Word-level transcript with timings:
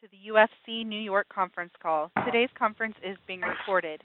to 0.00 0.06
the 0.12 0.30
UFC 0.30 0.86
New 0.86 1.00
York 1.00 1.26
conference 1.28 1.72
call. 1.82 2.12
Today's 2.24 2.50
conference 2.56 2.94
is 3.02 3.16
being 3.26 3.40
recorded. 3.40 4.00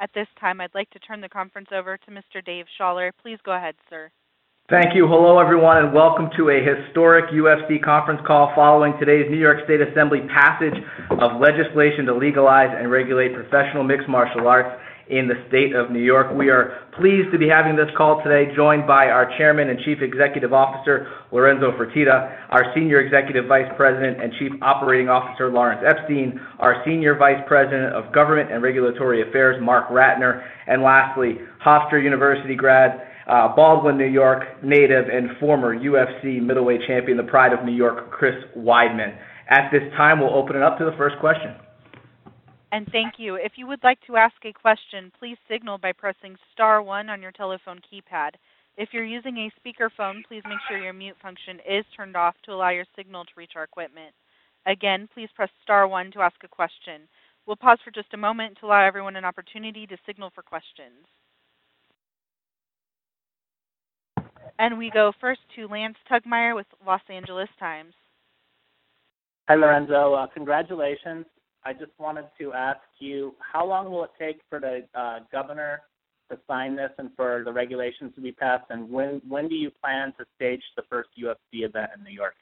At 0.00 0.10
this 0.12 0.26
time, 0.40 0.60
I'd 0.60 0.74
like 0.74 0.90
to 0.90 0.98
turn 0.98 1.20
the 1.20 1.28
conference 1.28 1.68
over 1.72 1.96
to 1.96 2.10
Mr. 2.10 2.44
Dave 2.44 2.64
Sholler. 2.80 3.12
Please 3.22 3.38
go 3.44 3.54
ahead, 3.54 3.76
sir. 3.88 4.10
Thank 4.68 4.96
you. 4.96 5.06
Hello, 5.06 5.38
everyone, 5.38 5.76
and 5.78 5.94
welcome 5.94 6.30
to 6.36 6.50
a 6.50 6.58
historic 6.58 7.30
UFC 7.30 7.80
conference 7.80 8.20
call 8.26 8.50
following 8.56 8.94
today's 8.98 9.30
New 9.30 9.38
York 9.38 9.58
State 9.64 9.80
Assembly 9.80 10.18
passage 10.34 10.74
of 11.10 11.40
legislation 11.40 12.06
to 12.06 12.14
legalize 12.14 12.74
and 12.76 12.90
regulate 12.90 13.32
professional 13.32 13.84
mixed 13.84 14.08
martial 14.08 14.48
arts 14.48 14.74
in 15.08 15.28
the 15.28 15.38
state 15.48 15.74
of 15.74 15.90
New 15.90 16.02
York. 16.02 16.34
We 16.34 16.50
are 16.50 16.86
pleased 16.98 17.30
to 17.30 17.38
be 17.38 17.48
having 17.48 17.76
this 17.76 17.90
call 17.96 18.22
today, 18.24 18.50
joined 18.56 18.86
by 18.86 19.06
our 19.06 19.30
Chairman 19.38 19.70
and 19.70 19.78
Chief 19.80 19.98
Executive 20.02 20.52
Officer, 20.52 21.06
Lorenzo 21.30 21.70
Fertitta, 21.78 22.50
our 22.50 22.72
Senior 22.74 23.00
Executive 23.00 23.46
Vice 23.46 23.70
President 23.76 24.20
and 24.20 24.32
Chief 24.38 24.52
Operating 24.62 25.08
Officer, 25.08 25.48
Lawrence 25.48 25.82
Epstein, 25.86 26.40
our 26.58 26.82
Senior 26.84 27.14
Vice 27.14 27.42
President 27.46 27.94
of 27.94 28.12
Government 28.12 28.50
and 28.50 28.62
Regulatory 28.62 29.28
Affairs, 29.28 29.62
Mark 29.62 29.88
Ratner, 29.90 30.42
and 30.66 30.82
lastly, 30.82 31.38
Hofstra 31.64 32.02
University 32.02 32.56
grad, 32.56 33.06
uh, 33.28 33.54
Baldwin, 33.54 33.96
New 33.98 34.06
York 34.06 34.42
native, 34.62 35.06
and 35.12 35.36
former 35.38 35.76
UFC 35.76 36.40
middleweight 36.42 36.80
champion, 36.86 37.16
the 37.16 37.24
pride 37.24 37.52
of 37.52 37.64
New 37.64 37.74
York, 37.74 38.10
Chris 38.10 38.34
Weidman. 38.56 39.16
At 39.48 39.70
this 39.70 39.82
time, 39.96 40.20
we'll 40.20 40.34
open 40.34 40.56
it 40.56 40.62
up 40.62 40.78
to 40.78 40.84
the 40.84 40.94
first 40.98 41.16
question. 41.20 41.54
And 42.72 42.86
thank 42.90 43.14
you. 43.18 43.36
If 43.36 43.52
you 43.56 43.66
would 43.66 43.82
like 43.84 43.98
to 44.06 44.16
ask 44.16 44.34
a 44.44 44.52
question, 44.52 45.12
please 45.18 45.36
signal 45.48 45.78
by 45.78 45.92
pressing 45.92 46.36
star 46.52 46.82
one 46.82 47.08
on 47.08 47.22
your 47.22 47.32
telephone 47.32 47.80
keypad. 47.80 48.30
If 48.76 48.90
you're 48.92 49.04
using 49.04 49.38
a 49.38 49.52
speakerphone, 49.60 50.22
please 50.26 50.42
make 50.46 50.58
sure 50.68 50.78
your 50.78 50.92
mute 50.92 51.16
function 51.22 51.60
is 51.66 51.84
turned 51.96 52.16
off 52.16 52.34
to 52.44 52.52
allow 52.52 52.70
your 52.70 52.84
signal 52.96 53.24
to 53.24 53.30
reach 53.36 53.52
our 53.56 53.64
equipment. 53.64 54.12
Again, 54.66 55.08
please 55.14 55.28
press 55.34 55.48
star 55.62 55.86
one 55.86 56.10
to 56.12 56.20
ask 56.20 56.36
a 56.44 56.48
question. 56.48 57.02
We'll 57.46 57.56
pause 57.56 57.78
for 57.84 57.92
just 57.92 58.12
a 58.12 58.18
moment 58.18 58.58
to 58.60 58.66
allow 58.66 58.84
everyone 58.84 59.16
an 59.16 59.24
opportunity 59.24 59.86
to 59.86 59.96
signal 60.04 60.30
for 60.34 60.42
questions. 60.42 61.06
And 64.58 64.76
we 64.76 64.90
go 64.90 65.12
first 65.20 65.40
to 65.54 65.68
Lance 65.68 65.96
Pugmire 66.10 66.54
with 66.54 66.66
Los 66.84 67.02
Angeles 67.08 67.48
Times. 67.58 67.94
Hi, 69.48 69.54
Lorenzo. 69.54 70.14
Uh, 70.14 70.26
congratulations. 70.26 71.24
I 71.66 71.72
just 71.72 71.90
wanted 71.98 72.26
to 72.38 72.52
ask 72.52 72.78
you, 73.00 73.34
how 73.40 73.66
long 73.66 73.90
will 73.90 74.04
it 74.04 74.10
take 74.20 74.40
for 74.48 74.60
the 74.60 74.84
uh, 74.94 75.18
governor 75.32 75.82
to 76.30 76.38
sign 76.46 76.76
this 76.76 76.90
and 76.98 77.10
for 77.16 77.42
the 77.44 77.52
regulations 77.52 78.12
to 78.14 78.20
be 78.20 78.30
passed, 78.30 78.66
and 78.70 78.88
when 78.88 79.20
when 79.28 79.48
do 79.48 79.56
you 79.56 79.72
plan 79.82 80.12
to 80.18 80.24
stage 80.36 80.62
the 80.76 80.82
first 80.88 81.08
UFC 81.20 81.64
event 81.64 81.90
in 81.96 82.04
New 82.04 82.12
York? 82.12 82.34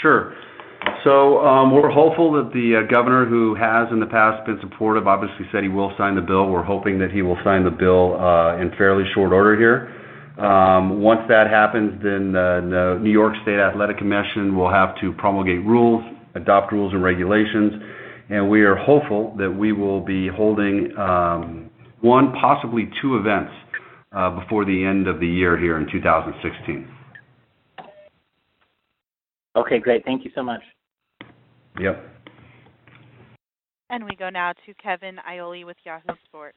Sure. 0.00 0.34
So 1.02 1.38
um, 1.44 1.72
we're 1.72 1.90
hopeful 1.90 2.30
that 2.34 2.52
the 2.52 2.84
uh, 2.84 2.92
governor, 2.92 3.26
who 3.26 3.56
has 3.56 3.88
in 3.90 3.98
the 3.98 4.06
past 4.06 4.46
been 4.46 4.58
supportive, 4.60 5.08
obviously 5.08 5.46
said 5.50 5.64
he 5.64 5.68
will 5.68 5.92
sign 5.98 6.14
the 6.14 6.22
bill. 6.22 6.48
We're 6.48 6.62
hoping 6.62 6.98
that 7.00 7.10
he 7.10 7.22
will 7.22 7.38
sign 7.42 7.64
the 7.64 7.74
bill 7.74 8.14
uh, 8.20 8.58
in 8.58 8.70
fairly 8.78 9.04
short 9.14 9.32
order 9.32 9.58
here. 9.58 9.90
Um, 10.38 11.00
once 11.00 11.22
that 11.28 11.50
happens, 11.50 12.00
then 12.02 12.36
uh, 12.36 12.60
the 12.60 12.98
New 13.02 13.10
York 13.10 13.34
State 13.42 13.58
Athletic 13.58 13.98
Commission 13.98 14.56
will 14.56 14.70
have 14.70 14.94
to 15.00 15.12
promulgate 15.12 15.64
rules, 15.64 16.04
adopt 16.36 16.70
rules 16.72 16.92
and 16.92 17.02
regulations 17.02 17.82
and 18.30 18.48
we 18.48 18.62
are 18.62 18.76
hopeful 18.76 19.34
that 19.38 19.50
we 19.50 19.72
will 19.72 20.00
be 20.00 20.28
holding 20.28 20.96
um, 20.96 21.70
one, 22.00 22.32
possibly 22.40 22.90
two 23.00 23.16
events 23.16 23.52
uh, 24.12 24.30
before 24.40 24.64
the 24.64 24.84
end 24.84 25.08
of 25.08 25.20
the 25.20 25.26
year 25.26 25.58
here 25.58 25.78
in 25.78 25.90
2016. 25.90 26.88
Okay, 29.56 29.78
great. 29.78 30.04
Thank 30.04 30.24
you 30.24 30.30
so 30.34 30.42
much. 30.42 30.62
Yep. 31.80 32.10
And 33.90 34.04
we 34.04 34.16
go 34.16 34.28
now 34.28 34.52
to 34.66 34.74
Kevin 34.74 35.18
Iole 35.28 35.64
with 35.64 35.76
Yahoo 35.84 36.14
Sports. 36.26 36.56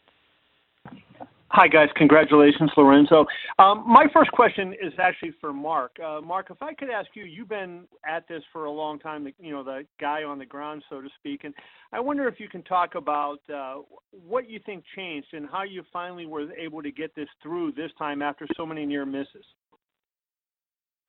Hi, 1.52 1.70
guys. 1.70 1.88
Congratulations, 1.96 2.70
Lorenzo. 2.76 3.26
Um, 3.58 3.84
my 3.88 4.06
first 4.14 4.32
question 4.32 4.74
is 4.74 4.92
actually 5.00 5.32
for 5.40 5.54
Mark. 5.54 5.96
Uh, 6.06 6.20
Mark, 6.20 6.48
if 6.52 6.62
I 6.62 6.74
could 6.74 6.90
ask 6.90 7.08
you, 7.14 7.24
you've 7.24 7.48
been 7.48 7.86
at 8.06 8.28
this 8.28 8.44
for 8.52 8.66
a 8.66 8.72
long 8.72 9.00
time, 9.00 9.26
you 9.40 9.54
know, 9.54 9.64
the 9.64 9.86
guy 10.00 10.24
on 10.24 10.40
the 10.40 10.46
ground, 10.46 10.84
so 10.90 11.00
to 11.00 11.08
speak, 11.18 11.46
and 11.46 11.54
I 11.94 12.02
wonder 12.02 12.28
if 12.28 12.38
you 12.40 12.50
can 12.50 12.64
talk 12.64 12.96
about 12.96 13.40
uh, 13.50 13.76
what 14.12 14.50
you 14.50 14.60
think 14.66 14.84
changed 14.94 15.30
and 15.32 15.48
how 15.50 15.64
you 15.64 15.84
finally 15.94 16.26
were 16.26 16.52
able 16.52 16.84
to 16.84 16.92
get 16.92 17.16
this 17.16 17.30
through 17.42 17.72
this 17.72 17.92
time 17.98 18.22
after 18.22 18.46
so 18.58 18.66
many 18.66 18.86
near 18.86 19.06
misses. 19.06 19.46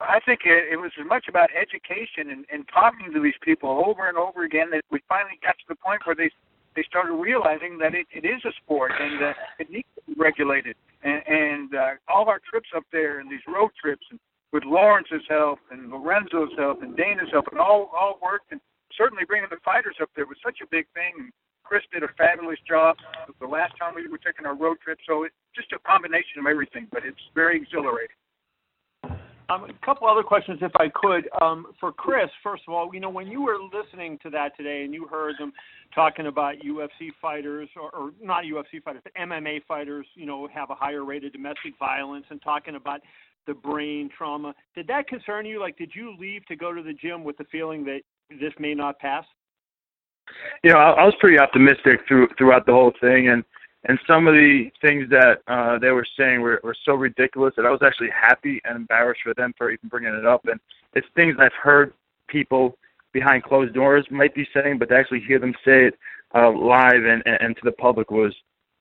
I 0.01 0.21
think 0.25 0.41
it, 0.45 0.73
it 0.73 0.77
was 0.77 0.93
as 1.01 1.07
much 1.09 1.27
about 1.29 1.49
education 1.51 2.31
and, 2.31 2.47
and 2.53 2.65
talking 2.73 3.12
to 3.12 3.21
these 3.21 3.35
people 3.43 3.83
over 3.85 4.09
and 4.09 4.17
over 4.17 4.45
again 4.45 4.71
that 4.71 4.83
we 4.93 5.01
finally 5.09 5.41
got 5.43 5.59
to 5.59 5.65
the 5.69 5.75
point 5.75 6.03
where 6.05 6.15
they 6.15 6.31
they 6.77 6.85
started 6.87 7.12
realizing 7.15 7.77
that 7.79 7.93
it, 7.93 8.07
it 8.12 8.25
is 8.25 8.41
a 8.45 8.53
sport 8.62 8.93
and 9.01 9.21
uh, 9.21 9.33
it 9.59 9.69
needs 9.69 9.89
regulated. 10.17 10.77
And, 11.03 11.23
and 11.27 11.75
uh, 11.75 11.91
all 12.09 12.29
our 12.29 12.41
trips 12.49 12.69
up 12.75 12.85
there 12.93 13.21
and 13.21 13.31
these 13.31 13.45
road 13.47 13.71
trips, 13.81 14.05
and 14.11 14.19
with 14.53 14.65
Lawrence's 14.65 15.23
help 15.29 15.59
and 15.71 15.91
Lorenzo's 15.91 16.51
help 16.57 16.83
and 16.83 16.97
Dana's 16.97 17.29
help, 17.33 17.47
and 17.51 17.61
all 17.61 17.91
all 17.95 18.19
worked. 18.23 18.51
And 18.51 18.61
certainly 18.97 19.25
bringing 19.25 19.49
the 19.51 19.63
fighters 19.65 19.97
up 20.03 20.11
there 20.17 20.27
was 20.27 20.39
such 20.45 20.59
a 20.63 20.67
big 20.71 20.87
thing. 20.95 21.13
And 21.19 21.33
Chris 21.63 21.83
did 21.93 22.03
a 22.03 22.09
fabulous 22.17 22.59
job 22.67 22.97
the 23.41 23.47
last 23.47 23.75
time 23.79 23.95
we 23.95 24.09
were 24.09 24.19
taking 24.19 24.47
our 24.47 24.57
road 24.57 24.79
trip. 24.83 24.99
So 25.07 25.25
it's 25.25 25.37
just 25.55 25.73
a 25.73 25.79
combination 25.85 26.41
of 26.41 26.47
everything, 26.47 26.89
but 26.91 27.05
it's 27.05 27.21
very 27.35 27.61
exhilarating. 27.61 28.17
Um, 29.51 29.65
a 29.65 29.87
couple 29.87 30.07
other 30.07 30.23
questions, 30.23 30.59
if 30.61 30.73
I 30.77 30.89
could. 30.95 31.29
Um, 31.41 31.69
for 31.81 31.91
Chris, 31.91 32.29
first 32.43 32.65
of 32.69 32.75
all, 32.75 32.91
you 32.93 33.01
know, 33.01 33.09
when 33.09 33.27
you 33.29 33.41
were 33.41 33.57
listening 33.73 34.19
to 34.23 34.31
that 34.31 34.55
today 34.57 34.83
and 34.85 34.93
you 34.93 35.07
heard 35.07 35.37
them 35.39 35.53
talking 35.95 36.27
about 36.27 36.57
UFC 36.57 37.09
fighters, 37.21 37.69
or, 37.81 37.91
or 37.91 38.11
not 38.23 38.45
UFC 38.45 38.83
fighters, 38.83 39.01
but 39.05 39.15
MMA 39.15 39.65
fighters, 39.67 40.07
you 40.15 40.27
know, 40.27 40.47
have 40.53 40.69
a 40.69 40.75
higher 40.75 41.03
rate 41.03 41.25
of 41.25 41.33
domestic 41.33 41.79
violence 41.79 42.27
and 42.29 42.43
talking 42.43 42.75
about 42.75 43.01
the 43.47 43.55
brain 43.55 44.11
trauma, 44.17 44.55
did 44.75 44.87
that 44.87 45.09
concern 45.09 45.47
you? 45.47 45.59
Like, 45.59 45.77
did 45.79 45.93
you 45.95 46.15
leave 46.21 46.45
to 46.47 46.55
go 46.55 46.73
to 46.73 46.83
the 46.83 46.93
gym 46.93 47.25
with 47.25 47.39
the 47.39 47.45
feeling 47.51 47.85
that 47.85 48.01
this 48.29 48.53
may 48.59 48.75
not 48.75 48.99
pass? 48.99 49.25
You 50.63 50.71
know, 50.71 50.79
I, 50.79 50.91
I 50.91 51.05
was 51.05 51.15
pretty 51.19 51.39
optimistic 51.39 52.01
through 52.07 52.29
throughout 52.37 52.67
the 52.67 52.73
whole 52.73 52.93
thing, 53.01 53.31
and 53.31 53.43
and 53.88 53.99
some 54.06 54.28
of 54.28 54.34
the 54.34 54.71
things 54.82 55.09
that 55.09 55.38
uh, 55.49 55.78
they 55.78 55.91
were 55.91 56.06
saying 56.16 56.43
were, 56.43 56.60
were 56.62 56.76
so 56.84 56.93
ridiculous 56.93 57.54
that 57.56 57.65
I 57.65 57.71
was 57.71 57.81
actually 57.82 58.10
happy 58.10 58.60
and 58.65 58.76
embarrassed 58.76 59.22
for 59.25 59.32
them 59.32 59.54
for 59.56 59.71
even 59.71 59.88
bringing 59.88 60.15
it 60.15 60.26
up. 60.26 60.44
And 60.44 60.60
it's 60.93 61.06
things 61.16 61.37
I've 61.41 61.54
heard 61.54 61.94
people 62.28 62.76
behind 63.12 63.44
closed 63.44 63.72
doors 63.72 64.06
might 64.10 64.34
be 64.34 64.47
saying, 64.53 64.78
but 64.78 64.91
to 64.91 64.94
actually 64.94 65.21
hear 65.26 65.38
them 65.38 65.54
say 65.65 65.87
it 65.87 65.94
uh, 66.34 66.50
live 66.50 67.03
and, 67.04 67.22
and, 67.25 67.38
and 67.41 67.56
to 67.56 67.62
the 67.65 67.72
public 67.72 68.10
was 68.10 68.34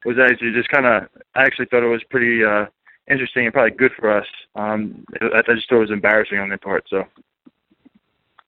was 0.06 0.18
actually 0.24 0.52
just 0.52 0.70
kind 0.70 0.86
of. 0.86 1.10
I 1.36 1.44
actually 1.44 1.66
thought 1.68 1.84
it 1.84 1.88
was 1.88 2.04
pretty 2.10 2.44
uh, 2.44 2.66
interesting 3.10 3.46
and 3.46 3.54
probably 3.54 3.76
good 3.76 3.92
for 3.98 4.16
us. 4.16 4.28
Um, 4.56 5.06
I, 5.22 5.40
I 5.40 5.56
just 5.56 5.70
thought 5.70 5.78
it 5.78 5.80
was 5.80 5.92
embarrassing 5.92 6.38
on 6.38 6.50
their 6.50 6.58
part. 6.58 6.84
So. 6.90 7.04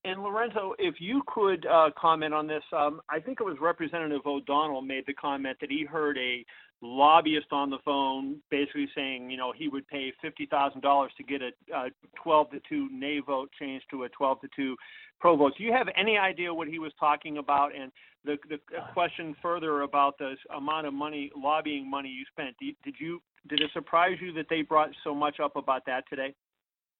And 0.06 0.24
Lorenzo, 0.24 0.74
if 0.80 0.96
you 1.00 1.22
could 1.28 1.66
uh, 1.66 1.90
comment 1.98 2.34
on 2.34 2.48
this, 2.48 2.64
um, 2.72 3.02
I 3.10 3.20
think 3.20 3.42
it 3.42 3.44
was 3.44 3.58
Representative 3.60 4.22
O'Donnell 4.26 4.82
made 4.82 5.04
the 5.06 5.14
comment 5.14 5.58
that 5.60 5.70
he 5.70 5.84
heard 5.84 6.18
a 6.18 6.46
lobbyist 6.82 7.48
on 7.52 7.70
the 7.70 7.80
phone 7.84 8.38
basically 8.50 8.88
saying, 8.96 9.30
you 9.30 9.36
know, 9.36 9.52
he 9.56 9.68
would 9.68 9.86
pay 9.90 10.14
fifty 10.22 10.46
thousand 10.46 10.80
dollars 10.80 11.12
to 11.18 11.24
get 11.24 11.42
a, 11.42 11.52
a 11.76 11.90
twelve 12.24 12.50
to 12.52 12.62
two 12.70 12.88
nay 12.92 13.20
vote 13.20 13.50
changed 13.60 13.86
to 13.92 14.04
a 14.04 14.10
twelve 14.10 14.40
to 14.40 14.48
two 14.56 14.78
pro 15.20 15.36
vote. 15.36 15.52
Do 15.58 15.66
you 15.66 15.74
have 15.74 15.88
any 15.98 16.18
idea 16.18 16.54
what 16.54 16.70
he 16.70 16.80
was 16.80 16.94
talking 16.98 17.38
about? 17.38 17.76
And 17.76 17.92
the 18.24 18.38
the 18.48 18.60
question 18.94 19.36
further 19.42 19.82
about 19.82 20.18
the 20.18 20.36
amount 20.56 20.88
of 20.88 20.94
money, 20.94 21.30
lobbying 21.36 21.90
money 21.90 22.08
you 22.08 22.24
spent. 22.32 22.56
Did 22.60 22.96
you 23.00 23.22
did 23.50 23.60
it 23.60 23.72
surprise 23.74 24.16
you 24.22 24.32
that 24.34 24.46
they 24.50 24.62
brought 24.62 24.92
so 25.04 25.14
much 25.14 25.42
up 25.42 25.58
about 25.58 25.86
that 25.88 26.06
today? 26.10 26.34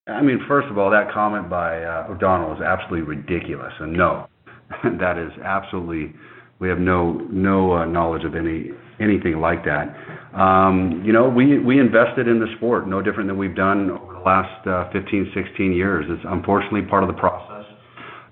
I 0.08 0.22
mean, 0.22 0.40
first 0.48 0.68
of 0.70 0.78
all, 0.78 0.90
that 0.92 1.12
comment 1.14 1.50
by 1.50 1.84
uh, 1.84 2.08
O'Donnell 2.10 2.56
is 2.56 2.62
absolutely 2.62 3.02
ridiculous, 3.02 3.74
and 3.80 3.94
no, 3.94 4.28
that 5.00 5.18
is 5.18 5.32
absolutely. 5.44 6.14
We 6.60 6.68
have 6.68 6.80
no 6.80 7.14
no 7.32 7.72
uh, 7.72 7.86
knowledge 7.86 8.26
of 8.26 8.36
any 8.36 8.72
anything 9.00 9.40
like 9.40 9.64
that. 9.64 9.96
Um, 10.38 11.04
you 11.06 11.14
know, 11.14 11.30
we 11.30 11.80
invested 11.80 12.28
in 12.28 12.40
the 12.40 12.48
sport, 12.58 12.86
no 12.88 13.02
different 13.02 13.30
than 13.30 13.38
we've 13.38 13.56
done 13.56 13.90
over 13.92 14.14
the 14.14 14.20
last 14.20 14.68
uh, 14.68 14.92
15, 14.92 15.32
16 15.34 15.72
years. 15.72 16.06
It's 16.10 16.22
unfortunately 16.28 16.82
part 16.82 17.04
of 17.04 17.08
the 17.08 17.16
process. 17.16 17.64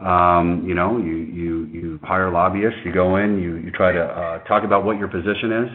Um, 0.01 0.65
you 0.67 0.75
know, 0.75 0.97
you 0.97 1.99
hire 2.03 2.29
lobbyists, 2.29 2.79
you 2.83 2.93
go 2.93 3.15
in, 3.15 3.39
you 3.39 3.55
you 3.57 3.71
try 3.71 3.93
to 3.93 4.43
talk 4.47 4.63
about 4.63 4.83
what 4.83 4.97
your 4.97 5.07
position 5.07 5.63
is, 5.63 5.69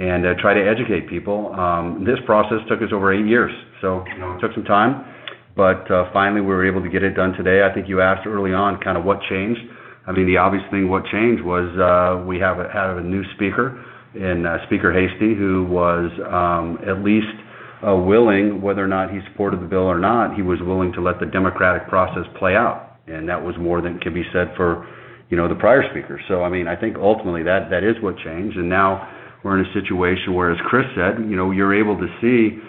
and 0.00 0.24
try 0.38 0.52
to 0.52 0.60
educate 0.60 1.08
people. 1.08 1.54
Um, 1.54 2.04
this 2.04 2.18
process 2.26 2.58
took 2.68 2.82
us 2.82 2.92
over 2.92 3.14
eight 3.14 3.26
years, 3.26 3.52
so 3.80 4.04
you 4.12 4.18
know, 4.18 4.36
it 4.36 4.40
took 4.40 4.52
some 4.52 4.64
time 4.64 5.15
finally 5.56 6.40
we 6.40 6.48
were 6.48 6.66
able 6.66 6.82
to 6.82 6.88
get 6.88 7.02
it 7.02 7.14
done 7.14 7.32
today. 7.32 7.62
I 7.62 7.72
think 7.74 7.88
you 7.88 8.00
asked 8.00 8.26
early 8.26 8.52
on 8.52 8.78
kind 8.80 8.96
of 8.96 9.04
what 9.04 9.18
changed. 9.28 9.60
I 10.06 10.12
mean, 10.12 10.26
the 10.26 10.36
obvious 10.36 10.62
thing 10.70 10.88
what 10.88 11.04
changed 11.06 11.42
was 11.42 11.66
uh, 11.80 12.24
we 12.26 12.38
have 12.38 12.58
a, 12.58 12.98
a 12.98 13.02
new 13.02 13.24
speaker 13.34 13.82
in 14.14 14.46
uh, 14.46 14.58
Speaker 14.66 14.92
Heastie 14.92 15.34
who 15.34 15.66
was 15.68 16.10
um, 16.30 16.78
at 16.88 17.02
least 17.02 17.32
uh, 17.86 17.96
willing, 17.96 18.62
whether 18.62 18.82
or 18.82 18.88
not 18.88 19.10
he 19.10 19.20
supported 19.32 19.60
the 19.60 19.66
bill 19.66 19.84
or 19.84 19.98
not, 19.98 20.34
he 20.34 20.42
was 20.42 20.58
willing 20.62 20.92
to 20.92 21.00
let 21.00 21.20
the 21.20 21.26
democratic 21.26 21.88
process 21.88 22.24
play 22.38 22.54
out, 22.54 22.96
and 23.06 23.28
that 23.28 23.42
was 23.42 23.54
more 23.58 23.82
than 23.82 23.98
can 23.98 24.14
be 24.14 24.24
said 24.32 24.48
for 24.56 24.86
you 25.28 25.36
know, 25.36 25.48
the 25.48 25.54
prior 25.54 25.82
speaker. 25.90 26.20
So, 26.28 26.42
I 26.42 26.48
mean, 26.48 26.68
I 26.68 26.76
think 26.76 26.96
ultimately 26.96 27.42
that 27.42 27.82
is 27.82 27.96
what 28.00 28.16
changed, 28.18 28.56
and 28.56 28.68
now 28.68 29.10
we're 29.42 29.58
in 29.58 29.66
a 29.66 29.72
situation 29.74 30.34
where, 30.34 30.50
as 30.50 30.58
Chris 30.66 30.86
said, 30.94 31.18
you 31.28 31.36
know, 31.36 31.50
you're 31.50 31.74
able 31.74 31.96
to 31.98 32.06
see 32.20 32.58
uh, 32.58 32.65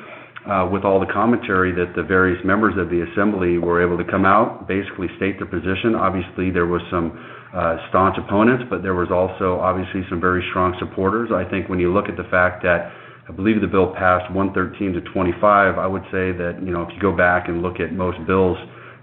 with 0.72 0.84
all 0.84 1.00
the 1.00 1.12
commentary 1.12 1.72
that 1.76 1.94
the 1.96 2.04
various 2.04 2.40
members 2.46 2.76
of 2.78 2.90
the 2.90 3.04
assembly 3.12 3.58
were 3.58 3.84
able 3.84 3.98
to 3.98 4.10
come 4.10 4.26
out, 4.26 4.68
basically 4.68 5.08
state 5.18 5.38
their 5.40 5.48
position. 5.48 5.96
Obviously, 5.96 6.52
there 6.52 6.66
was 6.66 6.82
some 6.90 7.12
uh, 7.54 7.78
staunch 7.90 8.18
opponents, 8.18 8.64
but 8.70 8.84
there 8.84 8.96
was 8.96 9.12
also 9.12 9.60
obviously 9.60 10.04
some 10.10 10.20
very 10.20 10.44
strong 10.52 10.76
supporters. 10.80 11.30
I 11.32 11.44
think 11.50 11.70
when 11.70 11.80
you 11.80 11.92
look 11.92 12.08
at 12.08 12.18
the 12.18 12.28
fact 12.32 12.64
that 12.64 12.92
I 13.28 13.32
believe 13.32 13.60
the 13.60 13.68
bill 13.68 13.92
passed 13.92 14.32
113 14.32 14.94
to 14.94 15.02
25, 15.12 15.78
I 15.78 15.88
would 15.88 16.04
say 16.12 16.32
that 16.32 16.60
you 16.64 16.72
know 16.72 16.84
if 16.84 16.90
you 16.96 17.00
go 17.02 17.16
back 17.16 17.50
and 17.50 17.62
look 17.62 17.80
at 17.80 17.92
most 17.92 18.20
bills 18.26 18.58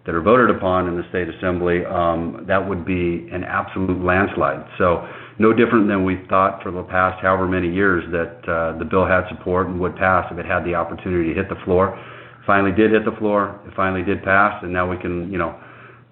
that 0.07 0.15
are 0.15 0.21
voted 0.21 0.55
upon 0.55 0.87
in 0.87 0.97
the 0.97 1.09
state 1.09 1.29
assembly, 1.29 1.85
um, 1.87 2.45
that 2.47 2.69
would 2.69 2.85
be 2.85 3.27
an 3.33 3.43
absolute 3.45 4.05
landslide. 4.05 4.65
So 4.77 5.09
no 5.39 5.53
different 5.53 5.89
than 5.89 6.05
we 6.05 6.21
thought 6.29 6.63
for 6.63 6.71
the 6.71 6.83
past 6.83 7.23
however 7.23 7.49
many 7.49 7.73
years 7.73 8.05
that 8.13 8.49
uh, 8.49 8.79
the 8.79 8.85
bill 8.85 9.07
had 9.07 9.25
support 9.29 9.67
and 9.67 9.81
would 9.81 9.97
pass 9.97 10.27
if 10.31 10.39
it 10.39 10.47
had 10.47 10.65
the 10.65 10.75
opportunity 10.75 11.33
to 11.33 11.35
hit 11.35 11.49
the 11.49 11.59
floor. 11.65 11.99
Finally 12.47 12.73
did 12.73 12.93
hit 12.93 13.05
the 13.05 13.17
floor. 13.19 13.59
It 13.67 13.73
finally 13.75 14.03
did 14.03 14.23
pass, 14.23 14.63
and 14.63 14.73
now 14.73 14.89
we 14.89 14.99
can, 14.99 15.33
you 15.33 15.39
know, 15.39 15.59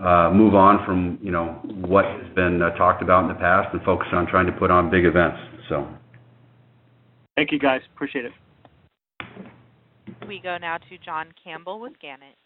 uh, 0.01 0.33
move 0.33 0.55
on 0.55 0.85
from, 0.85 1.19
you 1.23 1.31
know, 1.31 1.61
what 1.63 2.05
has 2.05 2.35
been 2.35 2.61
uh, 2.63 2.71
talked 2.77 3.03
about 3.03 3.23
in 3.23 3.29
the 3.29 3.39
past 3.39 3.69
and 3.73 3.83
focus 3.83 4.09
on 4.13 4.27
trying 4.27 4.47
to 4.47 4.53
put 4.53 4.71
on 4.71 4.91
big 4.91 5.05
events. 5.05 5.37
So. 5.69 5.87
Thank 7.37 7.53
you, 7.53 7.59
guys. 7.59 7.83
Appreciate 7.95 8.25
it. 8.25 8.33
We 10.27 10.41
go 10.41 10.57
now 10.59 10.79
to 10.79 10.99
John 11.05 11.29
Campbell 11.43 11.79
with 11.79 11.93
Gannett. 12.01 12.37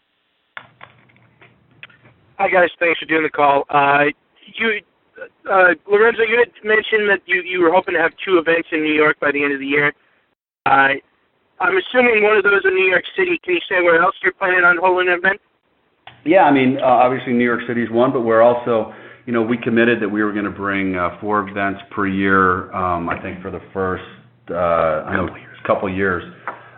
Hi, 2.37 2.49
guys. 2.49 2.69
Thanks 2.79 2.99
for 2.99 3.07
doing 3.07 3.23
the 3.23 3.33
call. 3.33 3.65
Uh, 3.69 4.13
you, 4.61 4.81
uh, 5.49 5.73
Lorenzo, 5.89 6.21
you 6.21 6.37
had 6.37 6.53
mentioned 6.63 7.09
that 7.09 7.21
you, 7.25 7.41
you 7.41 7.61
were 7.61 7.71
hoping 7.71 7.95
to 7.95 7.99
have 7.99 8.11
two 8.23 8.37
events 8.37 8.69
in 8.71 8.83
New 8.83 8.93
York 8.93 9.19
by 9.19 9.31
the 9.31 9.43
end 9.43 9.53
of 9.53 9.59
the 9.59 9.65
year. 9.65 9.91
Uh, 10.67 11.01
I'm 11.59 11.73
assuming 11.77 12.21
one 12.21 12.37
of 12.37 12.43
those 12.43 12.61
in 12.63 12.75
New 12.75 12.85
York 12.85 13.05
City. 13.17 13.39
Can 13.43 13.55
you 13.55 13.61
say 13.67 13.81
where 13.81 14.01
else 14.03 14.13
you're 14.21 14.33
planning 14.33 14.63
on 14.63 14.77
holding 14.77 15.09
an 15.09 15.17
event? 15.17 15.41
Yeah, 16.25 16.43
I 16.43 16.51
mean, 16.51 16.77
uh, 16.77 16.85
obviously 16.85 17.33
New 17.33 17.43
York 17.45 17.61
City 17.67 17.81
is 17.81 17.89
one, 17.89 18.13
but 18.13 18.21
we're 18.21 18.43
also, 18.43 18.93
you 19.25 19.33
know, 19.33 19.41
we 19.41 19.57
committed 19.57 19.99
that 20.01 20.09
we 20.09 20.23
were 20.23 20.31
going 20.31 20.45
to 20.45 20.51
bring 20.51 20.95
uh, 20.95 21.17
four 21.19 21.49
events 21.49 21.81
per 21.89 22.05
year. 22.05 22.71
Um, 22.71 23.09
I 23.09 23.19
think 23.19 23.41
for 23.41 23.49
the 23.49 23.61
first, 23.73 24.03
uh, 24.51 25.09
I 25.09 25.15
know, 25.15 25.27
couple 25.65 25.89
years. 25.89 26.23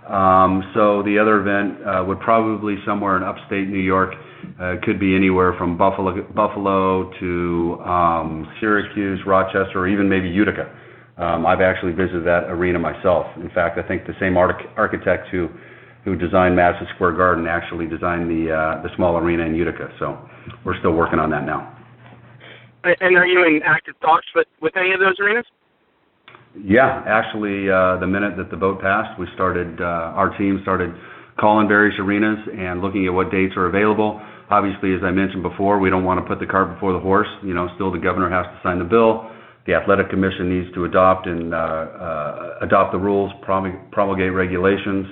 Um, 0.08 0.64
so 0.74 1.04
the 1.04 1.20
other 1.20 1.42
event 1.42 1.86
uh, 1.86 2.04
would 2.08 2.20
probably 2.22 2.78
somewhere 2.86 3.18
in 3.18 3.24
upstate 3.24 3.68
New 3.68 3.78
York. 3.78 4.16
Uh, 4.60 4.74
it 4.74 4.82
could 4.82 5.00
be 5.00 5.16
anywhere 5.16 5.54
from 5.58 5.78
Buffalo, 5.78 6.22
Buffalo 6.34 7.12
to 7.20 7.80
um, 7.84 8.48
Syracuse, 8.60 9.20
Rochester, 9.26 9.80
or 9.80 9.88
even 9.88 10.08
maybe 10.10 10.30
Utica. 10.30 10.74
Um, 11.18 11.46
I've 11.46 11.62
actually 11.62 11.92
visited 11.92 12.26
that 12.26 12.46
arena 12.48 12.80
myself. 12.80 13.26
In 13.38 13.50
fact, 13.50 13.78
I 13.78 13.88
think 13.88 14.08
the 14.08 14.16
same 14.20 14.38
arch- 14.38 14.68
architect 14.78 15.28
who 15.30 15.50
who 16.06 16.16
designed 16.16 16.56
Madison 16.56 16.88
Square 16.96 17.14
Garden 17.14 17.46
actually 17.46 17.86
designed 17.86 18.30
the 18.30 18.52
uh, 18.52 18.82
the 18.84 18.90
small 18.96 19.18
arena 19.18 19.44
in 19.44 19.54
Utica. 19.56 19.90
So 20.00 20.18
we're 20.64 20.80
still 20.80 20.94
working 20.94 21.20
on 21.20 21.30
that 21.32 21.46
now. 21.46 21.76
And 22.84 23.18
are 23.18 23.28
you 23.28 23.46
in 23.46 23.62
active 23.66 24.00
talks 24.00 24.28
with 24.34 24.48
with 24.62 24.78
any 24.78 24.94
of 24.94 25.00
those 25.00 25.20
arenas? 25.20 25.46
Yeah, 26.58 27.04
actually, 27.06 27.70
uh, 27.70 27.98
the 28.00 28.08
minute 28.08 28.36
that 28.38 28.50
the 28.50 28.58
vote 28.58 28.82
passed, 28.82 29.20
we 29.20 29.28
started 29.36 29.82
uh, 29.82 30.16
our 30.16 30.36
team 30.38 30.60
started 30.64 30.96
calling 31.40 31.68
various 31.68 31.96
arenas 32.00 32.40
and 32.52 32.82
looking 32.82 33.08
at 33.08 33.14
what 33.14 33.32
dates 33.32 33.56
are 33.56 33.66
available. 33.66 34.22
Obviously, 34.50 34.94
as 34.94 35.02
I 35.04 35.12
mentioned 35.12 35.44
before, 35.44 35.80
we 35.80 35.90
don't 35.90 36.04
want 36.04 36.20
to 36.20 36.26
put 36.28 36.40
the 36.40 36.46
cart 36.46 36.74
before 36.74 36.92
the 36.92 37.00
horse. 37.00 37.30
You 37.44 37.54
know, 37.54 37.70
still 37.76 37.92
the 37.92 38.00
governor 38.00 38.30
has 38.30 38.46
to 38.46 38.60
sign 38.64 38.80
the 38.80 38.86
bill. 38.86 39.30
The 39.68 39.76
athletic 39.76 40.10
commission 40.10 40.50
needs 40.50 40.74
to 40.74 40.86
adopt 40.86 41.28
and 41.28 41.54
uh, 41.54 41.58
uh, 41.58 42.66
adopt 42.66 42.92
the 42.92 42.98
rules, 42.98 43.32
promulgate 43.44 44.34
regulations. 44.34 45.06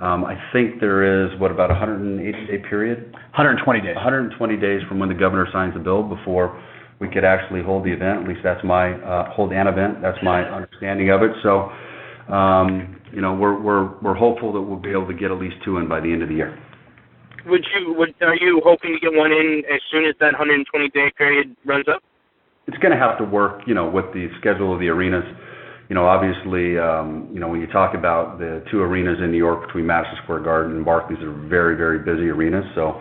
Um, 0.00 0.24
I 0.24 0.34
think 0.52 0.80
there 0.80 1.04
is 1.04 1.38
what 1.38 1.50
about 1.50 1.70
a 1.70 1.74
180 1.74 2.18
day 2.46 2.58
period? 2.68 3.12
120 3.36 3.80
days. 3.80 3.94
120 3.94 4.56
days 4.56 4.80
from 4.88 4.98
when 4.98 5.08
the 5.08 5.14
governor 5.14 5.46
signs 5.52 5.74
the 5.74 5.80
bill 5.80 6.02
before 6.02 6.60
we 7.00 7.08
could 7.08 7.24
actually 7.24 7.62
hold 7.62 7.84
the 7.84 7.92
event. 7.92 8.22
At 8.22 8.28
least 8.28 8.40
that's 8.42 8.64
my 8.64 8.92
uh, 8.92 9.30
hold 9.32 9.52
an 9.52 9.66
event. 9.66 10.02
That's 10.02 10.18
my 10.22 10.42
understanding 10.42 11.10
of 11.10 11.22
it. 11.22 11.30
So 11.42 11.70
um, 12.32 12.99
you 13.12 13.20
know, 13.20 13.34
we're 13.34 13.60
we're 13.60 13.98
we're 14.00 14.14
hopeful 14.14 14.52
that 14.52 14.60
we'll 14.60 14.78
be 14.78 14.90
able 14.90 15.06
to 15.06 15.14
get 15.14 15.30
at 15.30 15.38
least 15.38 15.56
two 15.64 15.78
in 15.78 15.88
by 15.88 16.00
the 16.00 16.12
end 16.12 16.22
of 16.22 16.28
the 16.28 16.34
year. 16.34 16.58
Would 17.46 17.64
you 17.74 17.94
would 17.94 18.14
are 18.20 18.36
you 18.36 18.60
hoping 18.64 18.94
to 18.94 19.00
get 19.00 19.16
one 19.16 19.32
in 19.32 19.62
as 19.72 19.80
soon 19.90 20.04
as 20.04 20.14
that 20.20 20.32
120 20.36 20.88
day 20.90 21.10
period 21.16 21.56
runs 21.64 21.86
up? 21.88 22.02
It's 22.66 22.78
going 22.78 22.92
to 22.92 23.00
have 23.00 23.18
to 23.18 23.24
work, 23.24 23.62
you 23.66 23.74
know, 23.74 23.88
with 23.88 24.12
the 24.12 24.28
schedule 24.38 24.72
of 24.72 24.80
the 24.80 24.88
arenas. 24.88 25.24
You 25.88 25.94
know, 25.96 26.06
obviously, 26.06 26.78
um, 26.78 27.28
you 27.32 27.40
know, 27.40 27.48
when 27.48 27.60
you 27.60 27.66
talk 27.66 27.94
about 27.94 28.38
the 28.38 28.62
two 28.70 28.80
arenas 28.80 29.18
in 29.18 29.32
New 29.32 29.38
York 29.38 29.66
between 29.66 29.86
Madison 29.86 30.14
Square 30.22 30.40
Garden 30.40 30.76
and 30.76 30.84
Barclays, 30.84 31.18
are 31.18 31.32
very, 31.48 31.74
very 31.74 31.98
busy 31.98 32.28
arenas. 32.30 32.64
So 32.76 33.00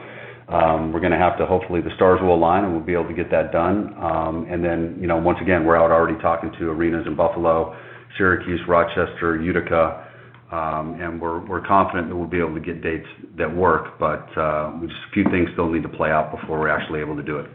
um, 0.49 0.91
we're 0.91 0.99
going 0.99 1.13
to 1.13 1.19
have 1.21 1.37
to 1.37 1.45
hopefully 1.45 1.81
the 1.81 1.93
stars 1.95 2.19
will 2.21 2.33
align 2.33 2.63
and 2.63 2.73
we'll 2.73 2.81
be 2.81 2.93
able 2.93 3.07
to 3.07 3.13
get 3.13 3.29
that 3.29 3.51
done. 3.51 3.93
Um, 4.01 4.47
and 4.49 4.65
then, 4.65 4.97
you 4.99 5.05
know, 5.05 5.17
once 5.17 5.37
again, 5.41 5.65
we're 5.65 5.77
out 5.77 5.91
already 5.91 6.19
talking 6.19 6.51
to 6.57 6.71
arenas 6.71 7.05
in 7.05 7.15
Buffalo, 7.15 7.77
Syracuse, 8.17 8.61
Rochester, 8.67 9.41
Utica, 9.41 10.07
um, 10.51 10.99
and 10.99 11.21
we're 11.21 11.45
we're 11.45 11.65
confident 11.65 12.09
that 12.09 12.15
we'll 12.15 12.27
be 12.27 12.39
able 12.39 12.55
to 12.55 12.59
get 12.59 12.81
dates 12.81 13.07
that 13.37 13.53
work. 13.53 13.99
But 13.99 14.25
uh, 14.37 14.71
just 14.81 14.93
a 14.93 15.13
few 15.13 15.23
things 15.25 15.49
still 15.53 15.69
need 15.69 15.83
to 15.83 15.89
play 15.89 16.11
out 16.11 16.31
before 16.31 16.59
we're 16.59 16.69
actually 16.69 16.99
able 16.99 17.15
to 17.15 17.23
do 17.23 17.37
it. 17.37 17.49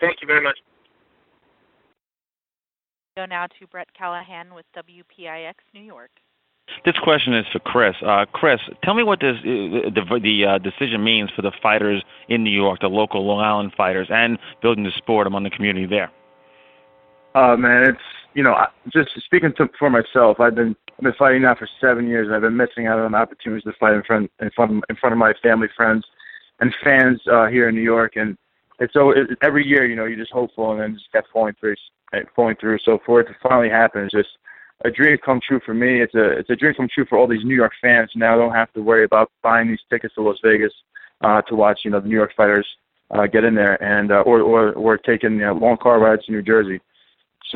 Thank 0.00 0.18
you 0.20 0.26
very 0.26 0.42
much. 0.42 0.58
Go 3.16 3.24
now 3.24 3.46
to 3.46 3.66
Brett 3.68 3.88
Callahan 3.96 4.52
with 4.54 4.66
WPIX 4.76 5.54
New 5.72 5.80
York. 5.80 6.10
This 6.84 6.96
question 7.02 7.32
is 7.34 7.46
for 7.52 7.60
Chris. 7.60 7.94
Uh, 8.04 8.26
Chris, 8.32 8.60
tell 8.82 8.94
me 8.94 9.02
what 9.02 9.20
this, 9.20 9.36
uh, 9.38 9.88
the, 9.90 10.20
the 10.22 10.44
uh, 10.44 10.58
decision 10.58 11.02
means 11.02 11.30
for 11.34 11.42
the 11.42 11.52
fighters 11.62 12.02
in 12.28 12.44
New 12.44 12.50
York, 12.50 12.80
the 12.80 12.88
local 12.88 13.24
Long 13.24 13.40
Island 13.40 13.72
fighters, 13.76 14.08
and 14.10 14.38
building 14.60 14.84
the 14.84 14.90
sport 14.96 15.26
among 15.26 15.44
the 15.44 15.50
community 15.50 15.86
there. 15.86 16.10
Uh, 17.34 17.56
man, 17.56 17.88
it's 17.88 17.98
you 18.36 18.42
know, 18.42 18.54
just 18.92 19.08
speaking 19.24 19.54
to, 19.56 19.66
for 19.78 19.88
myself, 19.88 20.38
I've 20.40 20.54
been 20.54 20.76
I've 20.98 21.04
been 21.04 21.14
fighting 21.18 21.42
now 21.42 21.54
for 21.54 21.68
seven 21.80 22.06
years, 22.06 22.28
I've 22.30 22.42
been 22.42 22.56
missing 22.56 22.86
out 22.86 22.98
on 22.98 23.14
opportunities 23.14 23.64
to 23.64 23.72
fight 23.80 23.94
in 23.94 24.02
front 24.02 24.30
in 24.40 24.50
front 24.54 24.72
of, 24.72 24.82
in 24.90 24.96
front 24.96 25.14
of 25.14 25.18
my 25.18 25.32
family, 25.42 25.68
friends, 25.74 26.04
and 26.60 26.74
fans 26.84 27.18
uh, 27.32 27.46
here 27.46 27.68
in 27.68 27.74
New 27.74 27.80
York. 27.82 28.12
And 28.16 28.36
it's 28.78 28.92
so 28.92 29.10
it, 29.10 29.38
every 29.42 29.66
year, 29.66 29.86
you 29.86 29.96
know, 29.96 30.04
you're 30.04 30.18
just 30.18 30.32
hopeful, 30.32 30.70
and 30.72 30.80
then 30.80 30.94
just 30.94 31.10
kept 31.12 31.28
falling 31.32 31.54
through, 31.58 31.76
falling 32.36 32.56
through. 32.60 32.78
So 32.84 32.98
for 33.06 33.20
it 33.20 33.24
to 33.24 33.36
finally 33.42 33.70
happen 33.70 34.04
is 34.04 34.10
just 34.12 34.28
a 34.84 34.90
dream 34.90 35.16
come 35.24 35.40
true 35.40 35.60
for 35.64 35.72
me. 35.72 36.02
It's 36.02 36.14
a 36.14 36.38
it's 36.38 36.50
a 36.50 36.56
dream 36.56 36.74
come 36.74 36.88
true 36.92 37.06
for 37.08 37.16
all 37.16 37.26
these 37.26 37.44
New 37.44 37.56
York 37.56 37.72
fans. 37.80 38.10
Now 38.14 38.34
I 38.34 38.38
don't 38.38 38.54
have 38.54 38.72
to 38.74 38.82
worry 38.82 39.04
about 39.04 39.30
buying 39.42 39.68
these 39.68 39.80
tickets 39.88 40.14
to 40.14 40.22
Las 40.22 40.36
Vegas 40.44 40.72
uh, 41.22 41.40
to 41.42 41.56
watch, 41.56 41.80
you 41.84 41.90
know, 41.90 42.00
the 42.00 42.08
New 42.08 42.16
York 42.16 42.34
fighters 42.36 42.66
uh, 43.10 43.26
get 43.26 43.44
in 43.44 43.54
there, 43.54 43.82
and 43.82 44.12
uh, 44.12 44.20
or 44.26 44.42
or 44.42 44.72
or 44.74 44.98
taking 44.98 45.36
you 45.36 45.46
know, 45.46 45.54
long 45.54 45.78
car 45.78 45.98
rides 45.98 46.26
to 46.26 46.32
New 46.32 46.42
Jersey. 46.42 46.80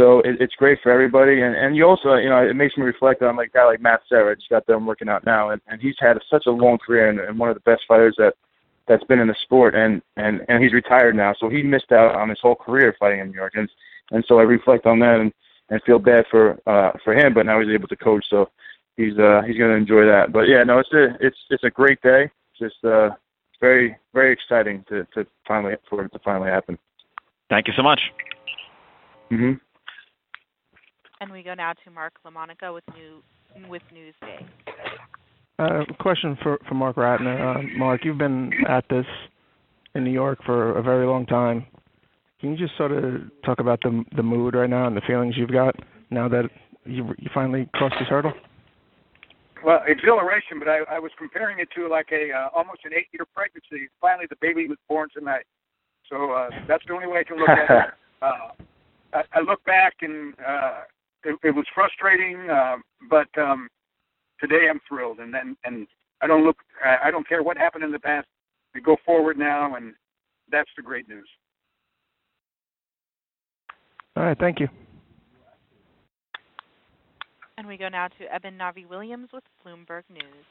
So 0.00 0.20
it, 0.20 0.40
it's 0.40 0.54
great 0.54 0.78
for 0.82 0.90
everybody, 0.90 1.42
and 1.42 1.54
and 1.54 1.76
you 1.76 1.84
also, 1.84 2.14
you 2.14 2.30
know, 2.30 2.38
it 2.38 2.56
makes 2.56 2.74
me 2.78 2.84
reflect 2.84 3.20
on 3.20 3.36
like 3.36 3.48
a 3.48 3.58
guy 3.58 3.66
like 3.66 3.82
Matt 3.82 4.00
Serra. 4.08 4.34
Just 4.34 4.48
got 4.48 4.64
done 4.64 4.86
working 4.86 5.10
out 5.10 5.26
now, 5.26 5.50
and, 5.50 5.60
and 5.66 5.78
he's 5.78 5.96
had 6.00 6.16
such 6.30 6.44
a 6.46 6.50
long 6.50 6.78
career 6.78 7.10
and, 7.10 7.20
and 7.20 7.38
one 7.38 7.50
of 7.50 7.54
the 7.54 7.70
best 7.70 7.82
fighters 7.86 8.14
that 8.16 8.32
that's 8.88 9.04
been 9.04 9.18
in 9.18 9.28
the 9.28 9.36
sport, 9.42 9.74
and 9.74 10.00
and 10.16 10.40
and 10.48 10.64
he's 10.64 10.72
retired 10.72 11.14
now, 11.14 11.34
so 11.38 11.50
he 11.50 11.62
missed 11.62 11.92
out 11.92 12.14
on 12.14 12.30
his 12.30 12.38
whole 12.40 12.54
career 12.54 12.96
fighting 12.98 13.20
in 13.20 13.28
New 13.28 13.34
York, 13.34 13.52
and 13.56 13.68
and 14.10 14.24
so 14.26 14.38
I 14.38 14.42
reflect 14.42 14.86
on 14.86 15.00
that 15.00 15.20
and 15.20 15.34
and 15.68 15.82
feel 15.82 15.98
bad 15.98 16.24
for 16.30 16.58
uh 16.66 16.92
for 17.04 17.12
him, 17.12 17.34
but 17.34 17.44
now 17.44 17.60
he's 17.60 17.74
able 17.74 17.88
to 17.88 17.96
coach, 17.96 18.24
so 18.30 18.48
he's 18.96 19.18
uh 19.18 19.42
he's 19.46 19.58
going 19.58 19.70
to 19.70 19.76
enjoy 19.76 20.06
that. 20.06 20.32
But 20.32 20.48
yeah, 20.48 20.64
no, 20.64 20.78
it's 20.78 20.92
a 20.94 21.08
it's 21.20 21.38
it's 21.50 21.64
a 21.64 21.70
great 21.70 22.00
day. 22.00 22.30
Just 22.58 22.82
uh 22.84 23.10
very 23.60 23.94
very 24.14 24.32
exciting 24.32 24.82
to 24.88 25.06
to 25.12 25.26
finally 25.46 25.74
for 25.90 26.06
it 26.06 26.12
to 26.14 26.18
finally 26.20 26.48
happen. 26.48 26.78
Thank 27.50 27.68
you 27.68 27.74
so 27.76 27.82
much. 27.82 28.00
Mhm. 29.30 29.60
And 31.20 31.30
we 31.30 31.42
go 31.42 31.52
now 31.52 31.74
to 31.84 31.90
Mark 31.90 32.14
LaMonica 32.26 32.72
with 32.72 32.84
New 32.94 33.22
with 33.68 33.82
Newsday. 33.94 34.46
Uh, 35.58 35.84
question 36.00 36.38
for 36.42 36.58
for 36.66 36.74
Mark 36.74 36.96
Ratner. 36.96 37.56
Uh, 37.56 37.78
Mark, 37.78 38.04
you've 38.04 38.16
been 38.16 38.50
at 38.66 38.84
this 38.88 39.04
in 39.94 40.04
New 40.04 40.12
York 40.12 40.38
for 40.46 40.78
a 40.78 40.82
very 40.82 41.06
long 41.06 41.26
time. 41.26 41.66
Can 42.40 42.52
you 42.52 42.56
just 42.56 42.74
sort 42.78 42.92
of 42.92 43.20
talk 43.44 43.60
about 43.60 43.80
the 43.82 44.02
the 44.16 44.22
mood 44.22 44.54
right 44.54 44.70
now 44.70 44.86
and 44.86 44.96
the 44.96 45.02
feelings 45.06 45.34
you've 45.36 45.52
got 45.52 45.74
now 46.10 46.26
that 46.28 46.44
you 46.86 47.14
you 47.18 47.28
finally 47.34 47.68
crossed 47.74 47.96
this 47.98 48.08
hurdle? 48.08 48.32
Well, 49.62 49.80
exhilaration, 49.86 50.58
but 50.58 50.68
I, 50.68 50.78
I 50.90 50.98
was 50.98 51.10
comparing 51.18 51.58
it 51.58 51.68
to 51.76 51.86
like 51.86 52.08
a 52.12 52.32
uh, 52.32 52.48
almost 52.56 52.80
an 52.84 52.92
eight-year 52.94 53.26
pregnancy. 53.34 53.90
Finally, 54.00 54.24
the 54.30 54.36
baby 54.40 54.66
was 54.68 54.78
born 54.88 55.10
tonight, 55.12 55.44
so 56.08 56.32
uh, 56.32 56.48
that's 56.66 56.82
the 56.86 56.94
only 56.94 57.08
way 57.08 57.18
I 57.18 57.24
can 57.24 57.36
look 57.38 57.48
at 57.48 57.70
it. 57.70 57.94
Uh, 58.22 58.52
I, 59.14 59.22
I 59.32 59.40
look 59.40 59.64
back 59.64 59.94
and 60.02 60.34
uh, 60.46 60.82
it, 61.24 61.38
it 61.42 61.54
was 61.54 61.66
frustrating, 61.74 62.48
uh, 62.50 62.76
but 63.08 63.28
um, 63.38 63.68
today 64.40 64.68
I'm 64.70 64.80
thrilled, 64.88 65.18
and 65.18 65.32
then 65.32 65.56
and 65.64 65.86
I 66.22 66.26
don't 66.26 66.44
look, 66.44 66.56
I, 66.84 67.08
I 67.08 67.10
don't 67.10 67.28
care 67.28 67.42
what 67.42 67.56
happened 67.56 67.84
in 67.84 67.92
the 67.92 67.98
past. 67.98 68.26
We 68.74 68.80
go 68.80 68.96
forward 69.04 69.38
now, 69.38 69.74
and 69.74 69.94
that's 70.50 70.70
the 70.76 70.82
great 70.82 71.08
news. 71.08 71.28
All 74.16 74.24
right, 74.24 74.38
thank 74.38 74.60
you. 74.60 74.68
And 77.56 77.66
we 77.66 77.76
go 77.76 77.88
now 77.88 78.08
to 78.08 78.34
Eben 78.34 78.56
Novy-Williams 78.56 79.28
with 79.32 79.44
Bloomberg 79.64 80.02
News. 80.10 80.46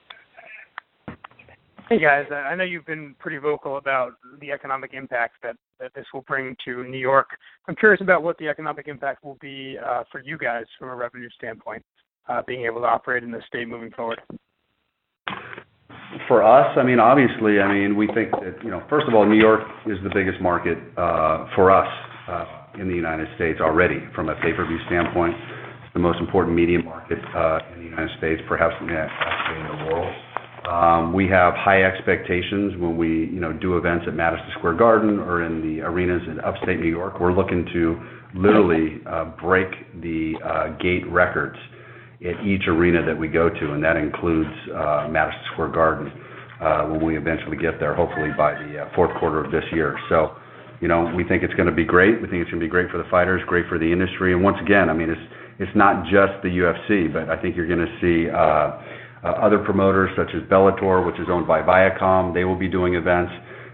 Hey 1.89 1.97
guys, 1.99 2.25
I 2.31 2.53
know 2.53 2.63
you've 2.63 2.85
been 2.85 3.15
pretty 3.17 3.37
vocal 3.37 3.77
about 3.77 4.11
the 4.41 4.51
economic 4.51 4.93
impact 4.93 5.37
that, 5.41 5.55
that 5.79 5.91
this 5.95 6.05
will 6.13 6.21
bring 6.21 6.55
to 6.63 6.83
New 6.83 6.99
York. 6.99 7.29
I'm 7.67 7.75
curious 7.75 7.99
about 7.99 8.21
what 8.21 8.37
the 8.37 8.47
economic 8.47 8.87
impact 8.87 9.23
will 9.23 9.39
be 9.41 9.75
uh, 9.83 10.03
for 10.11 10.21
you 10.21 10.37
guys 10.37 10.65
from 10.77 10.89
a 10.89 10.95
revenue 10.95 11.29
standpoint, 11.35 11.83
uh, 12.27 12.43
being 12.45 12.63
able 12.63 12.81
to 12.81 12.85
operate 12.85 13.23
in 13.23 13.31
the 13.31 13.41
state 13.47 13.67
moving 13.67 13.89
forward. 13.89 14.21
For 16.27 16.43
us, 16.43 16.77
I 16.77 16.83
mean, 16.83 16.99
obviously, 16.99 17.59
I 17.59 17.73
mean, 17.73 17.97
we 17.97 18.05
think 18.13 18.29
that, 18.33 18.63
you 18.63 18.69
know, 18.69 18.83
first 18.87 19.07
of 19.07 19.15
all, 19.15 19.25
New 19.25 19.41
York 19.41 19.61
is 19.87 19.97
the 20.03 20.11
biggest 20.13 20.39
market 20.39 20.77
uh, 20.95 21.47
for 21.55 21.71
us 21.71 21.89
uh, 22.29 22.45
in 22.79 22.87
the 22.87 22.95
United 22.95 23.29
States 23.33 23.59
already 23.59 23.97
from 24.13 24.29
a 24.29 24.35
pay-per-view 24.35 24.77
standpoint. 24.85 25.33
It's 25.33 25.93
the 25.95 25.99
most 25.99 26.19
important 26.19 26.55
media 26.55 26.83
market 26.83 27.17
uh, 27.33 27.57
in 27.73 27.79
the 27.79 27.89
United 27.89 28.15
States, 28.19 28.43
perhaps 28.47 28.75
in 28.79 28.85
the, 28.85 29.01
in 29.01 29.79
the 29.79 29.85
world. 29.91 30.13
Um, 30.69 31.13
we 31.13 31.27
have 31.29 31.55
high 31.55 31.81
expectations 31.81 32.77
when 32.77 32.95
we, 32.95 33.25
you 33.33 33.39
know, 33.39 33.51
do 33.53 33.77
events 33.77 34.05
at 34.07 34.13
Madison 34.13 34.45
Square 34.59 34.75
Garden 34.75 35.17
or 35.17 35.43
in 35.43 35.61
the 35.61 35.81
arenas 35.81 36.21
in 36.29 36.39
upstate 36.41 36.79
New 36.79 36.89
York. 36.89 37.19
We're 37.19 37.33
looking 37.33 37.65
to 37.73 37.99
literally 38.35 39.01
uh, 39.09 39.31
break 39.41 39.67
the 39.99 40.35
uh, 40.45 40.77
gate 40.77 41.09
records 41.09 41.57
at 42.21 42.45
each 42.45 42.67
arena 42.67 43.03
that 43.03 43.17
we 43.17 43.27
go 43.27 43.49
to, 43.49 43.73
and 43.73 43.83
that 43.83 43.97
includes 43.97 44.51
uh, 44.69 45.07
Madison 45.09 45.41
Square 45.53 45.69
Garden 45.69 46.11
uh, 46.61 46.83
when 46.85 47.03
we 47.03 47.17
eventually 47.17 47.57
get 47.57 47.79
there, 47.79 47.95
hopefully 47.95 48.29
by 48.37 48.53
the 48.53 48.85
fourth 48.93 49.17
quarter 49.17 49.43
of 49.43 49.51
this 49.51 49.63
year. 49.73 49.97
So, 50.07 50.35
you 50.81 50.87
know, 50.87 51.11
we 51.15 51.23
think 51.23 51.41
it's 51.41 51.55
going 51.55 51.69
to 51.69 51.75
be 51.75 51.85
great. 51.85 52.21
We 52.21 52.27
think 52.27 52.43
it's 52.43 52.51
going 52.51 52.61
to 52.61 52.65
be 52.65 52.69
great 52.69 52.91
for 52.91 52.99
the 52.99 53.09
fighters, 53.09 53.41
great 53.47 53.65
for 53.67 53.79
the 53.79 53.91
industry, 53.91 54.33
and 54.33 54.43
once 54.43 54.57
again, 54.61 54.87
I 54.89 54.93
mean, 54.93 55.09
it's 55.09 55.33
it's 55.57 55.75
not 55.75 56.05
just 56.05 56.39
the 56.41 56.47
UFC, 56.47 57.11
but 57.11 57.27
I 57.27 57.41
think 57.41 57.57
you're 57.57 57.67
going 57.67 57.83
to 57.83 57.95
see. 57.99 58.29
Uh, 59.23 59.27
other 59.43 59.59
promoters 59.59 60.09
such 60.15 60.33
as 60.33 60.41
Bellator, 60.49 61.05
which 61.05 61.19
is 61.19 61.27
owned 61.29 61.45
by 61.45 61.61
Viacom, 61.61 62.33
they 62.33 62.45
will 62.45 62.57
be 62.57 62.69
doing 62.69 62.95
events. 62.95 63.31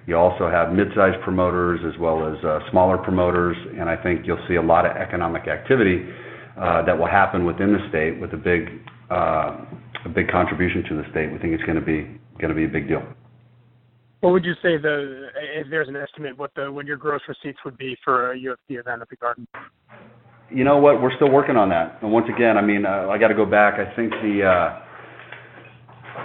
You 0.08 0.18
also 0.18 0.50
have 0.50 0.74
mid-sized 0.74 1.22
promoters 1.24 1.80
as 1.86 2.00
well 2.00 2.28
as 2.28 2.44
uh, 2.44 2.60
smaller 2.72 2.98
promoters, 2.98 3.58
and 3.80 3.90
I 3.90 3.96
think 3.96 4.26
you'll 4.26 4.44
see 4.48 4.56
a 4.56 4.62
lot 4.62 4.86
of 4.86 4.96
economic 4.98 5.48
activity 5.48 6.06
uh, 6.58 6.86
that 6.86 6.98
will 6.98 7.08
happen 7.08 7.46
within 7.46 7.74
the 7.74 7.80
state 7.90 8.20
with 8.20 8.34
a 8.34 8.38
big 8.38 8.70
uh, 9.10 9.58
a 10.06 10.10
big 10.10 10.30
contribution 10.30 10.84
to 10.90 10.96
the 10.96 11.04
state. 11.12 11.32
We 11.32 11.38
think 11.40 11.54
it's 11.54 11.64
going 11.64 11.80
to 11.80 11.86
be 11.86 12.20
going 12.40 12.50
to 12.50 12.56
be 12.56 12.66
a 12.66 12.70
big 12.70 12.88
deal. 12.88 13.04
What 14.22 14.34
would 14.34 14.46
you 14.46 14.54
say 14.62 14.78
the 14.78 15.30
if 15.58 15.68
there's 15.70 15.88
an 15.88 15.96
estimate 15.96 16.38
what 16.38 16.52
the 16.56 16.72
what 16.72 16.86
your 16.86 16.98
gross 16.98 17.22
receipts 17.28 17.60
would 17.66 17.78
be 17.78 17.96
for 18.04 18.32
a 18.32 18.38
UFC 18.38 18.80
event 18.80 19.02
at 19.02 19.10
the 19.10 19.16
Garden? 19.16 19.48
You 20.50 20.64
know 20.64 20.78
what? 20.78 21.02
We're 21.02 21.16
still 21.16 21.32
working 21.32 21.56
on 21.56 21.70
that. 21.70 22.00
And 22.02 22.12
once 22.12 22.28
again, 22.34 22.58
I 22.58 22.62
mean, 22.62 22.86
I 22.86 23.18
got 23.18 23.30
to 23.30 23.36
go 23.36 23.46
back. 23.46 23.80
I 23.80 23.96
think 23.96 24.12
the 24.12 24.46
uh, 24.46 24.85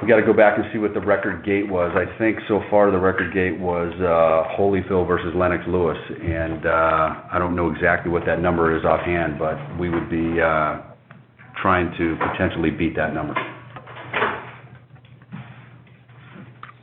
we 0.03 0.09
got 0.09 0.17
to 0.17 0.25
go 0.25 0.33
back 0.33 0.57
and 0.57 0.65
see 0.73 0.79
what 0.79 0.95
the 0.95 1.01
record 1.01 1.45
gate 1.45 1.69
was. 1.69 1.93
I 1.95 2.07
think 2.19 2.39
so 2.49 2.61
far 2.71 2.91
the 2.91 2.99
record 2.99 3.35
gate 3.35 3.59
was 3.59 3.93
uh, 4.01 4.57
Holyfield 4.59 5.07
versus 5.07 5.33
Lennox 5.35 5.65
Lewis, 5.69 5.99
and 6.09 6.65
uh, 6.65 7.29
I 7.33 7.37
don't 7.39 7.55
know 7.55 7.71
exactly 7.71 8.11
what 8.11 8.25
that 8.27 8.41
number 8.41 8.77
is 8.77 8.85
offhand, 8.85 9.39
but 9.39 9.57
we 9.79 9.91
would 9.91 10.09
be 10.09 10.41
uh, 10.41 10.81
trying 11.61 11.93
to 11.99 12.17
potentially 12.31 12.71
beat 12.71 12.97
that 12.97 13.13
number. 13.13 13.35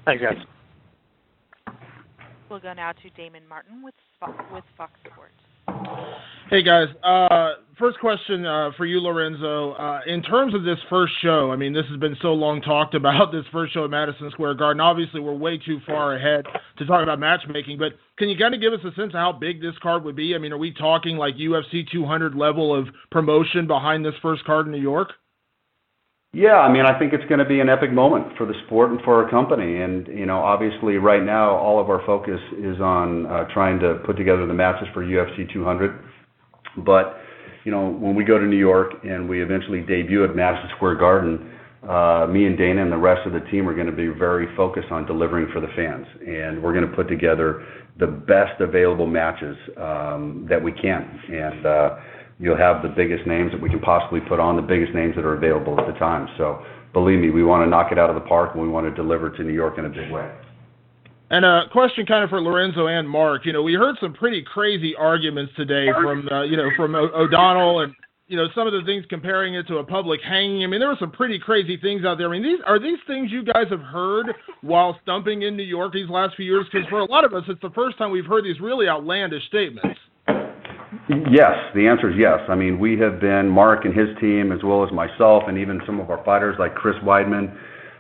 Thanks, 0.06 0.24
guys. 0.24 0.38
We'll 2.50 2.60
go 2.60 2.74
now 2.74 2.94
to 2.94 3.10
Damon 3.12 3.48
Martin 3.48 3.84
with 3.84 3.96
with 4.54 4.64
Fox 4.78 4.94
Sports. 5.12 5.34
Hey 6.50 6.64
guys, 6.64 6.88
uh, 7.04 7.56
first 7.78 8.00
question 8.00 8.46
uh, 8.46 8.72
for 8.78 8.86
you, 8.86 9.02
Lorenzo. 9.02 9.74
Uh, 9.74 10.00
in 10.08 10.24
terms 10.24 10.56
of 10.56 10.64
this 10.64 10.78
first 10.90 11.12
show, 11.22 11.52
I 11.52 11.58
mean, 11.58 11.74
this 11.74 11.84
has 11.90 12.00
been 12.00 12.16
so 12.22 12.30
long 12.30 12.62
talked 12.62 12.96
about. 12.96 13.32
This 13.38 13.44
first 13.52 13.74
show 13.74 13.84
at 13.84 13.90
Madison 13.90 14.32
Square 14.32 14.54
Garden. 14.54 14.80
Obviously, 14.80 15.20
we're 15.20 15.36
way 15.36 15.58
too 15.58 15.80
far 15.86 16.16
ahead 16.16 16.46
to 16.78 16.86
talk 16.86 17.04
about 17.04 17.20
matchmaking, 17.20 17.78
but 17.78 18.00
can 18.18 18.30
you 18.30 18.38
kind 18.38 18.56
of 18.56 18.62
give 18.62 18.72
us 18.72 18.80
a 18.80 18.96
sense 18.96 19.10
of 19.10 19.20
how 19.20 19.34
big 19.34 19.62
this 19.62 19.74
card 19.84 20.06
would 20.06 20.16
be? 20.16 20.36
I 20.36 20.38
mean, 20.38 20.54
are 20.54 20.58
we 20.58 20.72
talking 20.72 21.18
like 21.18 21.36
UFC 21.36 21.84
200 21.92 22.34
level 22.34 22.74
of 22.74 22.88
promotion 23.12 23.68
behind 23.68 24.06
this 24.06 24.16
first 24.22 24.46
card 24.46 24.68
in 24.68 24.72
New 24.72 24.82
York? 24.82 25.10
Yeah, 26.32 26.56
I 26.56 26.72
mean, 26.72 26.86
I 26.86 26.98
think 26.98 27.12
it's 27.12 27.26
going 27.26 27.40
to 27.40 27.46
be 27.46 27.60
an 27.60 27.68
epic 27.68 27.92
moment 27.92 28.38
for 28.38 28.46
the 28.46 28.54
sport 28.66 28.92
and 28.92 29.02
for 29.02 29.22
our 29.22 29.30
company. 29.30 29.82
And 29.82 30.08
you 30.08 30.26
know, 30.26 30.40
obviously, 30.40 30.96
right 30.96 31.24
now, 31.24 31.58
all 31.58 31.82
of 31.82 31.90
our 31.90 32.06
focus 32.06 32.40
is 32.58 32.80
on 32.80 33.26
uh, 33.26 33.46
trying 33.54 33.80
to 33.80 33.96
put 34.06 34.16
together 34.16 34.48
the 34.48 34.54
matches 34.54 34.88
for 34.94 35.04
UFC 35.04 35.52
200. 35.52 36.07
But 36.78 37.18
you 37.64 37.72
know, 37.72 37.90
when 37.90 38.16
we 38.16 38.24
go 38.24 38.38
to 38.38 38.46
New 38.46 38.58
York 38.58 38.94
and 39.04 39.28
we 39.28 39.42
eventually 39.42 39.82
debut 39.82 40.24
at 40.24 40.36
Madison 40.36 40.70
Square 40.78 40.96
Garden, 40.96 41.52
uh, 41.84 42.26
me 42.30 42.46
and 42.46 42.58
Dana 42.58 42.82
and 42.82 42.92
the 42.92 42.98
rest 42.98 43.28
of 43.28 43.34
the 43.34 43.42
team 43.52 43.68
are 43.68 43.74
going 43.74 43.88
to 43.88 43.96
be 43.96 44.08
very 44.08 44.48
focused 44.56 44.92
on 44.92 45.06
delivering 45.06 45.48
for 45.54 45.60
the 45.60 45.68
fans, 45.76 46.08
and 46.26 46.62
we're 46.62 46.74
going 46.74 46.88
to 46.90 46.96
put 46.96 47.08
together 47.08 47.66
the 48.00 48.08
best 48.08 48.60
available 48.62 49.08
matches 49.08 49.56
um, 49.78 50.46
that 50.50 50.62
we 50.62 50.72
can. 50.72 51.04
And 51.30 51.66
uh, 51.66 51.96
you'll 52.40 52.58
have 52.58 52.84
the 52.84 52.90
biggest 52.90 53.28
names 53.28 53.52
that 53.52 53.62
we 53.62 53.70
can 53.70 53.80
possibly 53.80 54.22
put 54.22 54.40
on, 54.40 54.56
the 54.56 54.62
biggest 54.62 54.94
names 54.94 55.16
that 55.16 55.26
are 55.26 55.36
available 55.36 55.80
at 55.80 55.88
the 55.88 55.98
time. 56.00 56.28
So 56.38 56.64
believe 56.94 57.20
me, 57.20 57.30
we 57.30 57.44
want 57.44 57.66
to 57.66 57.70
knock 57.70 57.92
it 57.92 58.00
out 58.00 58.10
of 58.10 58.16
the 58.16 58.28
park 58.28 58.52
and 58.54 58.62
we 58.62 58.70
want 58.70 58.86
to 58.88 58.94
deliver 58.94 59.30
to 59.30 59.44
New 59.44 59.54
York 59.54 59.78
in 59.78 59.86
a 59.86 59.90
big 59.90 60.12
way. 60.12 60.32
And 61.30 61.44
a 61.44 61.64
question 61.72 62.06
kind 62.06 62.24
of 62.24 62.30
for 62.30 62.42
Lorenzo 62.42 62.88
and 62.88 63.10
Mark. 63.10 63.46
You 63.46 63.52
know, 63.52 63.62
we 63.62 63.74
heard 63.74 63.98
some 64.00 64.14
pretty 64.14 64.42
crazy 64.42 64.96
arguments 64.96 65.52
today 65.58 65.88
from, 65.92 66.28
uh, 66.32 66.44
you 66.44 66.56
know, 66.56 66.70
from 66.78 66.96
o- 66.96 67.12
O'Donnell 67.14 67.82
and, 67.82 67.94
you 68.28 68.38
know, 68.38 68.48
some 68.56 68.66
of 68.66 68.74
the 68.74 68.82
things 68.86 69.06
comparing 69.10 69.56
it 69.56 69.68
to 69.68 69.80
a 69.80 69.84
public 69.84 70.22
hanging. 70.22 70.64
I 70.64 70.68
mean, 70.68 70.80
there 70.80 70.88
were 70.90 70.98
some 71.00 71.12
pretty 71.12 71.38
crazy 71.38 71.76
things 71.78 72.06
out 72.06 72.18
there. 72.18 72.28
I 72.28 72.32
mean, 72.32 72.44
these 72.44 72.60
are 72.66 72.80
these 72.80 73.00
things 73.08 73.30
you 73.30 73.44
guys 73.44 73.68
have 73.70 73.82
heard 73.82 74.28
while 74.62 74.98
stumping 75.04 75.42
in 75.42 75.58
New 75.58 75.64
York 75.64 75.94
these 75.94 76.10
last 76.10 76.36
few 76.36 76.46
years? 76.46 76.66
Because 76.72 76.88
for 76.88 77.00
a 77.00 77.06
lot 77.06 77.26
of 77.26 77.34
us, 77.34 77.44
it's 77.50 77.62
the 77.62 77.72
first 77.72 77.98
time 77.98 78.12
we've 78.12 78.26
heard 78.26 78.46
these 78.46 78.62
really 78.62 78.88
outlandish 78.88 79.46
statements. 79.48 80.00
Yes, 81.10 81.56
the 81.76 81.88
answer 81.88 82.10
is 82.10 82.16
yes. 82.18 82.40
I 82.50 82.56
mean, 82.56 82.80
we 82.80 82.98
have 83.00 83.20
been, 83.20 83.50
Mark 83.50 83.84
and 83.84 83.94
his 83.94 84.10
team, 84.20 84.54
as 84.54 84.64
well 84.64 84.86
as 84.86 84.92
myself, 84.94 85.44
and 85.48 85.58
even 85.58 85.82
some 85.86 86.00
of 86.00 86.10
our 86.10 86.24
fighters 86.24 86.56
like 86.60 86.76
Chris 86.76 86.96
Weidman, 87.04 87.54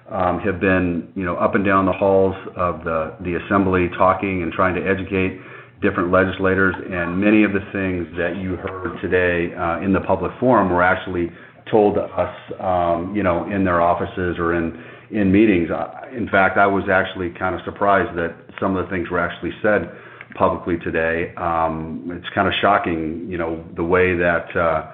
have 0.09 0.59
been, 0.59 1.11
you 1.15 1.23
know, 1.23 1.35
up 1.35 1.55
and 1.55 1.65
down 1.65 1.85
the 1.85 1.93
halls 1.93 2.35
of 2.55 2.83
the, 2.83 3.15
the 3.21 3.35
assembly 3.35 3.89
talking 3.97 4.43
and 4.43 4.51
trying 4.51 4.75
to 4.75 4.81
educate 4.87 5.39
different 5.81 6.11
legislators. 6.11 6.75
And 6.75 7.19
many 7.19 7.43
of 7.43 7.53
the 7.53 7.61
things 7.71 8.07
that 8.17 8.37
you 8.37 8.55
heard 8.55 8.99
today 9.01 9.53
uh, 9.53 9.79
in 9.81 9.93
the 9.93 10.01
public 10.01 10.31
forum 10.39 10.69
were 10.69 10.83
actually 10.83 11.29
told 11.69 11.95
to 11.95 12.01
us, 12.01 12.35
um, 12.59 13.15
you 13.15 13.23
know, 13.23 13.45
in 13.51 13.63
their 13.63 13.81
offices 13.81 14.37
or 14.39 14.55
in, 14.55 14.81
in 15.11 15.31
meetings. 15.31 15.69
Uh, 15.69 16.07
in 16.15 16.27
fact, 16.29 16.57
I 16.57 16.67
was 16.67 16.85
actually 16.91 17.31
kind 17.37 17.53
of 17.53 17.61
surprised 17.65 18.17
that 18.17 18.35
some 18.59 18.75
of 18.75 18.85
the 18.85 18.89
things 18.89 19.09
were 19.09 19.19
actually 19.19 19.51
said 19.61 19.91
publicly 20.35 20.77
today. 20.77 21.33
Um, 21.35 22.09
it's 22.11 22.33
kind 22.33 22.47
of 22.47 22.53
shocking, 22.61 23.27
you 23.29 23.37
know, 23.37 23.63
the 23.75 23.83
way 23.83 24.15
that, 24.15 24.55
uh, 24.55 24.91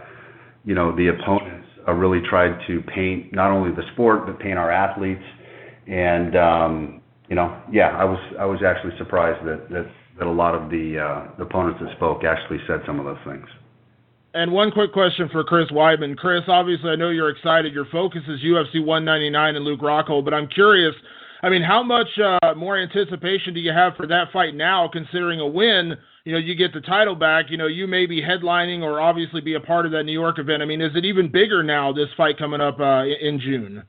you 0.66 0.74
know, 0.74 0.96
the 0.96 1.08
opponents 1.10 1.63
really 1.92 2.22
tried 2.28 2.58
to 2.68 2.82
paint 2.82 3.34
not 3.34 3.52
only 3.52 3.72
the 3.76 3.84
sport 3.94 4.26
but 4.26 4.40
paint 4.40 4.58
our 4.58 4.72
athletes. 4.72 5.24
And 5.88 6.36
um, 6.36 7.02
you 7.30 7.36
know, 7.36 7.62
yeah, 7.72 7.90
I 7.98 8.04
was 8.04 8.20
I 8.40 8.46
was 8.46 8.60
actually 8.66 8.98
surprised 8.98 9.46
that 9.46 9.70
that, 9.70 10.26
a 10.26 10.30
lot 10.30 10.56
of 10.56 10.70
the, 10.70 11.00
uh, 11.00 11.36
the 11.38 11.44
opponents 11.44 11.82
that 11.82 11.94
spoke 11.98 12.24
actually 12.24 12.60
said 12.68 12.80
some 12.86 13.00
of 13.00 13.06
those 13.06 13.18
things. 13.26 13.46
And 14.36 14.54
one 14.54 14.72
quick 14.72 14.94
question 14.94 15.28
for 15.32 15.44
Chris 15.44 15.70
Weidman. 15.70 16.16
Chris, 16.16 16.44
obviously, 16.48 16.92
I 16.92 16.96
know 16.96 17.10
you're 17.10 17.32
excited. 17.32 17.74
Your 17.74 17.88
focus 17.92 18.22
is 18.28 18.40
UFC 18.40 18.80
199 18.86 19.56
and 19.56 19.66
Luke 19.66 19.82
Rockhold, 19.82 20.24
but 20.24 20.34
I'm 20.34 20.48
curious 20.48 20.94
I 21.44 21.50
mean, 21.50 21.62
how 21.62 21.84
much 21.84 22.08
uh, 22.18 22.56
more 22.56 22.78
anticipation 22.78 23.54
do 23.54 23.60
you 23.60 23.74
have 23.74 23.98
for 23.98 24.08
that 24.08 24.32
fight 24.32 24.56
now, 24.56 24.88
considering 24.92 25.42
a 25.42 25.48
win? 25.48 25.98
You 26.26 26.32
know, 26.32 26.38
you 26.38 26.56
get 26.56 26.74
the 26.74 26.80
title 26.82 27.16
back. 27.16 27.46
You 27.50 27.58
know, 27.58 27.68
you 27.68 27.86
may 27.86 28.06
be 28.06 28.22
headlining 28.22 28.82
or 28.82 29.02
obviously 29.02 29.42
be 29.42 29.56
a 29.56 29.60
part 29.60 29.86
of 29.86 29.92
that 29.92 30.04
New 30.04 30.14
York 30.14 30.40
event. 30.40 30.62
I 30.62 30.66
mean, 30.66 30.82
is 30.82 30.96
it 30.96 31.04
even 31.04 31.30
bigger 31.30 31.64
now? 31.64 31.92
This 31.92 32.08
fight 32.16 32.38
coming 32.38 32.62
up 32.62 32.80
uh, 32.80 33.04
in 33.04 33.40
June. 33.40 33.84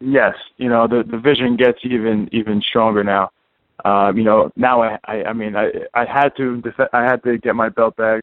Yes, 0.00 0.34
you 0.58 0.68
know 0.68 0.86
the 0.86 1.02
the 1.10 1.18
vision 1.18 1.56
gets 1.56 1.78
even 1.82 2.28
even 2.30 2.62
stronger 2.62 3.02
now. 3.02 3.30
Um, 3.84 4.16
you 4.16 4.22
know, 4.22 4.52
now 4.54 4.82
I, 4.82 4.98
I 5.04 5.24
I 5.24 5.32
mean 5.32 5.56
I 5.56 5.72
I 5.94 6.04
had 6.04 6.30
to 6.36 6.60
def- 6.60 6.88
I 6.92 7.02
had 7.02 7.22
to 7.24 7.36
get 7.38 7.56
my 7.56 7.68
belt 7.68 7.96
back, 7.96 8.22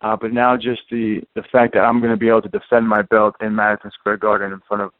uh, 0.00 0.16
but 0.16 0.32
now 0.32 0.56
just 0.56 0.80
the 0.90 1.20
the 1.34 1.42
fact 1.52 1.74
that 1.74 1.80
I'm 1.80 2.00
going 2.00 2.12
to 2.12 2.16
be 2.16 2.28
able 2.28 2.40
to 2.42 2.48
defend 2.48 2.88
my 2.88 3.02
belt 3.02 3.34
in 3.42 3.54
Madison 3.54 3.90
Square 3.98 4.16
Garden 4.16 4.52
in 4.52 4.60
front 4.66 4.84
of 4.84 4.92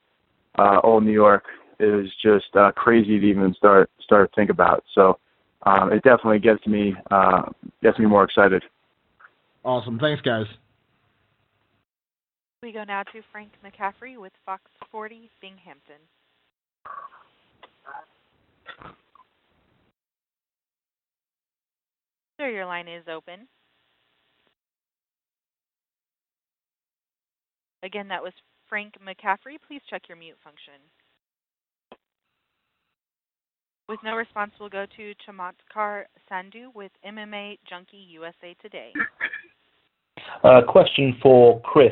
uh, 0.58 0.78
all 0.80 1.00
New 1.00 1.12
York 1.12 1.44
is 1.78 2.10
just 2.22 2.54
uh, 2.54 2.70
crazy 2.72 3.18
to 3.18 3.26
even 3.26 3.54
start 3.54 3.88
start 4.02 4.30
to 4.30 4.36
think 4.36 4.50
about. 4.50 4.84
So 4.94 5.18
um, 5.62 5.92
it 5.92 6.02
definitely 6.02 6.38
gets 6.38 6.66
me 6.66 6.94
uh, 7.10 7.42
gets 7.82 7.98
me 7.98 8.06
more 8.06 8.24
excited. 8.24 8.62
Awesome, 9.64 9.98
thanks, 9.98 10.22
guys. 10.22 10.46
We 12.62 12.72
go 12.72 12.84
now 12.84 13.02
to 13.04 13.20
Frank 13.32 13.52
McCaffrey 13.64 14.18
with 14.18 14.32
Fox 14.44 14.62
40 14.90 15.30
Binghamton. 15.40 16.00
Sir, 22.38 22.50
your 22.50 22.66
line 22.66 22.88
is 22.88 23.04
open. 23.06 23.48
Again, 27.82 28.08
that 28.08 28.22
was 28.22 28.32
Frank 28.68 28.94
McCaffrey. 29.02 29.56
Please 29.66 29.80
check 29.88 30.02
your 30.08 30.16
mute 30.16 30.36
function. 30.44 30.80
With 33.90 34.04
no 34.04 34.14
response, 34.14 34.52
we'll 34.60 34.68
go 34.68 34.86
to 34.96 35.14
Chamatkar 35.26 36.04
Sandhu 36.30 36.72
with 36.76 36.92
MMA 37.04 37.58
Junkie 37.68 38.06
USA 38.10 38.54
Today. 38.62 38.92
Uh, 40.44 40.60
question 40.68 41.18
for 41.20 41.60
Chris. 41.62 41.90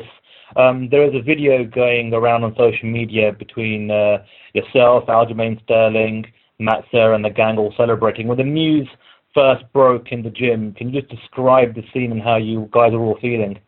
Um, 0.55 0.87
there 0.89 1.03
is 1.03 1.13
a 1.13 1.21
video 1.21 1.65
going 1.65 2.13
around 2.13 2.45
on 2.45 2.55
social 2.55 2.87
media 2.87 3.33
between 3.33 3.91
uh, 3.91 4.19
yourself, 4.53 5.07
Aljamain 5.07 5.61
Sterling, 5.63 6.25
Matt 6.57 6.85
Serra, 6.89 7.15
and 7.15 7.25
the 7.25 7.29
gang 7.29 7.57
all 7.57 7.73
celebrating. 7.75 8.29
When 8.29 8.37
the 8.37 8.45
news 8.45 8.87
first 9.33 9.65
broke 9.73 10.13
in 10.13 10.23
the 10.23 10.29
gym, 10.29 10.73
can 10.75 10.93
you 10.93 11.01
just 11.01 11.13
describe 11.13 11.75
the 11.75 11.83
scene 11.93 12.13
and 12.13 12.21
how 12.21 12.37
you 12.37 12.69
guys 12.71 12.93
are 12.93 12.99
all 12.99 13.17
feeling? 13.19 13.59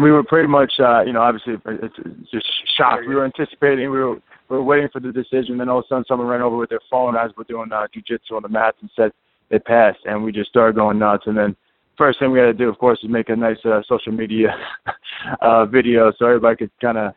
We 0.00 0.10
were 0.10 0.24
pretty 0.24 0.48
much, 0.48 0.72
uh, 0.80 1.02
you 1.02 1.12
know, 1.12 1.20
obviously 1.20 1.56
it's, 1.66 1.94
it's 1.98 2.30
just 2.30 2.46
shocked. 2.74 3.02
We 3.06 3.14
were 3.14 3.26
anticipating, 3.26 3.90
we 3.90 3.98
were 3.98 4.16
we 4.52 4.58
were 4.58 4.64
waiting 4.64 4.88
for 4.92 5.00
the 5.00 5.10
decision. 5.10 5.56
Then 5.56 5.70
all 5.70 5.78
of 5.78 5.86
a 5.86 5.88
sudden, 5.88 6.04
someone 6.06 6.28
ran 6.28 6.42
over 6.42 6.58
with 6.58 6.68
their 6.68 6.80
phone 6.90 7.16
as 7.16 7.30
we're 7.36 7.44
doing 7.44 7.72
uh, 7.72 7.86
jujitsu 7.96 8.36
on 8.36 8.42
the 8.42 8.50
mats 8.50 8.76
and 8.82 8.90
said 8.94 9.10
they 9.50 9.58
passed, 9.58 10.00
and 10.04 10.22
we 10.22 10.30
just 10.30 10.50
started 10.50 10.76
going 10.76 10.98
nuts. 10.98 11.24
And 11.26 11.36
then 11.36 11.56
first 11.96 12.18
thing 12.18 12.30
we 12.30 12.38
had 12.38 12.46
to 12.46 12.52
do, 12.52 12.68
of 12.68 12.78
course, 12.78 12.98
is 13.02 13.08
make 13.08 13.30
a 13.30 13.36
nice 13.36 13.56
uh, 13.64 13.80
social 13.88 14.12
media 14.12 14.54
uh, 15.40 15.64
video 15.64 16.12
so 16.18 16.26
everybody 16.26 16.56
could 16.56 16.70
kind 16.82 16.98
of 16.98 17.14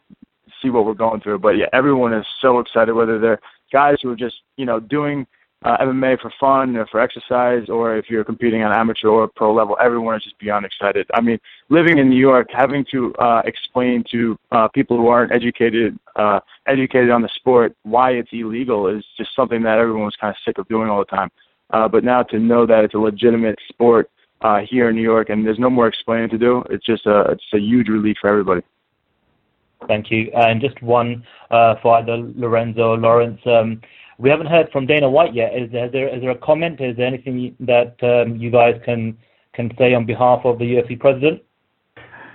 see 0.61 0.69
what 0.69 0.85
we're 0.85 0.93
going 0.93 1.19
through. 1.19 1.39
But 1.39 1.57
yeah, 1.57 1.65
everyone 1.73 2.13
is 2.13 2.25
so 2.41 2.59
excited, 2.59 2.93
whether 2.93 3.19
they're 3.19 3.41
guys 3.73 3.97
who 4.01 4.11
are 4.11 4.15
just 4.15 4.35
you 4.55 4.65
know 4.65 4.79
doing 4.79 5.27
uh, 5.63 5.77
MMA 5.77 6.19
for 6.19 6.31
fun 6.39 6.75
or 6.75 6.85
for 6.87 6.99
exercise, 6.99 7.69
or 7.69 7.97
if 7.97 8.09
you're 8.09 8.23
competing 8.23 8.63
on 8.63 8.71
amateur 8.71 9.09
or 9.09 9.27
pro 9.27 9.53
level, 9.53 9.77
everyone 9.81 10.15
is 10.15 10.23
just 10.23 10.37
beyond 10.37 10.65
excited. 10.65 11.07
I 11.13 11.21
mean, 11.21 11.39
living 11.69 11.97
in 11.97 12.09
New 12.09 12.19
York, 12.19 12.49
having 12.51 12.85
to 12.91 13.13
uh, 13.15 13.41
explain 13.45 14.03
to 14.11 14.37
uh, 14.51 14.67
people 14.67 14.97
who 14.97 15.07
aren't 15.07 15.31
educated 15.31 15.97
uh, 16.15 16.39
educated 16.67 17.09
on 17.09 17.21
the 17.21 17.29
sport 17.35 17.75
why 17.83 18.11
it's 18.11 18.29
illegal 18.31 18.87
is 18.87 19.03
just 19.17 19.35
something 19.35 19.61
that 19.63 19.77
everyone 19.77 20.05
was 20.05 20.15
kind 20.15 20.31
of 20.31 20.37
sick 20.45 20.57
of 20.57 20.67
doing 20.67 20.89
all 20.89 20.99
the 20.99 21.05
time. 21.05 21.29
Uh, 21.71 21.87
but 21.87 22.03
now 22.03 22.21
to 22.21 22.39
know 22.39 22.65
that 22.65 22.83
it's 22.83 22.93
a 22.93 22.97
legitimate 22.97 23.57
sport 23.67 24.09
uh, 24.41 24.59
here 24.69 24.89
in 24.89 24.95
New 24.95 25.01
York, 25.01 25.29
and 25.29 25.45
there's 25.45 25.59
no 25.59 25.69
more 25.69 25.87
explaining 25.87 26.29
to 26.29 26.37
do, 26.37 26.63
it's 26.69 26.85
just 26.85 27.05
a 27.05 27.21
it's 27.31 27.43
a 27.53 27.59
huge 27.59 27.87
relief 27.87 28.17
for 28.21 28.29
everybody. 28.29 28.61
Thank 29.87 30.11
you. 30.11 30.31
And 30.35 30.61
just 30.61 30.81
one 30.81 31.23
uh, 31.51 31.75
for 31.81 31.97
either 31.97 32.17
Lorenzo 32.17 32.91
or 32.91 32.97
Lawrence. 32.97 33.41
Um, 33.45 33.81
we 34.17 34.29
haven't 34.29 34.47
heard 34.47 34.69
from 34.71 34.85
Dana 34.85 35.09
White 35.09 35.33
yet. 35.33 35.53
Is 35.55 35.71
there, 35.71 35.85
is 35.85 35.91
there, 35.91 36.15
is 36.15 36.21
there 36.21 36.31
a 36.31 36.37
comment? 36.37 36.79
Is 36.79 36.95
there 36.97 37.05
anything 37.05 37.55
that 37.59 37.95
um, 38.03 38.35
you 38.37 38.51
guys 38.51 38.75
can 38.85 39.17
can 39.53 39.71
say 39.77 39.93
on 39.93 40.05
behalf 40.05 40.41
of 40.43 40.59
the 40.59 40.65
UFC 40.65 40.99
president? 40.99 41.41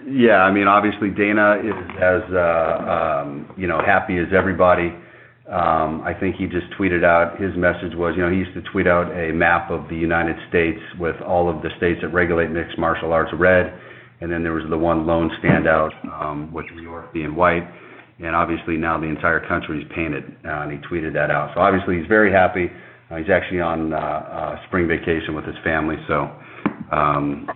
Yeah, 0.06 0.42
I 0.42 0.50
mean, 0.50 0.66
obviously 0.66 1.10
Dana 1.10 1.60
is 1.62 1.76
as 2.00 2.22
uh, 2.32 3.22
um, 3.22 3.52
you 3.56 3.66
know 3.66 3.80
happy 3.84 4.18
as 4.18 4.28
everybody. 4.36 4.92
Um, 5.48 6.02
I 6.02 6.14
think 6.14 6.36
he 6.36 6.46
just 6.46 6.70
tweeted 6.78 7.04
out 7.04 7.40
his 7.40 7.50
message 7.56 7.96
was, 7.96 8.14
you 8.16 8.22
know, 8.22 8.30
he 8.30 8.38
used 8.38 8.54
to 8.54 8.62
tweet 8.70 8.86
out 8.86 9.10
a 9.10 9.32
map 9.32 9.68
of 9.72 9.88
the 9.88 9.96
United 9.96 10.36
States 10.48 10.78
with 10.96 11.16
all 11.22 11.50
of 11.50 11.60
the 11.62 11.70
states 11.76 11.98
that 12.02 12.14
regulate 12.14 12.50
mixed 12.52 12.78
martial 12.78 13.12
arts 13.12 13.32
red, 13.34 13.74
and 14.20 14.30
then 14.30 14.44
there 14.44 14.52
was 14.52 14.62
the 14.70 14.78
one 14.78 15.06
lone 15.06 15.28
standout 15.42 15.90
um, 16.22 16.52
with 16.52 16.66
New 16.76 16.82
York 16.82 17.12
being 17.12 17.34
white 17.34 17.66
and 18.22 18.36
obviously 18.36 18.76
now 18.76 18.98
the 18.98 19.06
entire 19.06 19.40
country 19.46 19.82
is 19.82 19.88
painted, 19.94 20.24
uh, 20.44 20.62
and 20.62 20.72
he 20.72 20.78
tweeted 20.78 21.12
that 21.14 21.30
out. 21.30 21.50
So 21.54 21.60
obviously 21.60 21.98
he's 21.98 22.06
very 22.06 22.32
happy. 22.32 22.70
Uh, 23.10 23.16
he's 23.16 23.30
actually 23.30 23.60
on 23.60 23.92
uh, 23.92 23.96
uh, 23.96 24.56
spring 24.66 24.86
vacation 24.86 25.34
with 25.34 25.44
his 25.44 25.56
family, 25.64 25.96
so 26.06 26.30
um, 26.92 27.50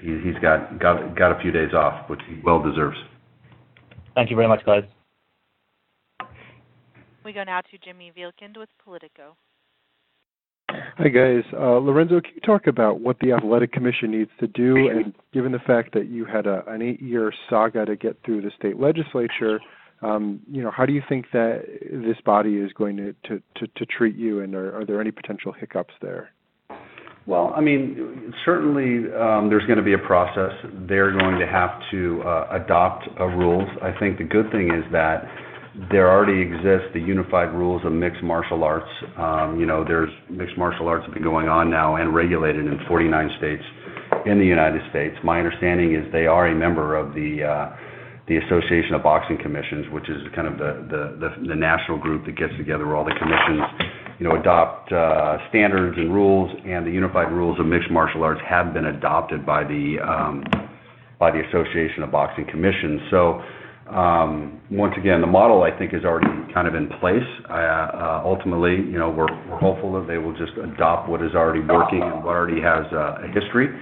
he, 0.00 0.20
he's 0.22 0.38
got, 0.40 0.78
got 0.78 1.16
got 1.16 1.32
a 1.32 1.40
few 1.40 1.50
days 1.50 1.72
off, 1.74 2.08
which 2.08 2.20
he 2.28 2.40
well 2.44 2.62
deserves. 2.62 2.96
Thank 4.14 4.30
you 4.30 4.36
very 4.36 4.48
much, 4.48 4.64
guys. 4.64 4.84
We 7.24 7.32
go 7.32 7.44
now 7.44 7.60
to 7.60 7.78
Jimmy 7.84 8.12
Vielkind 8.16 8.56
with 8.56 8.68
Politico. 8.84 9.36
Hi, 10.70 11.08
guys. 11.08 11.44
Uh, 11.52 11.78
Lorenzo, 11.78 12.20
can 12.20 12.32
you 12.34 12.40
talk 12.40 12.66
about 12.66 13.00
what 13.00 13.18
the 13.20 13.32
Athletic 13.32 13.72
Commission 13.72 14.10
needs 14.10 14.30
to 14.40 14.46
do? 14.46 14.88
And 14.88 15.14
given 15.32 15.52
the 15.52 15.58
fact 15.60 15.94
that 15.94 16.08
you 16.08 16.24
had 16.24 16.46
a, 16.46 16.62
an 16.68 16.82
eight 16.82 17.00
year 17.00 17.32
saga 17.48 17.86
to 17.86 17.96
get 17.96 18.18
through 18.24 18.42
the 18.42 18.50
state 18.58 18.78
legislature, 18.78 19.60
um, 20.02 20.40
you 20.50 20.62
know, 20.62 20.70
how 20.70 20.86
do 20.86 20.92
you 20.92 21.02
think 21.08 21.26
that 21.32 21.64
this 21.90 22.16
body 22.24 22.56
is 22.56 22.72
going 22.72 22.96
to, 22.96 23.14
to, 23.28 23.42
to, 23.56 23.66
to 23.76 23.86
treat 23.86 24.16
you, 24.16 24.40
and 24.40 24.54
are, 24.54 24.80
are 24.80 24.84
there 24.84 25.00
any 25.00 25.10
potential 25.10 25.52
hiccups 25.52 25.94
there? 26.00 26.30
Well, 27.26 27.52
I 27.54 27.60
mean, 27.60 28.32
certainly 28.44 29.12
um, 29.12 29.50
there's 29.50 29.66
going 29.66 29.76
to 29.76 29.84
be 29.84 29.92
a 29.92 29.98
process. 29.98 30.52
They're 30.88 31.12
going 31.12 31.38
to 31.38 31.46
have 31.46 31.70
to 31.90 32.22
uh, 32.22 32.48
adopt 32.64 33.06
uh, 33.20 33.24
rules. 33.26 33.68
I 33.82 33.92
think 33.98 34.16
the 34.16 34.24
good 34.24 34.50
thing 34.50 34.72
is 34.72 34.90
that 34.92 35.24
there 35.90 36.10
already 36.10 36.40
exists 36.40 36.88
the 36.94 37.00
unified 37.00 37.52
rules 37.52 37.84
of 37.84 37.92
mixed 37.92 38.22
martial 38.22 38.64
arts. 38.64 38.88
Um, 39.18 39.60
you 39.60 39.66
know, 39.66 39.84
there's 39.84 40.10
mixed 40.30 40.56
martial 40.56 40.88
arts 40.88 41.04
have 41.04 41.12
been 41.12 41.22
going 41.22 41.48
on 41.48 41.70
now 41.70 41.96
and 41.96 42.14
regulated 42.14 42.64
in 42.64 42.78
49 42.88 43.30
states 43.36 43.62
in 44.24 44.38
the 44.38 44.46
United 44.46 44.80
States. 44.90 45.14
My 45.22 45.38
understanding 45.38 45.94
is 45.94 46.10
they 46.12 46.26
are 46.26 46.48
a 46.48 46.54
member 46.54 46.96
of 46.96 47.14
the 47.14 47.44
uh, 47.44 47.76
the 48.28 48.36
Association 48.36 48.94
of 48.94 49.02
Boxing 49.02 49.38
Commissions, 49.40 49.86
which 49.90 50.08
is 50.08 50.20
kind 50.36 50.46
of 50.46 50.58
the, 50.58 51.56
national 51.56 51.98
group 51.98 52.26
that 52.26 52.36
gets 52.36 52.52
together 52.56 52.86
where 52.86 52.94
all 52.94 53.04
the 53.04 53.16
commissions, 53.18 53.64
you 54.20 54.28
know, 54.28 54.36
adopt 54.38 54.92
uh, 54.92 55.38
standards 55.48 55.96
and 55.96 56.12
rules, 56.12 56.52
and 56.64 56.86
the 56.86 56.90
unified 56.90 57.32
rules 57.32 57.58
of 57.58 57.66
mixed 57.66 57.90
martial 57.90 58.22
arts 58.22 58.40
have 58.46 58.74
been 58.74 58.86
adopted 58.86 59.44
by 59.44 59.64
the 59.64 59.96
um, 60.04 60.44
Association 61.20 62.04
of 62.04 62.12
Boxing 62.12 62.46
Commissions. 62.46 63.00
So 63.10 63.40
um, 63.90 64.60
once 64.70 64.94
again, 64.98 65.20
the 65.20 65.26
model 65.26 65.62
I 65.62 65.76
think 65.76 65.94
is 65.94 66.04
already 66.04 66.28
kind 66.52 66.68
of 66.68 66.74
in 66.74 66.88
place. 67.00 67.24
Uh, 67.48 68.20
ultimately, 68.24 68.76
you 68.76 68.98
know, 68.98 69.08
we're, 69.08 69.32
we're 69.48 69.58
hopeful 69.58 69.92
that 69.98 70.06
they 70.06 70.18
will 70.18 70.36
just 70.36 70.52
adopt 70.60 71.08
what 71.08 71.22
is 71.22 71.34
already 71.34 71.60
working 71.60 72.02
and 72.02 72.22
what 72.22 72.36
already 72.36 72.60
has 72.60 72.84
uh, 72.92 73.24
a 73.24 73.28
history. 73.32 73.72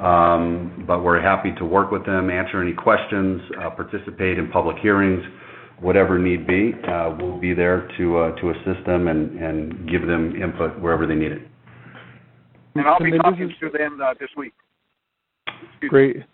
Um, 0.00 0.84
but 0.86 1.04
we're 1.04 1.20
happy 1.20 1.52
to 1.58 1.64
work 1.64 1.90
with 1.90 2.06
them, 2.06 2.30
answer 2.30 2.62
any 2.62 2.72
questions, 2.72 3.42
uh, 3.60 3.70
participate 3.70 4.38
in 4.38 4.50
public 4.50 4.78
hearings, 4.78 5.22
whatever 5.78 6.18
need 6.18 6.46
be. 6.46 6.72
Uh, 6.88 7.14
we'll 7.18 7.38
be 7.38 7.52
there 7.52 7.86
to 7.98 8.18
uh, 8.18 8.40
to 8.40 8.50
assist 8.50 8.86
them 8.86 9.08
and, 9.08 9.38
and 9.38 9.90
give 9.90 10.06
them 10.06 10.34
input 10.42 10.80
wherever 10.80 11.06
they 11.06 11.14
need 11.14 11.32
it. 11.32 11.42
And 12.74 12.86
I'll 12.86 12.98
be 12.98 13.10
talking 13.18 13.52
to 13.60 13.70
them 13.70 14.00
uh, 14.02 14.14
this 14.18 14.30
week. 14.36 14.54
Great. 15.88 16.24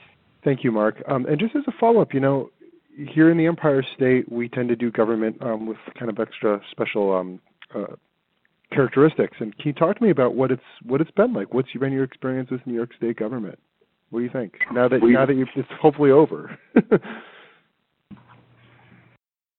Thank 0.45 0.63
you, 0.63 0.71
Mark. 0.71 1.03
Um, 1.09 1.27
and 1.27 1.39
just 1.41 1.57
as 1.57 1.63
a 1.67 1.73
follow-up, 1.81 2.15
you 2.15 2.21
know, 2.21 2.51
here 2.97 3.31
in 3.31 3.37
the 3.37 3.47
Empire 3.47 3.85
State, 3.97 4.31
we 4.31 4.49
tend 4.49 4.69
to 4.69 4.77
do 4.77 4.93
government 4.93 5.37
um, 5.41 5.67
with 5.67 5.79
kind 5.99 6.11
of 6.11 6.21
extra 6.21 6.61
special 6.71 7.13
um, 7.13 7.41
uh, 7.75 7.97
characteristics. 8.73 9.37
And 9.41 9.57
can 9.59 9.69
you 9.69 9.73
talk 9.73 9.99
to 9.99 10.03
me 10.03 10.11
about 10.11 10.35
what 10.35 10.51
it's 10.51 10.63
what 10.85 11.01
it's 11.01 11.11
been 11.13 11.33
like? 11.33 11.55
What's 11.55 11.73
been 11.73 11.93
your 11.93 12.05
experience 12.05 12.51
with 12.51 12.67
New 12.67 12.75
York 12.75 12.91
State 12.97 13.17
government? 13.17 13.59
What 14.11 14.21
do 14.21 14.25
you 14.25 14.31
think 14.31 14.55
now 14.73 14.89
that 14.89 15.01
now 15.03 15.27
that 15.27 15.35
you've, 15.35 15.49
it's 15.57 15.69
hopefully 15.81 16.11
over? 16.11 16.59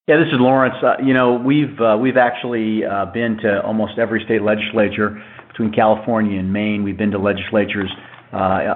Yeah, 0.07 0.15
this 0.19 0.27
is 0.27 0.39
Lawrence. 0.39 0.75
Uh, 0.81 1.03
you 1.03 1.13
know, 1.13 1.33
we've 1.33 1.81
uh, 1.81 1.97
we've 1.99 2.15
actually 2.15 2.79
uh, 2.85 3.07
been 3.13 3.35
to 3.43 3.61
almost 3.61 3.99
every 3.99 4.23
state 4.23 4.41
legislature 4.41 5.21
between 5.49 5.73
California 5.73 6.39
and 6.39 6.53
Maine. 6.53 6.85
We've 6.85 6.97
been 6.97 7.11
to 7.11 7.19
legislatures 7.19 7.91
uh, 8.31 8.73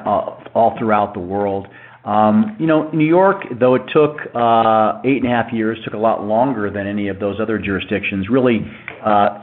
all 0.53 0.75
throughout 0.77 1.13
the 1.13 1.21
world. 1.21 1.67
Um, 2.03 2.57
you 2.59 2.67
know, 2.67 2.89
New 2.91 3.05
York, 3.05 3.43
though 3.57 3.75
it 3.75 3.83
took 3.93 4.17
uh, 4.35 4.99
eight 5.05 5.23
and 5.23 5.25
a 5.25 5.29
half 5.29 5.53
years, 5.53 5.79
took 5.85 5.93
a 5.93 5.97
lot 5.97 6.21
longer 6.21 6.69
than 6.69 6.85
any 6.85 7.07
of 7.07 7.21
those 7.21 7.39
other 7.39 7.57
jurisdictions. 7.57 8.27
Really, 8.29 8.69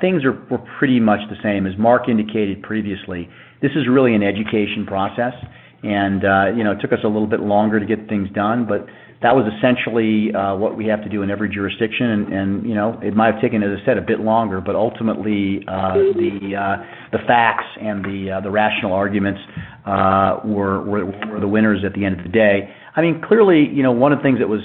things 0.00 0.24
are 0.24 0.32
were 0.50 0.64
pretty 0.78 1.00
much 1.00 1.20
the 1.30 1.36
same 1.42 1.66
as 1.66 1.72
Mark 1.78 2.08
indicated 2.08 2.62
previously. 2.62 3.28
This 3.60 3.72
is 3.72 3.88
really 3.88 4.14
an 4.14 4.22
education 4.22 4.86
process, 4.86 5.34
and 5.82 6.24
uh, 6.24 6.56
you 6.56 6.64
know, 6.64 6.72
it 6.72 6.80
took 6.80 6.92
us 6.92 7.00
a 7.04 7.08
little 7.08 7.26
bit 7.26 7.40
longer 7.40 7.80
to 7.80 7.86
get 7.86 8.08
things 8.08 8.28
done, 8.34 8.66
but 8.66 8.86
that 9.20 9.34
was 9.34 9.50
essentially 9.58 10.32
uh, 10.32 10.54
what 10.54 10.76
we 10.76 10.86
have 10.86 11.02
to 11.02 11.08
do 11.08 11.22
in 11.22 11.30
every 11.30 11.48
jurisdiction. 11.48 12.32
And, 12.32 12.64
you 12.64 12.74
know, 12.74 13.00
it 13.02 13.16
might 13.16 13.32
have 13.34 13.42
taken, 13.42 13.62
as 13.64 13.70
I 13.82 13.84
said, 13.84 13.98
a 13.98 14.02
bit 14.02 14.20
longer, 14.20 14.60
but 14.60 14.76
ultimately 14.76 15.64
uh, 15.66 15.94
the 16.14 16.54
uh, 16.54 16.76
the 17.10 17.18
facts 17.26 17.66
and 17.80 18.04
the 18.04 18.38
uh, 18.38 18.40
the 18.40 18.50
rational 18.50 18.92
arguments 18.92 19.40
uh, 19.86 20.38
were 20.44 21.40
the 21.40 21.48
winners 21.48 21.82
at 21.84 21.94
the 21.94 22.04
end 22.04 22.18
of 22.18 22.22
the 22.24 22.30
day. 22.30 22.72
I 22.94 23.00
mean, 23.00 23.20
clearly, 23.26 23.66
you 23.72 23.82
know, 23.82 23.92
one 23.92 24.12
of 24.12 24.18
the 24.20 24.22
things 24.22 24.38
that 24.38 24.48
was 24.48 24.60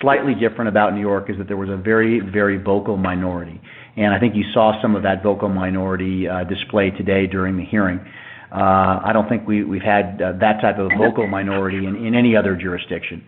slightly 0.00 0.34
different 0.34 0.68
about 0.68 0.94
New 0.94 1.00
York 1.00 1.28
is 1.28 1.36
that 1.38 1.48
there 1.48 1.56
was 1.56 1.70
a 1.70 1.76
very 1.76 2.20
very 2.20 2.62
vocal 2.62 2.96
minority, 2.96 3.60
and 3.96 4.14
I 4.14 4.20
think 4.20 4.34
you 4.34 4.44
saw 4.52 4.80
some 4.82 4.94
of 4.94 5.02
that 5.02 5.22
vocal 5.22 5.48
minority 5.48 6.28
uh, 6.28 6.44
display 6.44 6.90
today 6.90 7.26
during 7.26 7.56
the 7.56 7.64
hearing. 7.64 8.00
Uh, 8.52 9.00
I 9.04 9.10
don't 9.12 9.28
think 9.28 9.46
we, 9.46 9.64
we've 9.64 9.82
had 9.82 10.20
uh, 10.22 10.32
that 10.40 10.60
type 10.60 10.78
of 10.78 10.90
vocal 10.96 11.26
minority 11.26 11.78
in, 11.78 11.96
in 11.96 12.14
any 12.14 12.36
other 12.36 12.54
jurisdiction. 12.56 13.26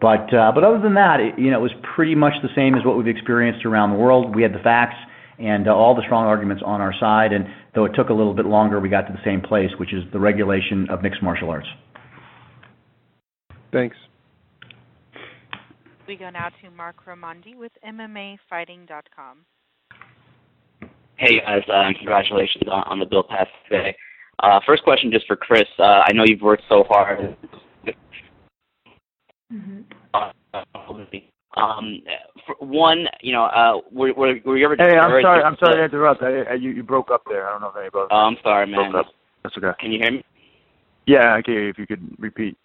But 0.00 0.32
uh, 0.32 0.52
but 0.54 0.64
other 0.64 0.80
than 0.80 0.94
that, 0.94 1.20
it, 1.20 1.38
you 1.38 1.50
know, 1.50 1.58
it 1.58 1.62
was 1.62 1.74
pretty 1.94 2.14
much 2.14 2.32
the 2.42 2.48
same 2.54 2.74
as 2.74 2.84
what 2.84 2.96
we've 2.96 3.06
experienced 3.06 3.66
around 3.66 3.90
the 3.90 3.96
world. 3.96 4.34
We 4.34 4.42
had 4.42 4.54
the 4.54 4.62
facts 4.62 4.96
and 5.38 5.68
uh, 5.68 5.74
all 5.74 5.94
the 5.94 6.02
strong 6.04 6.26
arguments 6.26 6.62
on 6.64 6.80
our 6.80 6.94
side, 7.00 7.32
and 7.32 7.46
though 7.74 7.84
it 7.84 7.92
took 7.94 8.08
a 8.08 8.12
little 8.12 8.34
bit 8.34 8.46
longer, 8.46 8.78
we 8.78 8.88
got 8.88 9.02
to 9.02 9.12
the 9.12 9.24
same 9.24 9.40
place, 9.40 9.70
which 9.78 9.92
is 9.92 10.02
the 10.12 10.20
regulation 10.20 10.88
of 10.90 11.02
mixed 11.02 11.22
martial 11.22 11.50
arts. 11.50 11.68
Thanks. 13.72 13.96
We 16.06 16.16
go 16.16 16.28
now 16.28 16.48
to 16.62 16.70
Marc 16.70 16.96
Raimondi 17.06 17.56
with 17.56 17.72
MMAfighting.com. 17.86 19.38
Hey 21.20 21.38
guys, 21.38 21.60
uh, 21.70 21.92
congratulations 21.98 22.64
on, 22.66 22.82
on 22.86 22.98
the 22.98 23.04
bill 23.04 23.22
passed 23.22 23.50
today. 23.70 23.94
Uh, 24.42 24.58
first 24.64 24.82
question 24.82 25.12
just 25.12 25.26
for 25.26 25.36
Chris. 25.36 25.66
Uh, 25.78 26.00
I 26.06 26.14
know 26.14 26.24
you've 26.24 26.40
worked 26.40 26.62
so 26.66 26.82
hard. 26.88 27.36
Mm-hmm. 29.52 29.80
Um, 31.60 32.02
one, 32.60 33.04
you 33.20 33.34
know, 33.34 33.44
uh, 33.44 33.80
were, 33.92 34.14
were, 34.14 34.36
were 34.46 34.56
you 34.56 34.64
ever 34.64 34.76
Hey, 34.78 34.96
I'm 34.96 35.20
sorry. 35.22 35.42
I'm 35.42 35.56
sorry 35.62 35.76
to 35.76 35.84
interrupt. 35.84 36.22
I, 36.22 36.52
I, 36.52 36.54
you, 36.54 36.70
you 36.70 36.82
broke 36.82 37.10
up 37.10 37.24
there. 37.28 37.46
I 37.46 37.52
don't 37.52 37.60
know 37.60 37.68
if 37.68 37.76
anybody. 37.76 38.08
Oh, 38.10 38.16
I'm 38.16 38.36
sorry, 38.42 38.66
man. 38.66 38.90
Broke 38.90 39.04
up. 39.04 39.12
That's 39.42 39.54
okay. 39.58 39.72
Can 39.78 39.92
you 39.92 39.98
hear 39.98 40.12
me? 40.12 40.24
Yeah, 41.06 41.34
I 41.34 41.42
can 41.42 41.54
if 41.54 41.76
you 41.76 41.86
could 41.86 42.16
repeat. 42.18 42.56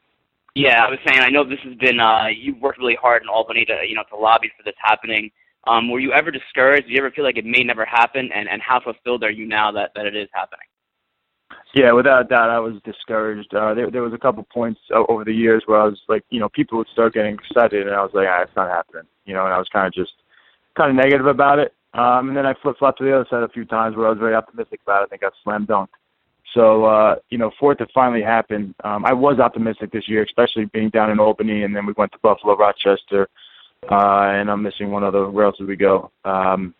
Yeah, 0.55 0.85
I 0.85 0.89
was 0.89 0.99
saying 1.05 1.19
I 1.19 1.29
know 1.29 1.43
this 1.43 1.59
has 1.65 1.75
been 1.75 1.99
uh 1.99 2.27
you've 2.27 2.61
worked 2.61 2.79
really 2.79 2.97
hard 3.01 3.21
in 3.21 3.27
Albany 3.27 3.65
to 3.65 3.81
you 3.85 3.95
know 3.95 4.03
to 4.11 4.15
lobby 4.15 4.49
for 4.55 4.63
this 4.63 4.75
happening. 4.81 5.29
Um, 5.67 5.89
were 5.89 5.99
you 5.99 6.11
ever 6.13 6.31
discouraged? 6.31 6.87
Do 6.87 6.93
you 6.93 6.99
ever 6.99 7.11
feel 7.11 7.23
like 7.23 7.37
it 7.37 7.45
may 7.45 7.63
never 7.63 7.85
happen? 7.85 8.29
And 8.33 8.47
and 8.49 8.61
how 8.61 8.79
fulfilled 8.79 9.23
are 9.23 9.31
you 9.31 9.47
now 9.47 9.71
that 9.71 9.91
that 9.95 10.05
it 10.05 10.15
is 10.15 10.29
happening? 10.33 10.67
Yeah, 11.73 11.91
without 11.91 12.21
a 12.21 12.23
doubt, 12.23 12.49
I 12.49 12.59
was 12.59 12.75
discouraged. 12.85 13.53
Uh, 13.53 13.73
there, 13.73 13.91
there 13.91 14.01
was 14.01 14.13
a 14.13 14.17
couple 14.17 14.43
points 14.51 14.79
over 15.09 15.25
the 15.25 15.33
years 15.33 15.63
where 15.65 15.81
I 15.81 15.85
was 15.85 15.99
like, 16.07 16.23
you 16.29 16.39
know, 16.39 16.49
people 16.49 16.77
would 16.77 16.87
start 16.93 17.13
getting 17.13 17.35
excited, 17.35 17.85
and 17.85 17.95
I 17.95 18.01
was 18.01 18.11
like, 18.13 18.27
ah, 18.29 18.43
it's 18.43 18.55
not 18.55 18.69
happening, 18.69 19.03
you 19.25 19.33
know, 19.33 19.43
and 19.43 19.53
I 19.53 19.57
was 19.57 19.67
kind 19.71 19.85
of 19.85 19.93
just 19.93 20.13
kind 20.77 20.89
of 20.89 20.95
negative 20.95 21.27
about 21.27 21.59
it. 21.59 21.73
Um, 21.93 22.29
and 22.29 22.37
then 22.37 22.45
I 22.45 22.53
flip 22.61 22.77
flopped 22.77 22.99
to 22.99 23.03
the 23.03 23.15
other 23.15 23.27
side 23.29 23.43
a 23.43 23.49
few 23.49 23.65
times 23.65 23.95
where 23.95 24.07
I 24.07 24.09
was 24.09 24.19
very 24.19 24.35
optimistic 24.35 24.81
about 24.83 25.01
it. 25.01 25.05
I 25.05 25.07
think 25.09 25.23
I 25.23 25.29
slam 25.43 25.65
dunked. 25.65 25.89
So, 26.53 26.85
uh, 26.85 27.15
you 27.29 27.37
know, 27.37 27.51
for 27.59 27.73
it 27.73 27.77
to 27.77 27.87
finally 27.93 28.21
happen, 28.21 28.73
um, 28.83 29.05
I 29.05 29.13
was 29.13 29.39
optimistic 29.39 29.91
this 29.91 30.07
year, 30.07 30.23
especially 30.23 30.65
being 30.65 30.89
down 30.89 31.11
in 31.11 31.19
Albany, 31.19 31.63
and 31.63 31.75
then 31.75 31.85
we 31.85 31.93
went 31.97 32.13
to 32.13 32.19
Buffalo, 32.19 32.55
Rochester, 32.55 33.27
uh, 33.91 34.39
and 34.39 34.49
I'm 34.49 34.63
missing 34.63 34.91
one 34.91 35.03
other. 35.03 35.29
Where 35.29 35.45
else 35.45 35.57
did 35.57 35.67
we 35.67 35.75
go? 35.75 36.11
Um, 36.23 36.73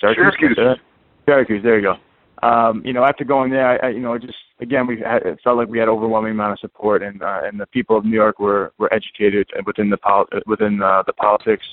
Syracuse. 0.00 0.34
Syracuse. 0.38 0.78
Syracuse. 1.26 1.62
There 1.62 1.78
you 1.78 1.82
go. 1.82 2.46
Um, 2.46 2.82
you 2.84 2.92
know, 2.92 3.04
after 3.04 3.24
going 3.24 3.50
there, 3.50 3.66
I, 3.66 3.88
I 3.88 3.90
you 3.90 4.00
know, 4.00 4.16
just 4.16 4.34
again, 4.60 4.86
we 4.86 5.00
had, 5.00 5.22
it 5.22 5.40
felt 5.42 5.56
like 5.56 5.68
we 5.68 5.78
had 5.78 5.88
overwhelming 5.88 6.32
amount 6.32 6.52
of 6.52 6.58
support, 6.60 7.02
and 7.02 7.22
uh, 7.22 7.40
and 7.44 7.58
the 7.58 7.66
people 7.66 7.96
of 7.96 8.04
New 8.04 8.14
York 8.14 8.38
were 8.38 8.72
were 8.78 8.92
educated 8.92 9.48
within 9.66 9.90
the 9.90 9.96
pol- 9.96 10.28
within 10.46 10.80
uh, 10.82 11.02
the 11.06 11.12
politics, 11.14 11.66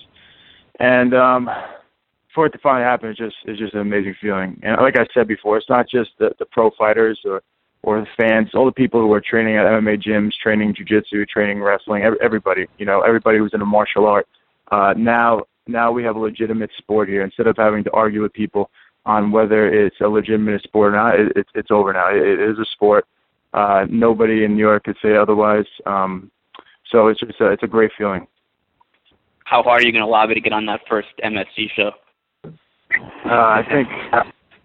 and 0.80 1.14
um, 1.14 1.50
for 2.34 2.48
it 2.48 2.52
to 2.52 2.60
finally 2.60 2.84
happen, 2.84 3.10
it's 3.10 3.20
just 3.20 3.36
it's 3.46 3.60
just 3.60 3.74
an 3.74 3.82
amazing 3.82 4.16
feeling. 4.20 4.60
And 4.64 4.82
like 4.82 4.98
I 4.98 5.06
said 5.14 5.28
before, 5.28 5.58
it's 5.58 5.70
not 5.70 5.88
just 5.88 6.10
the 6.20 6.32
the 6.40 6.46
pro 6.46 6.72
fighters 6.78 7.20
or 7.26 7.42
or 7.86 8.02
the 8.02 8.08
fans, 8.18 8.50
all 8.56 8.66
the 8.66 8.72
people 8.72 9.00
who 9.00 9.14
are 9.14 9.22
training 9.22 9.58
at 9.58 9.66
MMA 9.68 10.02
gyms, 10.04 10.32
training 10.42 10.74
jujitsu, 10.74 11.28
training 11.28 11.62
wrestling, 11.62 12.02
everybody, 12.02 12.66
you 12.80 12.86
know, 12.86 13.02
everybody 13.02 13.38
who's 13.38 13.52
in 13.54 13.62
a 13.62 13.66
martial 13.66 14.08
art. 14.08 14.28
Uh, 14.72 14.96
now, 14.98 15.44
now 15.68 15.92
we 15.92 16.04
have 16.04 16.16
a 16.16 16.20
legitimate 16.20 16.72
sport 16.80 17.08
here. 17.08 17.24
Instead 17.24 17.46
of 17.46 17.56
having 17.56 17.84
to 17.84 17.92
argue 17.92 18.24
with 18.24 18.34
people 18.34 18.72
on 19.06 19.32
whether 19.32 19.68
it's 19.72 19.98
a 20.02 20.08
legitimate 20.08 20.64
sport 20.64 20.94
or 20.94 20.98
not, 20.98 21.20
it, 21.20 21.32
it's 21.36 21.50
it's 21.54 21.70
over 21.70 21.94
now. 21.94 22.10
It, 22.10 22.24
it 22.24 22.40
is 22.40 22.58
a 22.58 22.66
sport. 22.74 23.06
Uh, 23.54 23.86
nobody 23.88 24.46
in 24.46 24.56
New 24.56 24.64
York 24.64 24.86
could 24.86 24.98
say 25.00 25.16
otherwise. 25.16 25.68
Um, 25.86 26.32
so 26.92 27.10
it's 27.10 27.20
just 27.20 27.40
a, 27.40 27.52
it's 27.52 27.62
a 27.62 27.68
great 27.68 27.92
feeling. 27.96 28.26
How 29.44 29.62
hard 29.62 29.84
are 29.84 29.86
you 29.86 29.92
going 29.92 30.04
to 30.04 30.10
lobby 30.10 30.34
to 30.34 30.42
get 30.42 30.54
on 30.54 30.66
that 30.66 30.82
first 30.90 31.10
MSG 31.24 31.70
show? 31.76 31.92
Uh, 32.44 33.30
I 33.30 33.62
think 33.70 33.88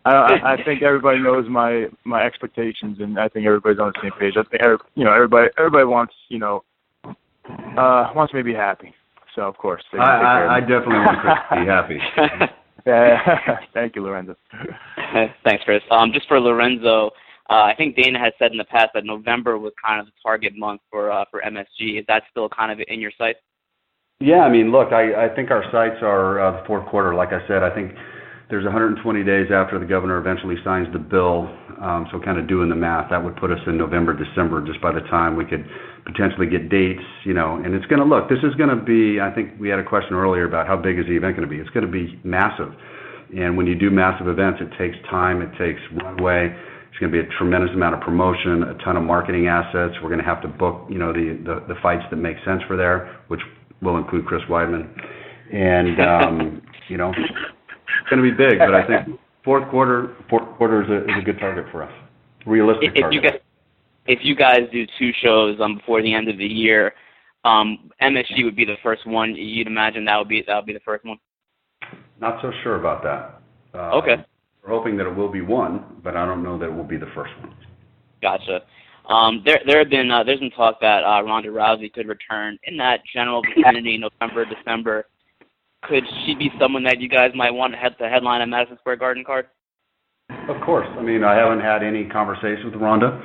I, 0.04 0.10
I 0.10 0.52
I 0.54 0.64
think 0.64 0.82
everybody 0.82 1.18
knows 1.18 1.46
my 1.48 1.86
my 2.04 2.22
expectations, 2.22 2.98
and 3.00 3.18
I 3.18 3.28
think 3.28 3.46
everybody's 3.46 3.78
on 3.78 3.92
the 3.94 4.00
same 4.02 4.12
page. 4.18 4.34
I 4.36 4.42
think 4.48 4.62
every, 4.62 4.78
you 4.94 5.04
know 5.04 5.12
everybody 5.12 5.48
everybody 5.58 5.84
wants 5.84 6.14
you 6.28 6.38
know 6.38 6.64
uh, 7.04 8.12
wants 8.14 8.32
me 8.32 8.40
to 8.40 8.44
be 8.44 8.54
happy. 8.54 8.94
So 9.34 9.42
of 9.42 9.56
course, 9.58 9.82
they 9.92 9.98
I, 9.98 10.02
take 10.02 10.20
care 10.20 10.44
of 10.44 10.50
I, 10.50 10.56
I 10.56 10.60
definitely 10.60 10.94
want 10.94 11.20
Chris 11.20 11.34
to 11.50 11.60
be 11.60 11.66
happy. 11.66 12.50
Yeah. 12.86 13.58
Thank 13.74 13.96
you, 13.96 14.02
Lorenzo. 14.02 14.36
Thanks, 15.44 15.64
Chris. 15.64 15.82
Um, 15.90 16.12
just 16.12 16.26
for 16.28 16.40
Lorenzo, 16.40 17.10
uh, 17.48 17.64
I 17.64 17.74
think 17.76 17.96
Dana 17.96 18.18
has 18.18 18.32
said 18.38 18.52
in 18.52 18.58
the 18.58 18.64
past 18.64 18.90
that 18.94 19.04
November 19.04 19.58
was 19.58 19.72
kind 19.84 20.00
of 20.00 20.06
the 20.06 20.12
target 20.22 20.56
month 20.56 20.80
for 20.90 21.10
uh, 21.10 21.24
for 21.30 21.42
MSG. 21.42 21.98
Is 21.98 22.04
that 22.08 22.22
still 22.30 22.48
kind 22.48 22.70
of 22.72 22.78
in 22.88 23.00
your 23.00 23.12
sights? 23.18 23.40
Yeah, 24.20 24.40
I 24.40 24.50
mean, 24.50 24.70
look, 24.70 24.92
I, 24.92 25.26
I 25.26 25.34
think 25.34 25.50
our 25.50 25.64
sights 25.72 26.02
are 26.02 26.40
uh, 26.40 26.60
the 26.60 26.66
fourth 26.66 26.86
quarter. 26.88 27.14
Like 27.14 27.30
I 27.32 27.46
said, 27.48 27.62
I 27.62 27.74
think 27.74 27.92
there's 28.50 28.64
120 28.64 28.98
days 29.22 29.46
after 29.54 29.78
the 29.78 29.86
governor 29.86 30.18
eventually 30.18 30.56
signs 30.64 30.90
the 30.92 30.98
bill. 30.98 31.46
Um, 31.80 32.06
so, 32.10 32.20
kind 32.20 32.36
of 32.36 32.48
doing 32.48 32.68
the 32.68 32.76
math, 32.76 33.08
that 33.10 33.22
would 33.22 33.36
put 33.36 33.50
us 33.50 33.62
in 33.66 33.78
November, 33.78 34.12
December, 34.12 34.60
just 34.66 34.82
by 34.82 34.92
the 34.92 35.00
time 35.08 35.36
we 35.36 35.46
could 35.46 35.64
potentially 36.04 36.46
get 36.46 36.68
dates. 36.68 37.06
You 37.24 37.32
know, 37.32 37.56
and 37.56 37.74
it's 37.74 37.86
going 37.86 38.02
to 38.02 38.08
look. 38.08 38.28
This 38.28 38.42
is 38.42 38.52
going 38.58 38.68
to 38.68 38.82
be. 38.82 39.20
I 39.20 39.32
think 39.32 39.54
we 39.58 39.70
had 39.70 39.78
a 39.78 39.84
question 39.84 40.14
earlier 40.14 40.44
about 40.44 40.66
how 40.66 40.76
big 40.76 40.98
is 40.98 41.06
the 41.06 41.16
event 41.16 41.36
going 41.36 41.48
to 41.48 41.52
be. 41.52 41.62
It's 41.62 41.70
going 41.70 41.86
to 41.86 41.92
be 41.92 42.20
massive. 42.24 42.74
And 43.30 43.56
when 43.56 43.66
you 43.66 43.78
do 43.78 43.90
massive 43.90 44.26
events, 44.26 44.58
it 44.60 44.74
takes 44.76 44.98
time. 45.08 45.40
It 45.40 45.54
takes 45.56 45.80
runway. 46.02 46.50
It's 46.90 46.98
going 46.98 47.12
to 47.12 47.22
be 47.22 47.22
a 47.22 47.30
tremendous 47.38 47.70
amount 47.72 47.94
of 47.94 48.00
promotion, 48.02 48.64
a 48.64 48.74
ton 48.82 48.96
of 48.96 49.04
marketing 49.04 49.46
assets. 49.46 49.94
We're 50.02 50.10
going 50.10 50.20
to 50.20 50.26
have 50.26 50.42
to 50.42 50.48
book, 50.48 50.90
you 50.90 50.98
know, 50.98 51.12
the 51.14 51.38
the, 51.46 51.74
the 51.74 51.80
fights 51.80 52.02
that 52.10 52.16
make 52.16 52.36
sense 52.44 52.60
for 52.66 52.76
there, 52.76 53.16
which 53.28 53.40
will 53.80 53.96
include 53.96 54.26
Chris 54.26 54.42
Weidman. 54.50 54.90
And 55.54 55.96
um, 56.02 56.62
you 56.88 56.98
know, 56.98 57.14
going 58.10 58.22
to 58.22 58.30
be 58.30 58.36
big. 58.36 58.58
But 58.58 58.74
I 58.74 58.86
think 58.86 59.18
fourth 59.44 59.68
quarter, 59.70 60.16
fourth 60.28 60.56
quarter 60.56 60.82
is 60.82 60.90
a, 60.90 61.04
is 61.04 61.18
a 61.18 61.24
good 61.24 61.38
target 61.38 61.66
for 61.72 61.82
us. 61.82 61.92
Realistic 62.46 62.90
If, 62.94 63.06
if 63.06 63.12
you 63.12 63.20
guys 63.22 63.40
if 64.06 64.18
you 64.22 64.34
guys 64.34 64.60
do 64.72 64.86
two 64.98 65.12
shows 65.22 65.58
um 65.60 65.76
before 65.76 66.02
the 66.02 66.12
end 66.12 66.28
of 66.28 66.38
the 66.38 66.46
year, 66.46 66.94
um 67.44 67.90
MSG 68.02 68.44
would 68.44 68.56
be 68.56 68.64
the 68.64 68.76
first 68.82 69.06
one. 69.06 69.34
You'd 69.34 69.66
imagine 69.66 70.04
that 70.06 70.16
would 70.18 70.28
be 70.28 70.42
that 70.46 70.56
would 70.56 70.66
be 70.66 70.72
the 70.72 70.80
first 70.80 71.04
one. 71.04 71.18
Not 72.20 72.40
so 72.42 72.50
sure 72.62 72.76
about 72.76 73.02
that. 73.02 73.40
Uh, 73.78 73.98
Okay. 73.98 74.24
We're 74.62 74.76
hoping 74.76 74.96
that 74.98 75.06
it 75.06 75.16
will 75.16 75.30
be 75.30 75.40
one, 75.40 75.84
but 76.04 76.16
I 76.16 76.26
don't 76.26 76.42
know 76.42 76.58
that 76.58 76.66
it 76.66 76.74
will 76.74 76.84
be 76.84 76.98
the 76.98 77.10
first 77.14 77.32
one. 77.40 77.54
Gotcha. 78.20 78.60
Um, 79.08 79.42
there, 79.44 79.60
there 79.66 79.78
have 79.78 79.88
been 79.88 80.10
uh, 80.10 80.22
there's 80.22 80.40
been 80.40 80.50
talk 80.50 80.80
that 80.80 81.02
uh, 81.02 81.22
Ronda 81.22 81.48
Rousey 81.48 81.92
could 81.92 82.06
return 82.06 82.58
in 82.64 82.76
that 82.76 83.00
general 83.12 83.42
vicinity, 83.56 83.98
November, 83.98 84.44
December. 84.44 85.06
Could 85.82 86.04
she 86.24 86.34
be 86.34 86.50
someone 86.60 86.84
that 86.84 87.00
you 87.00 87.08
guys 87.08 87.30
might 87.34 87.52
want 87.52 87.72
to 87.72 87.78
head 87.78 87.96
to 87.98 88.08
headline 88.08 88.42
a 88.42 88.46
Madison 88.46 88.76
Square 88.78 88.96
Garden 88.96 89.24
card? 89.24 89.46
Of 90.48 90.60
course. 90.64 90.86
I 90.98 91.02
mean, 91.02 91.24
I 91.24 91.34
haven't 91.34 91.60
had 91.60 91.82
any 91.82 92.04
conversation 92.04 92.70
with 92.70 92.80
Ronda 92.80 93.20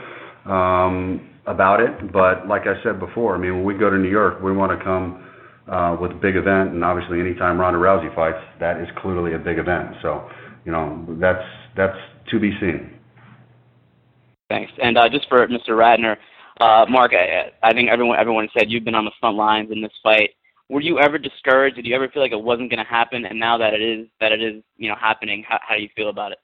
um, 0.46 1.30
about 1.46 1.82
it, 1.82 2.12
but 2.12 2.48
like 2.48 2.64
I 2.64 2.82
said 2.84 3.00
before, 3.00 3.36
I 3.36 3.38
mean, 3.38 3.56
when 3.58 3.64
we 3.64 3.76
go 3.76 3.90
to 3.90 3.98
New 3.98 4.10
York, 4.10 4.42
we 4.42 4.52
want 4.52 4.78
to 4.78 4.84
come 4.84 5.24
uh, 5.68 5.98
with 6.00 6.12
a 6.12 6.16
big 6.16 6.36
event, 6.36 6.72
and 6.72 6.84
obviously, 6.84 7.20
anytime 7.20 7.60
Ronda 7.60 7.80
Rousey 7.80 8.14
fights, 8.16 8.44
that 8.60 8.80
is 8.80 8.88
clearly 8.98 9.34
a 9.34 9.40
big 9.40 9.58
event. 9.58 9.96
So, 10.02 10.30
you 10.64 10.72
know, 10.72 11.06
that's 11.20 11.44
that's 11.76 11.98
to 12.32 12.40
be 12.40 12.52
seen. 12.60 12.92
Thanks. 14.50 14.72
And 14.82 14.98
uh, 14.98 15.10
just 15.10 15.28
for 15.28 15.48
Mr. 15.48 15.70
Ratner, 15.70 16.18
uh, 16.62 16.86
Mark, 16.88 17.14
I, 17.14 17.52
I 17.68 17.74
think 17.74 17.90
everyone 17.90 18.18
everyone 18.20 18.48
said 18.58 18.70
you've 18.70 18.86
been 18.86 18.96
on 18.96 19.06
the 19.06 19.12
front 19.20 19.38
lines 19.38 19.72
in 19.72 19.82
this 19.82 19.92
fight. 20.04 20.32
Were 20.70 20.82
you 20.82 21.00
ever 21.00 21.18
discouraged? 21.18 21.76
Did 21.76 21.86
you 21.86 21.96
ever 21.96 22.08
feel 22.10 22.24
like 22.24 22.32
it 22.32 22.42
wasn't 22.42 22.72
going 22.72 22.84
to 22.84 22.90
happen? 22.90 23.26
And 23.26 23.40
now 23.40 23.58
that 23.58 23.74
it 23.74 23.82
is 23.82 24.08
that 24.20 24.32
it 24.32 24.42
is 24.42 24.64
you 24.78 24.90
know 24.90 24.96
happening, 25.00 25.44
how, 25.48 25.60
how 25.62 25.76
do 25.76 25.82
you 25.82 25.90
feel 25.96 26.10
about 26.10 26.32
it? 26.32 26.40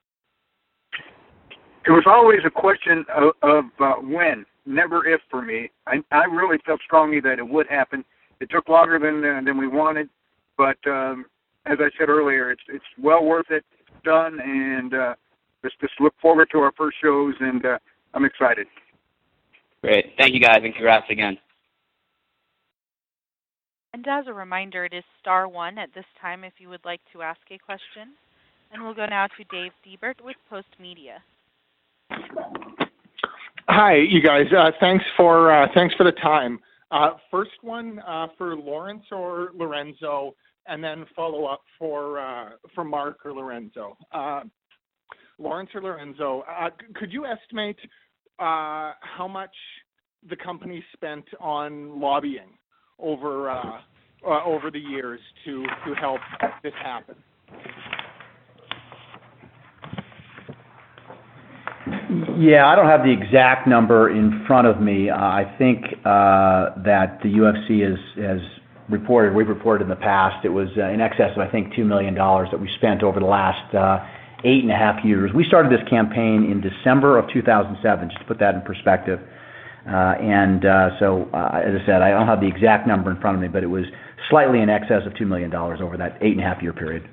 It 1.85 1.91
was 1.91 2.03
always 2.05 2.39
a 2.45 2.51
question 2.51 3.03
of, 3.15 3.33
of 3.41 3.65
uh, 3.79 3.93
when, 4.03 4.45
never 4.67 5.07
if 5.07 5.19
for 5.31 5.41
me. 5.41 5.71
I, 5.87 5.97
I 6.11 6.25
really 6.25 6.59
felt 6.63 6.79
strongly 6.85 7.19
that 7.21 7.39
it 7.39 7.47
would 7.47 7.65
happen. 7.67 8.05
It 8.39 8.49
took 8.51 8.69
longer 8.69 8.99
than 8.99 9.23
uh, 9.25 9.41
than 9.43 9.57
we 9.57 9.67
wanted, 9.67 10.09
but 10.57 10.77
um, 10.87 11.25
as 11.65 11.77
I 11.79 11.89
said 11.97 12.09
earlier, 12.09 12.51
it's 12.51 12.61
it's 12.69 12.85
well 13.01 13.23
worth 13.23 13.49
it. 13.49 13.63
It's 13.79 14.03
done, 14.03 14.39
and 14.39 14.93
uh, 14.93 15.13
just 15.63 15.79
just 15.79 15.93
look 15.99 16.13
forward 16.21 16.49
to 16.51 16.59
our 16.59 16.71
first 16.77 16.97
shows, 17.01 17.33
and 17.39 17.65
uh, 17.65 17.77
I'm 18.13 18.25
excited. 18.25 18.67
Great. 19.83 20.13
Thank 20.19 20.33
you 20.33 20.39
guys, 20.39 20.59
and 20.63 20.73
congrats 20.73 21.07
again. 21.09 21.37
And 23.93 24.07
as 24.07 24.25
a 24.27 24.33
reminder, 24.33 24.85
it 24.85 24.93
is 24.93 25.03
star 25.19 25.49
one 25.49 25.77
at 25.77 25.93
this 25.93 26.05
time 26.21 26.45
if 26.45 26.53
you 26.59 26.69
would 26.69 26.85
like 26.85 27.01
to 27.11 27.21
ask 27.21 27.41
a 27.51 27.57
question. 27.57 28.13
And 28.71 28.81
we'll 28.81 28.93
go 28.93 29.05
now 29.05 29.27
to 29.27 29.43
Dave 29.51 29.73
Siebert 29.83 30.23
with 30.23 30.37
Post 30.49 30.67
Media. 30.79 31.21
Hi, 33.67 33.95
you 33.95 34.21
guys. 34.21 34.45
Uh, 34.57 34.71
thanks 34.79 35.03
for 35.17 35.51
uh, 35.51 35.67
thanks 35.73 35.93
for 35.95 36.05
the 36.05 36.13
time. 36.13 36.59
Uh, 36.91 37.11
first 37.29 37.51
one 37.61 37.99
uh, 38.07 38.27
for 38.37 38.55
Lawrence 38.55 39.03
or 39.11 39.51
Lorenzo, 39.53 40.35
and 40.67 40.81
then 40.81 41.05
follow 41.13 41.45
up 41.45 41.61
for 41.77 42.19
uh, 42.19 42.51
for 42.73 42.85
Mark 42.85 43.25
or 43.25 43.33
Lorenzo. 43.33 43.97
Uh, 44.13 44.41
Lawrence 45.37 45.69
or 45.73 45.81
Lorenzo, 45.81 46.43
could 46.95 47.11
you 47.11 47.25
estimate 47.25 47.77
how 48.37 49.27
much 49.27 49.55
the 50.29 50.35
company 50.35 50.83
spent 50.93 51.25
on 51.39 51.99
lobbying 51.99 52.57
over 53.01 53.49
uh, 53.49 53.79
uh, 54.25 54.43
over 54.45 54.71
the 54.71 54.79
years 54.79 55.19
to 55.45 55.63
to 55.85 55.93
help 55.95 56.19
this 56.63 56.73
happen? 56.83 57.15
Yeah, 62.37 62.67
I 62.67 62.75
don't 62.75 62.87
have 62.87 63.03
the 63.03 63.11
exact 63.11 63.67
number 63.67 64.09
in 64.09 64.43
front 64.45 64.67
of 64.67 64.81
me. 64.81 65.09
Uh, 65.09 65.15
I 65.15 65.55
think 65.57 65.85
uh, 66.05 66.75
that 66.83 67.19
the 67.23 67.29
UFC 67.29 67.87
has 67.87 67.99
has 68.23 68.41
reported, 68.91 69.33
we've 69.33 69.47
reported 69.47 69.83
in 69.83 69.89
the 69.89 69.95
past, 69.95 70.45
it 70.45 70.49
was 70.49 70.67
uh, 70.77 70.89
in 70.89 71.01
excess 71.01 71.31
of, 71.35 71.39
I 71.39 71.49
think, 71.49 71.73
$2 71.73 71.85
million 71.85 72.13
that 72.13 72.59
we 72.59 72.69
spent 72.75 73.03
over 73.03 73.19
the 73.19 73.25
last 73.25 73.73
uh, 73.73 74.05
eight 74.43 74.63
and 74.63 74.71
a 74.71 74.75
half 74.75 75.03
years. 75.05 75.31
We 75.33 75.45
started 75.45 75.71
this 75.71 75.87
campaign 75.89 76.43
in 76.51 76.61
December 76.61 77.17
of 77.17 77.29
2007, 77.31 78.09
just 78.09 78.19
to 78.19 78.25
put 78.25 78.39
that 78.39 78.55
in 78.55 78.61
perspective. 78.61 79.19
Uh, 79.87 80.13
and 80.21 80.65
uh, 80.65 80.89
so, 80.99 81.27
uh, 81.33 81.61
as 81.65 81.73
I 81.81 81.85
said, 81.85 82.01
I 82.01 82.11
don't 82.11 82.27
have 82.27 82.39
the 82.39 82.47
exact 82.47 82.87
number 82.87 83.09
in 83.11 83.19
front 83.19 83.35
of 83.35 83.41
me, 83.41 83.47
but 83.47 83.63
it 83.63 83.67
was 83.67 83.85
slightly 84.29 84.61
in 84.61 84.69
excess 84.69 85.01
of 85.05 85.13
$2 85.13 85.27
million 85.27 85.53
over 85.53 85.97
that 85.97 86.17
eight 86.21 86.33
and 86.33 86.39
a 86.39 86.43
half 86.43 86.61
year 86.61 86.73
period. 86.73 87.07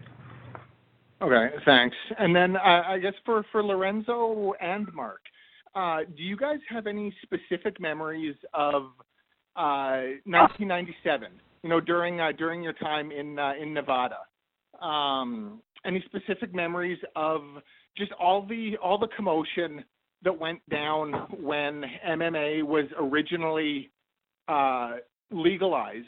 Okay, 1.22 1.48
thanks. 1.64 1.96
And 2.18 2.36
then 2.36 2.56
I 2.56 2.98
guess 2.98 3.14
for, 3.24 3.42
Lorenzo 3.54 4.52
and 4.60 4.86
Mark, 4.94 5.22
do 5.74 6.22
you 6.22 6.36
guys 6.36 6.58
have 6.68 6.86
any 6.86 7.14
specific 7.22 7.80
memories 7.80 8.36
of 8.54 8.84
uh, 9.56 10.14
1997? 10.26 11.28
You 11.62 11.70
know, 11.70 11.80
during 11.80 12.18
your 12.62 12.74
time 12.74 13.10
in 13.10 13.34
Nevada, 13.72 14.18
um, 14.84 15.60
any 15.84 16.04
specific 16.06 16.54
memories 16.54 16.98
of 17.16 17.40
just 17.96 18.12
all 18.12 18.46
the 18.46 19.08
commotion 19.16 19.84
that 20.22 20.38
went 20.38 20.60
down 20.70 21.12
when 21.40 21.84
MMA 22.06 22.62
was 22.62 22.86
originally 22.98 23.90
uh, 24.48 24.96
legalized 25.30 26.06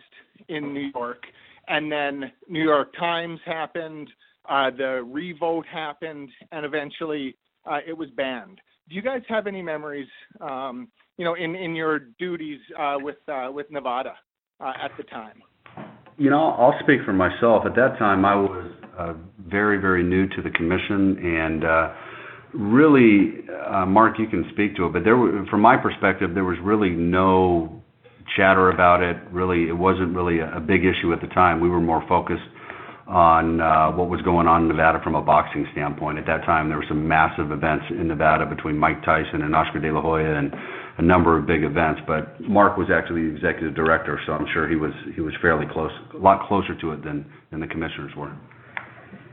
in 0.49 0.73
New 0.73 0.90
York, 0.94 1.23
and 1.68 1.90
then 1.90 2.33
New 2.49 2.62
York 2.62 2.92
Times 2.99 3.38
happened, 3.44 4.09
uh, 4.49 4.70
the 4.77 5.05
revote 5.07 5.66
happened, 5.66 6.31
and 6.51 6.64
eventually 6.64 7.37
uh, 7.70 7.79
it 7.87 7.96
was 7.96 8.09
banned. 8.16 8.61
Do 8.88 8.96
you 8.96 9.03
guys 9.03 9.23
have 9.29 9.46
any 9.46 9.62
memories, 9.62 10.09
um, 10.40 10.88
you 11.16 11.25
know, 11.25 11.35
in, 11.35 11.55
in 11.55 11.77
your 11.77 12.01
duties 12.18 12.59
uh, 12.77 12.96
with 12.99 13.18
uh, 13.29 13.51
with 13.53 13.70
Nevada 13.70 14.14
uh, 14.59 14.73
at 14.83 14.90
the 14.96 15.05
time? 15.05 15.42
You 16.18 16.31
know, 16.31 16.51
I'll 16.51 16.75
speak 16.83 17.01
for 17.05 17.12
myself. 17.12 17.64
At 17.64 17.77
that 17.77 17.96
time, 17.99 18.25
I 18.25 18.35
was 18.35 18.73
uh, 18.99 19.12
very, 19.46 19.81
very 19.81 20.03
new 20.03 20.27
to 20.29 20.42
the 20.42 20.51
commission, 20.51 21.18
and 21.25 21.62
really, 22.54 23.44
uh, 23.66 23.86
Mark, 23.86 24.18
you 24.18 24.26
can 24.26 24.44
speak 24.52 24.76
to 24.76 24.86
it. 24.86 24.92
But 24.92 25.04
there, 25.04 25.16
from 25.50 25.60
my 25.60 25.76
perspective, 25.76 26.34
there 26.34 26.44
was 26.44 26.58
really 26.62 26.90
no 26.90 27.82
chatter 28.36 28.70
about 28.70 29.02
it. 29.02 29.16
Really, 29.32 29.68
it 29.68 29.76
wasn't 29.76 30.14
really 30.14 30.38
a, 30.40 30.60
big 30.60 30.84
issue 30.84 31.12
at 31.12 31.20
the 31.20 31.26
time. 31.28 31.60
We 31.60 31.68
were 31.68 31.80
more 31.80 32.04
focused 32.08 32.46
on 33.08 33.60
uh, 33.60 33.90
what 33.90 34.08
was 34.08 34.22
going 34.22 34.46
on 34.46 34.62
in 34.62 34.68
Nevada 34.68 35.00
from 35.02 35.16
a 35.16 35.22
boxing 35.22 35.66
standpoint. 35.72 36.18
At 36.18 36.26
that 36.26 36.44
time, 36.44 36.68
there 36.68 36.78
were 36.78 36.86
some 36.88 37.06
massive 37.08 37.50
events 37.50 37.86
in 37.90 38.06
Nevada 38.06 38.46
between 38.46 38.78
Mike 38.78 39.02
Tyson 39.04 39.42
and 39.42 39.54
Oscar 39.54 39.80
De 39.80 39.90
La 39.90 40.00
Hoya, 40.00 40.38
and 40.38 40.54
a 40.98 41.02
number 41.02 41.36
of 41.36 41.46
big 41.46 41.64
events. 41.64 42.00
But 42.06 42.40
Mark 42.40 42.76
was 42.76 42.86
actually 42.92 43.26
the 43.28 43.34
executive 43.34 43.74
director, 43.74 44.20
so 44.26 44.32
I'm 44.32 44.46
sure 44.52 44.68
he 44.68 44.76
was 44.76 44.92
he 45.14 45.20
was 45.20 45.34
fairly 45.42 45.66
close, 45.72 45.90
a 46.14 46.18
lot 46.18 46.46
closer 46.46 46.78
to 46.80 46.92
it 46.92 47.02
than 47.02 47.26
than 47.50 47.58
the 47.58 47.66
commissioners 47.66 48.12
were. 48.16 48.32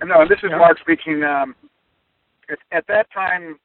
No, 0.03 0.25
this 0.27 0.39
is 0.41 0.49
Mark 0.57 0.77
speaking. 0.79 1.21
At, 2.49 2.59
at 2.71 2.87
that 2.87 3.07
time, 3.13 3.59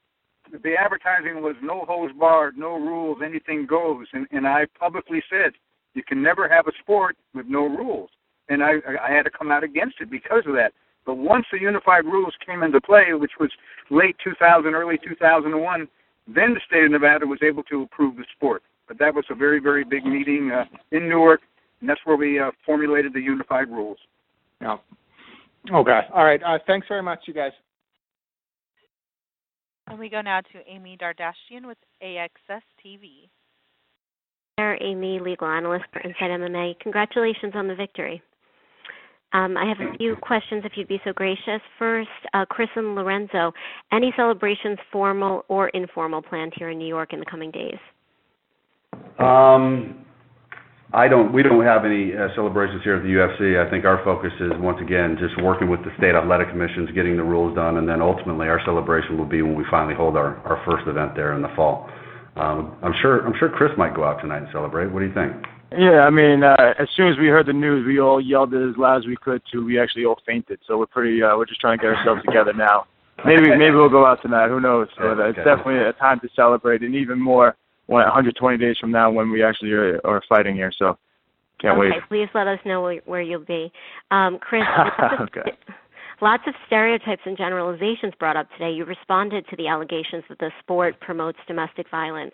the 0.51 0.75
advertising 0.77 1.41
was 1.41 1.55
no 1.61 1.85
hose 1.87 2.11
barred, 2.19 2.57
no 2.57 2.73
rules, 2.73 3.19
anything 3.23 3.65
goes, 3.65 4.07
and, 4.13 4.27
and 4.31 4.45
I 4.45 4.65
publicly 4.79 5.23
said 5.29 5.53
you 5.93 6.03
can 6.03 6.21
never 6.21 6.49
have 6.49 6.67
a 6.67 6.71
sport 6.81 7.15
with 7.33 7.45
no 7.47 7.61
rules 7.61 8.09
and 8.49 8.63
I 8.63 8.73
I 9.01 9.11
had 9.11 9.23
to 9.23 9.31
come 9.31 9.51
out 9.51 9.63
against 9.63 9.95
it 9.99 10.09
because 10.09 10.43
of 10.45 10.53
that. 10.53 10.73
But 11.05 11.15
once 11.15 11.45
the 11.51 11.59
unified 11.59 12.05
rules 12.05 12.33
came 12.45 12.63
into 12.63 12.79
play, 12.79 13.13
which 13.13 13.33
was 13.39 13.51
late 13.89 14.15
2000, 14.23 14.73
early 14.73 14.97
2001, 15.05 15.87
then 16.27 16.53
the 16.53 16.61
state 16.65 16.85
of 16.85 16.91
Nevada 16.91 17.25
was 17.25 17.39
able 17.43 17.63
to 17.63 17.83
approve 17.83 18.15
the 18.15 18.23
sport. 18.35 18.63
But 18.87 18.99
that 18.99 19.13
was 19.13 19.25
a 19.29 19.35
very, 19.35 19.59
very 19.59 19.83
big 19.83 20.05
meeting 20.05 20.51
uh, 20.51 20.63
in 20.91 21.09
Newark, 21.09 21.41
and 21.81 21.89
that's 21.89 21.99
where 22.05 22.15
we 22.15 22.39
uh, 22.39 22.51
formulated 22.65 23.13
the 23.13 23.19
unified 23.19 23.69
rules. 23.69 23.97
Yeah. 24.61 24.77
Okay. 25.73 25.99
All 26.13 26.23
right. 26.23 26.41
Uh, 26.41 26.59
thanks 26.65 26.87
very 26.87 27.03
much, 27.03 27.19
you 27.25 27.33
guys. 27.33 27.51
And 29.87 29.99
we 29.99 30.09
go 30.09 30.21
now 30.21 30.41
to 30.41 30.59
Amy 30.67 30.97
Dardashtian 30.99 31.67
with 31.67 31.77
AXS 32.01 32.61
TV. 32.85 33.29
There, 34.57 34.81
Amy, 34.81 35.19
legal 35.19 35.47
analyst 35.47 35.85
for 35.91 35.99
Inside 35.99 36.29
MMA. 36.29 36.79
Congratulations 36.79 37.53
on 37.55 37.67
the 37.67 37.75
victory. 37.75 38.21
Um, 39.33 39.57
I 39.57 39.65
have 39.65 39.79
a 39.79 39.97
few 39.97 40.15
questions, 40.15 40.63
if 40.63 40.73
you'd 40.75 40.87
be 40.87 41.01
so 41.03 41.11
gracious. 41.11 41.59
First, 41.79 42.09
uh, 42.35 42.45
Chris 42.47 42.69
and 42.75 42.93
Lorenzo, 42.93 43.51
any 43.91 44.13
celebrations, 44.15 44.77
formal 44.91 45.43
or 45.47 45.69
informal, 45.69 46.21
planned 46.21 46.53
here 46.55 46.69
in 46.69 46.77
New 46.77 46.87
York 46.87 47.13
in 47.13 47.19
the 47.19 47.25
coming 47.25 47.49
days? 47.49 47.79
Um, 49.17 49.17
I 49.17 49.79
don't. 49.87 50.02
I 50.93 51.07
don't 51.07 51.33
we 51.33 51.41
don't 51.41 51.65
have 51.65 51.85
any 51.85 52.13
uh, 52.13 52.29
celebrations 52.35 52.85
here 52.85 52.95
at 52.97 53.01
the 53.01 53.09
UFC. 53.09 53.57
I 53.57 53.67
think 53.69 53.83
our 53.83 54.03
focus 54.05 54.31
is 54.39 54.53
once 54.61 54.77
again 54.79 55.17
just 55.17 55.33
working 55.41 55.67
with 55.67 55.81
the 55.81 55.89
state 55.97 56.13
athletic 56.13 56.49
commissions, 56.53 56.93
getting 56.93 57.17
the 57.17 57.25
rules 57.25 57.55
done, 57.55 57.77
and 57.77 57.89
then 57.89 57.99
ultimately 57.99 58.45
our 58.45 58.61
celebration 58.63 59.17
will 59.17 59.25
be 59.25 59.41
when 59.41 59.57
we 59.57 59.65
finally 59.71 59.95
hold 59.95 60.15
our, 60.15 60.37
our 60.45 60.61
first 60.69 60.85
event 60.85 61.15
there 61.15 61.33
in 61.33 61.41
the 61.41 61.49
fall. 61.55 61.89
Um, 62.37 62.77
I'm 62.83 62.93
sure. 63.01 63.25
I'm 63.25 63.33
sure 63.39 63.49
Chris 63.49 63.71
might 63.75 63.95
go 63.95 64.03
out 64.03 64.21
tonight 64.21 64.45
and 64.45 64.47
celebrate. 64.53 64.93
What 64.93 65.01
do 65.01 65.07
you 65.09 65.13
think? 65.13 65.33
Yeah, 65.73 66.05
I 66.05 66.11
mean, 66.11 66.43
uh, 66.43 66.77
as 66.77 66.87
soon 66.95 67.09
as 67.09 67.17
we 67.17 67.25
heard 67.25 67.47
the 67.47 67.53
news, 67.53 67.85
we 67.87 67.99
all 67.99 68.21
yelled 68.21 68.53
it 68.53 68.61
as 68.61 68.77
loud 68.77 69.01
as 69.01 69.07
we 69.07 69.17
could. 69.17 69.41
Too, 69.51 69.65
we 69.65 69.79
actually 69.79 70.05
all 70.05 70.21
fainted. 70.25 70.59
So 70.67 70.77
we're 70.77 70.85
pretty. 70.85 71.23
Uh, 71.23 71.37
we're 71.37 71.49
just 71.49 71.59
trying 71.59 71.79
to 71.79 71.81
get 71.81 71.97
ourselves 71.97 72.21
together 72.25 72.53
now. 72.53 72.85
Maybe 73.25 73.49
maybe 73.49 73.73
we'll 73.73 73.89
go 73.89 74.05
out 74.05 74.21
tonight. 74.21 74.49
Who 74.49 74.61
knows? 74.61 74.89
But 74.97 75.17
it's 75.25 75.37
definitely 75.37 75.81
a 75.81 75.93
time 75.93 76.19
to 76.19 76.29
celebrate, 76.35 76.83
and 76.83 76.93
even 76.93 77.19
more 77.19 77.57
120 77.87 78.57
days 78.57 78.77
from 78.79 78.91
now 78.91 79.11
when 79.11 79.31
we 79.31 79.43
actually 79.43 79.71
are, 79.71 79.99
are 80.05 80.21
fighting 80.29 80.55
here. 80.55 80.71
So 80.77 80.97
can't 81.59 81.77
okay, 81.77 81.89
wait. 81.91 82.03
please 82.09 82.29
let 82.33 82.47
us 82.47 82.59
know 82.65 82.81
where, 82.81 83.01
where 83.05 83.21
you'll 83.21 83.45
be. 83.45 83.71
Um, 84.11 84.37
Chris, 84.39 84.63
okay. 85.21 85.51
Lots 86.21 86.43
of 86.47 86.53
stereotypes 86.67 87.23
and 87.25 87.35
generalizations 87.35 88.13
brought 88.17 88.37
up 88.37 88.47
today. 88.51 88.71
You 88.71 88.85
responded 88.85 89.45
to 89.49 89.57
the 89.57 89.67
allegations 89.67 90.23
that 90.29 90.39
the 90.39 90.51
sport 90.61 90.99
promotes 91.01 91.37
domestic 91.47 91.89
violence. 91.89 92.33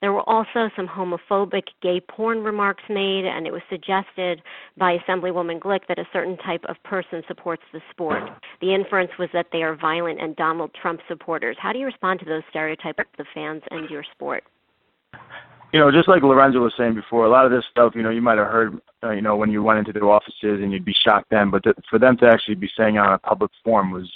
There 0.00 0.12
were 0.12 0.26
also 0.26 0.70
some 0.74 0.86
homophobic 0.86 1.64
gay 1.82 2.00
porn 2.00 2.42
remarks 2.42 2.84
made, 2.88 3.26
and 3.26 3.46
it 3.46 3.52
was 3.52 3.60
suggested 3.68 4.40
by 4.78 4.96
Assemblywoman 4.96 5.60
Glick 5.60 5.80
that 5.88 5.98
a 5.98 6.08
certain 6.14 6.38
type 6.38 6.64
of 6.66 6.82
person 6.84 7.22
supports 7.28 7.62
the 7.74 7.80
sport. 7.90 8.22
The 8.62 8.74
inference 8.74 9.10
was 9.18 9.28
that 9.34 9.48
they 9.52 9.62
are 9.62 9.76
violent 9.76 10.18
and 10.18 10.34
Donald 10.36 10.70
Trump 10.80 11.00
supporters. 11.06 11.58
How 11.60 11.74
do 11.74 11.78
you 11.78 11.86
respond 11.86 12.20
to 12.20 12.26
those 12.26 12.42
stereotypes 12.48 13.00
of 13.00 13.06
the 13.18 13.26
fans 13.34 13.62
and 13.70 13.90
your 13.90 14.04
sport? 14.14 14.44
You 15.72 15.80
know, 15.80 15.90
just 15.90 16.08
like 16.08 16.22
Lorenzo 16.22 16.60
was 16.60 16.72
saying 16.78 16.94
before, 16.94 17.26
a 17.26 17.30
lot 17.30 17.44
of 17.44 17.50
this 17.50 17.64
stuff, 17.70 17.92
you 17.94 18.02
know, 18.02 18.10
you 18.10 18.22
might 18.22 18.38
have 18.38 18.46
heard, 18.46 18.80
uh, 19.02 19.10
you 19.10 19.20
know, 19.20 19.36
when 19.36 19.50
you 19.50 19.62
went 19.62 19.78
into 19.78 19.92
their 19.92 20.08
offices 20.08 20.60
and 20.62 20.72
you'd 20.72 20.84
be 20.84 20.94
shocked 21.04 21.28
then, 21.30 21.50
but 21.50 21.64
th- 21.64 21.76
for 21.90 21.98
them 21.98 22.16
to 22.18 22.26
actually 22.26 22.54
be 22.54 22.70
saying 22.76 22.98
on 22.98 23.12
a 23.12 23.18
public 23.18 23.50
forum 23.64 23.90
was 23.90 24.10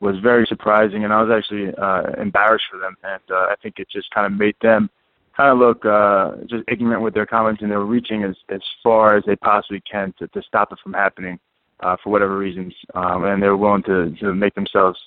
was 0.00 0.18
very 0.18 0.44
surprising, 0.48 1.04
and 1.04 1.12
I 1.12 1.22
was 1.22 1.30
actually 1.30 1.72
uh, 1.80 2.20
embarrassed 2.20 2.64
for 2.70 2.78
them, 2.78 2.96
and 3.04 3.22
uh, 3.30 3.46
I 3.50 3.54
think 3.62 3.78
it 3.78 3.88
just 3.88 4.10
kind 4.10 4.26
of 4.26 4.32
made 4.32 4.56
them 4.60 4.90
kind 5.36 5.50
of 5.50 5.58
look 5.58 5.84
uh, 5.84 6.32
just 6.48 6.64
ignorant 6.66 7.02
with 7.02 7.14
their 7.14 7.26
comments, 7.26 7.62
and 7.62 7.70
they 7.70 7.76
were 7.76 7.86
reaching 7.86 8.24
as 8.24 8.34
as 8.48 8.60
far 8.82 9.16
as 9.16 9.22
they 9.26 9.36
possibly 9.36 9.80
can 9.90 10.12
to 10.18 10.26
to 10.28 10.42
stop 10.42 10.72
it 10.72 10.78
from 10.82 10.92
happening 10.92 11.38
uh, 11.80 11.96
for 12.02 12.10
whatever 12.10 12.36
reasons, 12.36 12.74
um, 12.94 13.24
and 13.24 13.42
they 13.42 13.48
were 13.48 13.56
willing 13.56 13.82
to 13.84 14.10
to 14.20 14.34
make 14.34 14.54
themselves, 14.54 14.98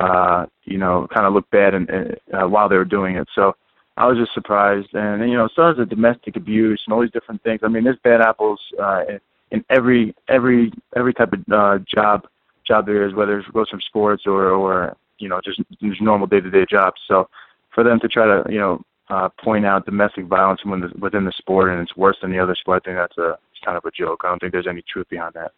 uh, 0.00 0.46
you 0.64 0.78
know, 0.78 1.06
kind 1.12 1.26
of 1.26 1.34
look 1.34 1.48
bad 1.50 1.74
and 1.74 1.90
uh, 2.32 2.46
while 2.48 2.68
they 2.68 2.76
were 2.76 2.84
doing 2.84 3.16
it. 3.16 3.28
So 3.34 3.54
I 4.00 4.06
was 4.06 4.16
just 4.16 4.32
surprised. 4.32 4.94
And, 4.94 5.28
you 5.28 5.36
know, 5.36 5.44
as 5.44 5.50
far 5.54 5.70
as 5.70 5.76
the 5.76 5.84
domestic 5.84 6.34
abuse 6.34 6.82
and 6.86 6.94
all 6.94 7.02
these 7.02 7.10
different 7.10 7.42
things, 7.42 7.60
I 7.62 7.68
mean, 7.68 7.84
there's 7.84 7.98
bad 8.02 8.22
apples 8.22 8.58
uh, 8.82 9.02
in, 9.06 9.20
in 9.50 9.64
every 9.68 10.14
every 10.28 10.72
every 10.96 11.12
type 11.12 11.34
of 11.34 11.40
uh, 11.52 11.78
job 11.84 12.26
job 12.66 12.86
there 12.86 13.06
is, 13.06 13.12
whether 13.12 13.38
it 13.38 13.52
goes 13.52 13.68
from 13.68 13.82
sports 13.82 14.22
or 14.26 14.48
or 14.48 14.96
you 15.18 15.28
know 15.28 15.38
just 15.44 15.60
just 15.82 16.00
normal 16.00 16.26
day 16.26 16.40
to 16.40 16.50
day 16.50 16.64
jobs. 16.68 16.98
So 17.06 17.28
for 17.74 17.84
them 17.84 18.00
to 18.00 18.08
try 18.08 18.24
to 18.24 18.50
you 18.50 18.58
know 18.58 18.82
uh, 19.10 19.28
point 19.44 19.66
out 19.66 19.84
domestic 19.84 20.24
violence 20.24 20.64
within 20.64 20.80
the, 20.80 20.98
within 20.98 21.24
the 21.26 21.32
sport 21.32 21.70
and 21.70 21.82
it's 21.82 21.94
worse 21.94 22.16
than 22.22 22.30
the 22.30 22.38
other 22.38 22.54
sport, 22.54 22.82
I 22.82 22.88
think 22.88 22.98
that's 22.98 23.18
a 23.18 23.38
it's 23.52 23.62
kind 23.62 23.76
of 23.76 23.84
a 23.84 23.90
joke. 23.90 24.22
I 24.24 24.28
don't 24.28 24.38
think 24.38 24.52
there's 24.52 24.66
any 24.66 24.82
truth 24.90 25.10
behind 25.10 25.34
that. 25.34 25.52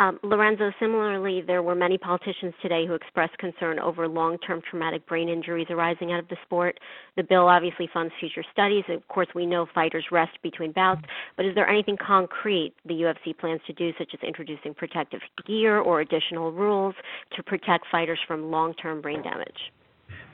Um, 0.00 0.18
Lorenzo, 0.22 0.72
similarly, 0.80 1.42
there 1.46 1.62
were 1.62 1.74
many 1.74 1.98
politicians 1.98 2.54
today 2.62 2.86
who 2.86 2.94
expressed 2.94 3.36
concern 3.36 3.78
over 3.78 4.08
long 4.08 4.38
term 4.38 4.62
traumatic 4.68 5.06
brain 5.06 5.28
injuries 5.28 5.66
arising 5.68 6.10
out 6.10 6.20
of 6.20 6.28
the 6.28 6.38
sport. 6.42 6.80
The 7.18 7.22
bill 7.22 7.46
obviously 7.46 7.86
funds 7.92 8.14
future 8.18 8.42
studies. 8.50 8.84
Of 8.88 9.06
course, 9.08 9.28
we 9.34 9.44
know 9.44 9.66
fighters 9.74 10.06
rest 10.10 10.32
between 10.42 10.72
bouts, 10.72 11.02
but 11.36 11.44
is 11.44 11.54
there 11.54 11.68
anything 11.68 11.98
concrete 11.98 12.72
the 12.86 12.94
UFC 12.94 13.36
plans 13.36 13.60
to 13.66 13.74
do, 13.74 13.92
such 13.98 14.12
as 14.14 14.20
introducing 14.26 14.72
protective 14.72 15.20
gear 15.46 15.78
or 15.80 16.00
additional 16.00 16.50
rules 16.50 16.94
to 17.36 17.42
protect 17.42 17.84
fighters 17.92 18.18
from 18.26 18.50
long 18.50 18.72
term 18.72 19.02
brain 19.02 19.22
damage? 19.22 19.70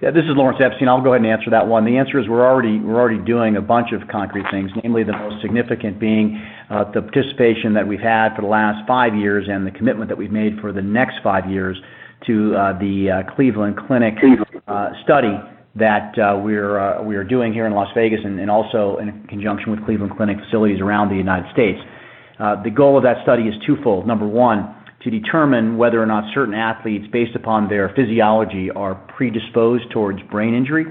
Yeah, 0.02 0.10
this 0.10 0.24
is 0.24 0.36
Lawrence 0.36 0.60
Epstein. 0.62 0.88
I'll 0.88 1.00
go 1.00 1.14
ahead 1.14 1.24
and 1.24 1.32
answer 1.32 1.48
that 1.50 1.66
one. 1.66 1.86
The 1.86 1.96
answer 1.96 2.20
is 2.20 2.28
we're 2.28 2.44
already 2.44 2.78
we're 2.78 3.00
already 3.00 3.22
doing 3.24 3.56
a 3.56 3.62
bunch 3.62 3.92
of 3.92 4.06
concrete 4.08 4.44
things, 4.50 4.70
namely 4.84 5.04
the 5.04 5.16
most 5.16 5.40
significant 5.40 5.98
being 5.98 6.36
uh, 6.68 6.84
the 6.92 7.00
participation 7.00 7.72
that 7.72 7.88
we've 7.88 7.98
had 7.98 8.36
for 8.36 8.42
the 8.42 8.48
last 8.48 8.86
five 8.86 9.14
years 9.14 9.46
and 9.48 9.66
the 9.66 9.70
commitment 9.70 10.10
that 10.10 10.18
we've 10.18 10.30
made 10.30 10.60
for 10.60 10.70
the 10.70 10.82
next 10.82 11.16
five 11.24 11.50
years 11.50 11.78
to 12.26 12.54
uh, 12.54 12.78
the 12.78 13.24
uh, 13.24 13.34
Cleveland 13.34 13.78
Clinic 13.88 14.14
study 15.02 15.32
that 15.76 16.12
we're 16.44 17.02
we 17.02 17.16
are 17.16 17.24
doing 17.24 17.54
here 17.54 17.66
in 17.66 17.72
Las 17.72 17.88
Vegas 17.94 18.20
and, 18.22 18.50
also 18.50 18.98
in 18.98 19.26
conjunction 19.28 19.70
with 19.70 19.82
Cleveland 19.86 20.12
Clinic 20.14 20.36
facilities 20.44 20.80
around 20.82 21.08
the 21.08 21.16
United 21.16 21.50
States. 21.52 21.80
The 22.38 22.70
goal 22.70 22.98
of 22.98 23.02
that 23.04 23.22
study 23.22 23.44
is 23.44 23.54
twofold. 23.64 24.06
Number 24.06 24.26
one, 24.26 24.74
to 25.06 25.10
determine 25.10 25.78
whether 25.78 26.02
or 26.02 26.06
not 26.06 26.24
certain 26.34 26.52
athletes, 26.52 27.04
based 27.12 27.36
upon 27.36 27.68
their 27.68 27.92
physiology, 27.94 28.70
are 28.74 28.96
predisposed 29.16 29.88
towards 29.92 30.18
brain 30.32 30.52
injury. 30.52 30.84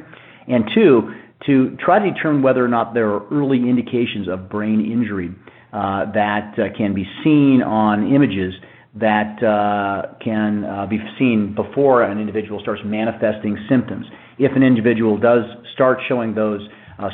And 0.48 0.64
two, 0.74 1.12
to 1.46 1.76
try 1.84 2.00
to 2.00 2.12
determine 2.14 2.42
whether 2.42 2.64
or 2.64 2.70
not 2.70 2.94
there 2.94 3.10
are 3.10 3.28
early 3.30 3.58
indications 3.58 4.30
of 4.30 4.50
brain 4.50 4.80
injury 4.80 5.36
uh, 5.74 6.10
that 6.14 6.54
uh, 6.58 6.78
can 6.78 6.94
be 6.94 7.04
seen 7.26 7.62
on 7.62 8.16
images 8.16 8.54
that 8.96 9.44
uh, 9.44 10.16
can 10.24 10.64
uh, 10.64 10.86
be 10.86 10.98
seen 11.20 11.54
before 11.54 12.04
an 12.04 12.18
individual 12.18 12.62
starts 12.62 12.82
manifesting 12.86 13.58
symptoms. 13.68 14.06
If 14.40 14.56
an 14.56 14.64
individual 14.64 15.18
does 15.18 15.44
start 15.74 16.00
showing 16.08 16.34
those 16.34 16.62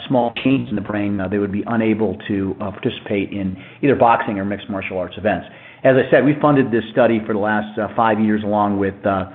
small 0.07 0.33
change 0.43 0.69
in 0.69 0.75
the 0.75 0.81
brain, 0.81 1.19
uh, 1.19 1.27
they 1.27 1.37
would 1.37 1.51
be 1.51 1.63
unable 1.67 2.17
to 2.27 2.55
uh, 2.61 2.71
participate 2.71 3.31
in 3.31 3.57
either 3.81 3.95
boxing 3.95 4.37
or 4.37 4.45
mixed 4.45 4.69
martial 4.69 4.97
arts 4.97 5.15
events. 5.17 5.47
As 5.83 5.95
I 5.95 6.09
said, 6.11 6.23
we 6.23 6.33
funded 6.39 6.67
this 6.67 6.83
study 6.91 7.19
for 7.25 7.33
the 7.33 7.39
last 7.39 7.77
uh, 7.79 7.87
five 7.95 8.19
years 8.19 8.43
along 8.43 8.77
with 8.77 8.93
uh, 9.05 9.25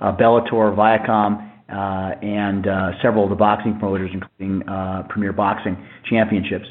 uh, 0.00 0.16
Bellator, 0.16 0.74
Viacom, 0.74 1.42
uh, 1.68 2.14
and 2.22 2.68
uh, 2.68 2.90
several 3.02 3.24
of 3.24 3.30
the 3.30 3.36
boxing 3.36 3.78
promoters, 3.78 4.10
including 4.14 4.68
uh, 4.68 5.02
Premier 5.08 5.32
Boxing 5.32 5.76
Championships. 6.08 6.66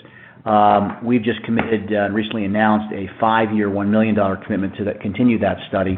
Um, 0.46 1.04
we've 1.04 1.24
just 1.24 1.44
committed 1.44 1.92
uh, 1.92 2.06
and 2.06 2.16
recently 2.16 2.46
announced 2.46 2.94
a 2.94 3.08
five-year, 3.20 3.70
$1 3.70 3.90
million 3.90 4.16
commitment 4.46 4.76
to 4.78 4.94
continue 5.02 5.40
that 5.40 5.58
study. 5.68 5.98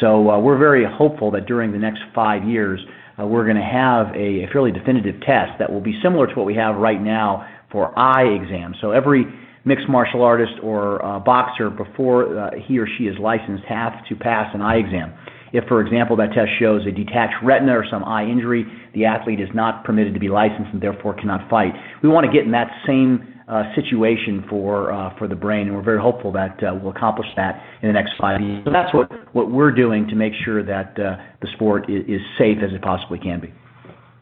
So 0.00 0.28
uh, 0.28 0.40
we're 0.40 0.58
very 0.58 0.84
hopeful 0.84 1.30
that 1.30 1.46
during 1.46 1.72
the 1.72 1.78
next 1.78 2.00
five 2.14 2.44
years, 2.44 2.80
uh, 2.84 3.03
we're 3.18 3.44
going 3.44 3.56
to 3.56 3.62
have 3.62 4.14
a, 4.16 4.46
fairly 4.52 4.72
definitive 4.72 5.20
test 5.20 5.58
that 5.58 5.72
will 5.72 5.80
be 5.80 5.98
similar 6.02 6.26
to 6.26 6.34
what 6.34 6.46
we 6.46 6.54
have 6.54 6.76
right 6.76 7.00
now 7.00 7.46
for 7.70 7.96
eye 7.98 8.24
exams. 8.24 8.76
So 8.80 8.90
every 8.90 9.24
mixed 9.64 9.88
martial 9.88 10.22
artist 10.22 10.52
or 10.62 11.04
uh, 11.04 11.20
boxer, 11.20 11.70
before 11.70 12.38
uh, 12.38 12.50
he 12.66 12.78
or 12.78 12.86
she 12.98 13.04
is 13.04 13.16
licensed, 13.18 13.64
have 13.68 13.92
to 14.08 14.16
pass 14.16 14.50
an 14.54 14.60
eye 14.60 14.76
exam. 14.76 15.14
If, 15.52 15.64
for 15.68 15.80
example, 15.80 16.16
that 16.16 16.34
test 16.34 16.50
shows 16.58 16.82
a 16.86 16.90
detached 16.90 17.36
retina 17.42 17.78
or 17.78 17.84
some 17.88 18.02
eye 18.02 18.24
injury, 18.24 18.66
the 18.92 19.04
athlete 19.04 19.40
is 19.40 19.48
not 19.54 19.84
permitted 19.84 20.12
to 20.14 20.20
be 20.20 20.28
licensed 20.28 20.70
and 20.72 20.82
therefore 20.82 21.14
cannot 21.14 21.48
fight. 21.48 21.72
We 22.02 22.08
want 22.08 22.26
to 22.26 22.32
get 22.32 22.44
in 22.44 22.50
that 22.50 22.70
same 22.86 23.22
uh, 23.22 23.33
situation 23.74 24.44
for 24.48 24.92
uh, 24.92 25.16
for 25.18 25.28
the 25.28 25.34
brain, 25.34 25.66
and 25.66 25.76
we're 25.76 25.82
very 25.82 26.00
hopeful 26.00 26.32
that 26.32 26.62
uh, 26.62 26.74
we'll 26.74 26.92
accomplish 26.92 27.28
that 27.36 27.62
in 27.82 27.88
the 27.88 27.92
next 27.92 28.12
five 28.18 28.40
years. 28.40 28.64
So 28.64 28.72
that's 28.72 28.92
what 28.94 29.50
we're 29.50 29.72
doing 29.72 30.08
to 30.08 30.14
make 30.14 30.32
sure 30.44 30.62
that 30.64 30.98
uh, 30.98 31.16
the 31.40 31.48
sport 31.54 31.90
is, 31.90 32.20
safe 32.38 32.58
as 32.62 32.72
it 32.72 32.82
possibly 32.82 33.18
can 33.18 33.40
be. 33.40 33.52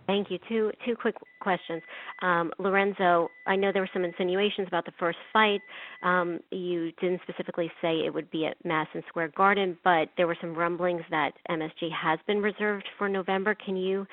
Thank 0.09 0.31
you. 0.31 0.39
Two 0.49 0.73
two 0.85 0.97
quick 0.97 1.15
questions. 1.41 1.83
Um, 2.21 2.51
Lorenzo, 2.59 3.29
I 3.47 3.55
know 3.55 3.71
there 3.73 3.83
were 3.83 3.91
some 3.93 4.05
insinuations 4.05 4.67
about 4.67 4.85
the 4.85 4.93
first 4.99 5.19
fight. 5.33 5.61
Um, 6.03 6.41
you 6.51 6.91
didn't 7.01 7.21
specifically 7.23 7.71
say 7.81 8.01
it 8.05 8.13
would 8.13 8.31
be 8.31 8.47
at 8.47 8.57
Madison 8.65 9.03
Square 9.09 9.33
Garden, 9.37 9.79
but 9.85 10.09
there 10.17 10.27
were 10.27 10.37
some 10.41 10.55
rumblings 10.55 11.03
that 11.11 11.31
MSG 11.49 11.91
has 11.93 12.19
been 12.27 12.43
reserved 12.43 12.89
for 12.99 13.09
November. 13.09 13.55
Can 13.55 13.77
you 13.77 14.01
uh, 14.01 14.07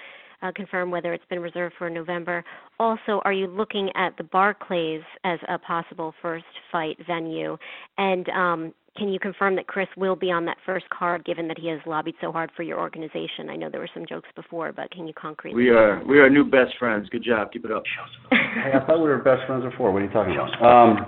confirm 0.56 0.92
whether 0.92 1.14
it's 1.14 1.26
been 1.30 1.40
reserved 1.40 1.76
for 1.78 1.90
November. 1.90 2.44
Also, 2.80 3.22
are 3.26 3.34
you 3.34 3.48
looking 3.48 3.90
at 3.96 4.16
the 4.18 4.24
Barclays 4.24 5.02
as 5.24 5.40
a 5.48 5.58
possible 5.58 6.14
first 6.22 6.46
fight 6.72 6.98
venue? 7.08 7.58
And 7.98 8.30
um, 8.30 8.74
can 8.98 9.10
you 9.10 9.20
confirm 9.20 9.56
that 9.56 9.68
Chris 9.68 9.88
will 9.96 10.16
be 10.16 10.32
on 10.32 10.46
that 10.46 10.58
first 10.66 10.86
card, 10.90 11.24
given 11.26 11.48
that 11.48 11.58
he 11.58 11.68
has 11.68 11.80
lobbied 11.86 12.16
so 12.22 12.32
hard 12.32 12.50
for 12.56 12.64
your 12.64 12.80
organization? 12.80 13.50
I 13.50 13.56
know 13.56 13.70
there 13.70 13.80
were 13.80 13.90
some 13.94 14.06
jokes 14.08 14.30
before, 14.36 14.72
but 14.74 14.92
can 14.92 15.08
you 15.08 15.14
concretely? 15.14 15.64
We 15.64 15.70
are 15.70 16.04
we 16.06 16.20
are 16.20 16.30
new 16.30 16.44
best 16.44 16.78
friends. 16.78 17.08
Good 17.10 17.24
job. 17.24 17.52
Keep 17.52 17.66
it 17.66 17.72
up. 17.72 17.84
hey, 18.32 18.72
I 18.76 18.86
thought 18.86 18.98
we 18.98 19.10
were 19.10 19.20
best 19.20 19.46
friends 19.48 19.64
before. 19.64 19.92
What 19.92 20.02
are 20.02 20.06
you 20.06 20.12
talking 20.12 20.34
about? 20.34 20.50
Um, 20.70 21.06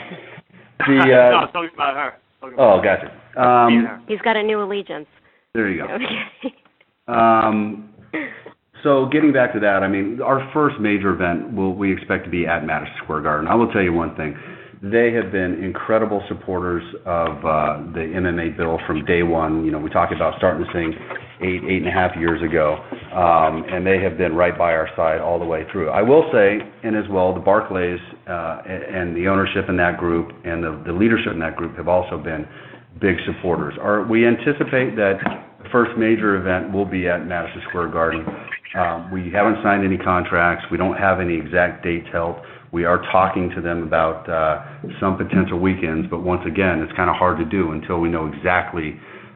the 0.87 0.99
uh, 0.99 1.05
no, 1.05 1.13
I 1.13 1.41
was 1.43 1.49
talking 1.53 1.69
about 1.75 1.93
her. 1.93 2.13
Talking 2.39 2.57
oh, 2.57 2.81
gotcha. 2.81 3.39
Um, 3.39 4.03
He's 4.07 4.19
got 4.21 4.35
a 4.35 4.41
new 4.41 4.63
allegiance. 4.63 5.05
there 5.53 5.69
you 5.69 5.85
go. 5.85 5.93
Okay. 5.93 6.55
Um, 7.07 7.89
so 8.11 8.17
getting 9.11 9.33
back 9.33 9.53
to 9.53 9.59
that, 9.59 9.83
I 9.83 9.87
mean, 9.87 10.21
our 10.21 10.49
first 10.53 10.79
major 10.79 11.13
event 11.13 11.53
will 11.53 11.73
we 11.73 11.91
expect 11.93 12.25
to 12.25 12.31
be 12.31 12.47
at 12.47 12.65
Madison 12.65 12.93
Square 13.03 13.21
Garden. 13.21 13.47
I 13.47 13.55
will 13.55 13.71
tell 13.71 13.81
you 13.81 13.93
one 13.93 14.15
thing. 14.15 14.35
They 14.81 15.13
have 15.13 15.31
been 15.31 15.63
incredible 15.63 16.23
supporters 16.27 16.81
of 17.05 17.37
uh, 17.45 17.85
the 17.93 18.01
MMA 18.17 18.57
bill 18.57 18.79
from 18.87 19.05
day 19.05 19.21
one. 19.21 19.63
You 19.63 19.71
know, 19.71 19.77
we 19.77 19.91
talked 19.91 20.11
about 20.11 20.33
starting 20.37 20.63
this 20.63 20.73
thing 20.73 20.93
eight, 21.41 21.61
eight 21.69 21.85
and 21.85 21.87
a 21.87 21.91
half 21.91 22.17
years 22.17 22.41
ago, 22.41 22.81
um, 23.13 23.63
and 23.69 23.85
they 23.85 24.01
have 24.01 24.17
been 24.17 24.33
right 24.33 24.57
by 24.57 24.73
our 24.73 24.89
side 24.95 25.21
all 25.21 25.37
the 25.37 25.45
way 25.45 25.65
through. 25.71 25.89
I 25.89 26.01
will 26.01 26.25
say, 26.33 26.57
and 26.83 26.95
as 26.95 27.05
well, 27.11 27.33
the 27.33 27.39
Barclays 27.39 27.99
uh, 28.25 28.61
and 28.65 29.15
the 29.15 29.27
ownership 29.27 29.69
in 29.69 29.77
that 29.77 29.97
group 29.97 30.33
and 30.45 30.63
the, 30.63 30.81
the 30.85 30.93
leadership 30.93 31.33
in 31.33 31.39
that 31.39 31.55
group 31.55 31.77
have 31.77 31.87
also 31.87 32.17
been 32.17 32.47
big 32.99 33.17
supporters. 33.25 33.77
We 34.09 34.25
anticipate 34.25 34.95
that 34.97 35.21
the 35.61 35.69
first 35.71 35.97
major 35.97 36.37
event 36.37 36.73
will 36.73 36.85
be 36.85 37.07
at 37.07 37.25
Madison 37.25 37.61
Square 37.69 37.89
Garden. 37.89 38.25
Um, 38.73 39.11
we 39.11 39.29
haven't 39.31 39.57
signed 39.63 39.83
any 39.83 39.97
contracts. 39.97 40.65
We 40.71 40.77
don't 40.77 40.95
have 40.95 41.19
any 41.19 41.35
exact 41.35 41.83
dates 41.83 42.07
held. 42.11 42.37
We 42.71 42.85
are 42.85 43.01
talking 43.11 43.51
to 43.53 43.61
them 43.61 43.83
about 43.83 44.29
uh, 44.29 44.63
some 44.99 45.17
potential 45.17 45.59
weekends, 45.59 46.07
but 46.09 46.23
once 46.23 46.41
again, 46.47 46.79
it's 46.79 46.95
kind 46.95 47.09
of 47.09 47.17
hard 47.17 47.37
to 47.39 47.45
do 47.45 47.71
until 47.71 47.99
we 47.99 48.07
know 48.07 48.31
exactly, 48.31 48.95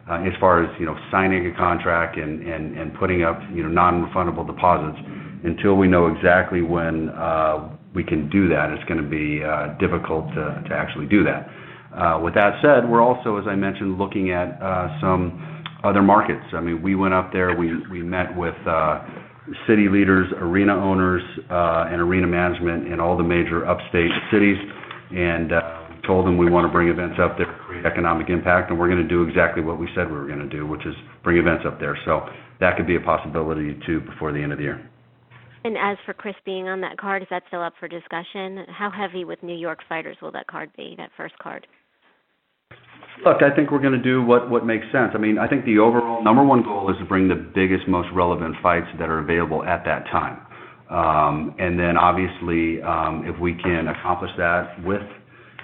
uh, 0.10 0.24
as 0.24 0.32
far 0.40 0.64
as 0.64 0.70
you 0.80 0.86
know, 0.86 0.96
signing 1.12 1.46
a 1.52 1.58
contract 1.58 2.18
and 2.18 2.94
putting 2.98 3.24
up 3.24 3.40
you 3.52 3.64
know 3.64 3.70
non-refundable 3.70 4.48
deposits. 4.48 5.00
Until 5.44 5.76
we 5.76 5.88
know 5.88 6.08
exactly 6.08 6.62
when 6.62 7.10
uh, 7.10 7.70
we 7.94 8.04
can 8.04 8.30
do 8.30 8.48
that, 8.50 8.72
it's 8.72 8.84
going 8.86 9.04
to 9.04 9.08
be 9.08 9.44
difficult 9.84 10.32
to, 10.34 10.64
actually 10.72 11.06
do 11.08 11.26
that. 11.26 11.52
With 12.24 12.36
that 12.36 12.56
said, 12.64 12.90
we're 12.90 13.04
also, 13.04 13.36
as 13.38 13.46
I 13.48 13.56
mentioned, 13.56 13.98
looking 14.00 14.32
at 14.32 14.58
some 15.02 15.68
other 15.84 16.02
markets. 16.02 16.46
I 16.54 16.62
mean, 16.62 16.82
we 16.82 16.96
went 16.96 17.14
up 17.14 17.34
there. 17.34 17.54
We 17.54 17.86
we 17.92 18.02
met 18.02 18.36
with. 18.38 18.56
City 19.68 19.88
leaders, 19.90 20.28
arena 20.38 20.74
owners, 20.76 21.22
uh, 21.50 21.86
and 21.92 22.02
arena 22.02 22.28
management 22.28 22.92
in 22.92 23.00
all 23.00 23.16
the 23.16 23.24
major 23.24 23.66
upstate 23.66 24.12
cities, 24.32 24.58
and 25.12 25.54
uh, 25.54 25.86
told 26.08 26.26
them 26.26 26.38
we 26.38 26.50
want 26.50 26.66
to 26.66 26.72
bring 26.72 26.88
events 26.88 27.18
up 27.22 27.38
there, 27.38 27.46
create 27.66 27.86
economic 27.86 28.30
impact, 28.30 28.70
and 28.70 28.80
we're 28.80 28.90
going 28.90 29.02
to 29.02 29.08
do 29.08 29.24
exactly 29.24 29.62
what 29.62 29.80
we 29.80 29.88
said 29.96 30.10
we 30.10 30.18
were 30.18 30.28
going 30.28 30.40
to 30.40 30.50
do, 30.50 30.66
which 30.66 30.86
is 30.86 30.96
bring 31.24 31.38
events 31.38 31.64
up 31.66 31.80
there. 31.80 31.98
So 32.06 32.28
that 32.60 32.78
could 32.78 32.88
be 32.88 32.96
a 32.96 33.02
possibility 33.02 33.80
too 33.86 34.02
before 34.02 34.32
the 34.32 34.40
end 34.42 34.52
of 34.52 34.58
the 34.58 34.64
year. 34.64 34.90
And 35.64 35.78
as 35.78 35.98
for 36.06 36.14
Chris 36.14 36.36
being 36.46 36.68
on 36.68 36.82
that 36.82 36.98
card, 36.98 37.24
is 37.24 37.28
that 37.32 37.44
still 37.48 37.62
up 37.62 37.74
for 37.80 37.88
discussion? 37.88 38.66
How 38.70 38.92
heavy 38.92 39.26
with 39.26 39.42
New 39.42 39.56
York 39.56 39.80
fighters 39.90 40.16
will 40.22 40.32
that 40.32 40.46
card 40.46 40.70
be, 40.78 40.94
that 40.98 41.10
first 41.18 41.38
card? 41.40 41.66
Look, 43.24 43.42
I 43.42 43.56
think 43.56 43.72
we're 43.72 43.80
going 43.80 43.96
to 43.96 44.04
do 44.04 44.22
what 44.24 44.66
makes 44.66 44.86
sense. 44.92 45.12
I 45.16 45.18
mean, 45.18 45.38
I 45.38 45.48
think 45.48 45.64
the 45.64 45.80
overall 45.80 46.24
number 46.24 46.44
one 46.44 46.64
goal 46.64 46.92
is 46.92 46.98
to 47.00 47.06
bring 47.06 47.30
the 47.30 47.36
biggest, 47.36 47.88
most 47.88 48.10
relevant 48.14 48.56
fights 48.62 48.88
that 49.00 49.08
are 49.08 49.20
available 49.20 49.64
at 49.64 49.86
that 49.86 50.06
time. 50.12 50.42
Um, 50.90 51.56
and 51.58 51.80
then 51.80 51.98
obviously, 51.98 52.82
um, 52.84 53.24
if 53.26 53.40
we 53.40 53.56
can 53.56 53.88
accomplish 53.88 54.32
that 54.38 54.84
with 54.84 55.02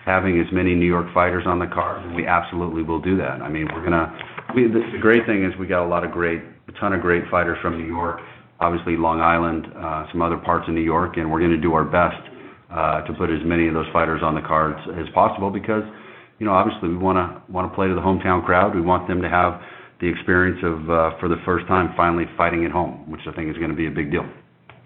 having 0.06 0.40
as 0.40 0.48
many 0.52 0.74
New 0.74 0.88
York 0.88 1.14
fighters 1.14 1.44
on 1.46 1.60
the 1.60 1.68
card, 1.68 2.16
we 2.16 2.26
absolutely 2.26 2.84
will 2.84 3.02
do 3.02 3.18
that. 3.18 3.42
I 3.42 3.50
mean, 3.50 3.68
we're. 3.74 3.84
We, 4.56 4.68
the, 4.68 4.82
the 4.92 5.00
great 5.00 5.26
thing 5.26 5.46
is 5.46 5.54
we 5.60 5.68
got 5.68 5.86
a 5.86 5.88
lot 5.88 6.04
of 6.04 6.12
great, 6.12 6.42
a 6.68 6.72
ton 6.80 6.94
of 6.94 7.02
great 7.02 7.24
fighters 7.30 7.58
from 7.62 7.78
New 7.78 7.88
York. 7.88 8.20
Obviously, 8.60 8.98
Long 8.98 9.22
Island, 9.22 9.68
uh, 9.76 10.06
some 10.12 10.22
other 10.22 10.38
parts 10.38 10.68
of 10.68 10.74
New 10.74 10.82
York, 10.82 11.18
and 11.18 11.32
we're 11.32 11.40
going 11.40 11.52
to 11.52 11.62
do 11.62 11.74
our 11.74 11.86
best 11.86 12.20
uh, 12.72 13.02
to 13.04 13.14
put 13.14 13.30
as 13.30 13.40
many 13.46 13.68
of 13.68 13.74
those 13.74 13.88
fighters 13.94 14.22
on 14.24 14.36
the 14.36 14.42
cards 14.42 14.80
as 15.00 15.08
possible 15.14 15.50
because 15.50 15.84
you 16.42 16.48
know, 16.48 16.54
obviously 16.54 16.90
we 16.90 16.98
want 16.98 17.22
to 17.22 17.54
want 17.54 17.72
to 17.72 17.76
play 17.76 17.88
to 17.88 17.94
the 17.94 18.02
hometown 18.02 18.44
crowd. 18.44 18.74
We 18.74 18.82
want 18.82 19.08
them 19.08 19.22
to 19.22 19.30
have 19.30 19.62
the 20.02 20.08
experience 20.08 20.58
of 20.66 20.90
uh, 20.90 21.20
for 21.20 21.30
the 21.30 21.38
first 21.46 21.68
time 21.68 21.94
finally 21.96 22.26
fighting 22.36 22.66
at 22.66 22.72
home, 22.72 23.06
which 23.12 23.22
I 23.30 23.32
think 23.34 23.52
is 23.52 23.58
going 23.58 23.70
to 23.70 23.78
be 23.78 23.86
a 23.86 23.92
big 23.92 24.10
deal. 24.10 24.26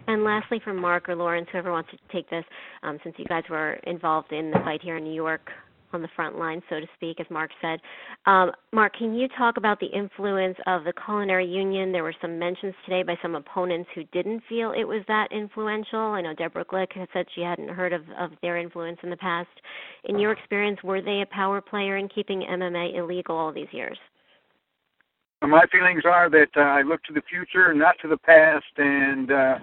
And 0.08 0.26
lastly, 0.26 0.60
from 0.62 0.82
Mark 0.82 1.08
or 1.08 1.16
Lawrence, 1.16 1.48
whoever 1.54 1.72
wants 1.72 1.90
to 1.92 1.98
take 2.12 2.30
this, 2.30 2.44
um, 2.84 3.00
since 3.06 3.16
you 3.18 3.24
guys 3.24 3.44
were 3.50 3.80
involved 3.88 4.34
in 4.34 4.52
the 4.52 4.60
fight 4.66 4.82
here 4.84 4.98
in 4.98 5.06
New 5.06 5.14
York, 5.14 5.50
on 5.96 6.02
the 6.02 6.10
front 6.16 6.38
line, 6.38 6.62
so 6.70 6.80
to 6.80 6.86
speak, 6.96 7.20
as 7.20 7.26
Mark 7.32 7.50
said. 7.62 7.80
Um, 8.26 8.52
Mark, 8.72 8.94
can 8.98 9.16
you 9.16 9.28
talk 9.38 9.58
about 9.58 9.80
the 9.80 9.88
influence 9.88 10.58
of 10.68 10.84
the 10.84 10.94
Culinary 11.06 11.48
Union? 11.48 11.92
There 11.92 12.04
were 12.04 12.14
some 12.22 12.38
mentions 12.38 12.76
today 12.86 13.02
by 13.02 13.16
some 13.22 13.34
opponents 13.34 13.90
who 13.96 14.04
didn't 14.14 14.44
feel 14.48 14.72
it 14.72 14.84
was 14.84 15.02
that 15.08 15.30
influential. 15.32 16.00
I 16.00 16.22
know 16.22 16.34
Deborah 16.34 16.66
Glick 16.66 16.94
had 16.94 17.08
said 17.14 17.26
she 17.34 17.42
hadn't 17.42 17.70
heard 17.70 17.94
of, 17.94 18.02
of 18.20 18.32
their 18.42 18.58
influence 18.58 19.00
in 19.02 19.10
the 19.10 19.18
past. 19.18 19.50
In 20.04 20.20
your 20.20 20.32
experience, 20.32 20.80
were 20.84 21.02
they 21.02 21.22
a 21.22 21.34
power 21.34 21.62
player 21.62 21.98
in 21.98 22.10
keeping 22.10 22.42
MMA 22.42 22.98
illegal 22.98 23.36
all 23.36 23.52
these 23.52 23.72
years? 23.72 23.98
My 25.42 25.66
feelings 25.72 26.04
are 26.06 26.30
that 26.30 26.50
uh, 26.58 26.62
I 26.62 26.82
look 26.82 27.04
to 27.04 27.14
the 27.14 27.22
future, 27.30 27.74
not 27.74 27.96
to 28.02 28.08
the 28.08 28.18
past, 28.18 28.66
and 28.78 29.32
uh, 29.32 29.60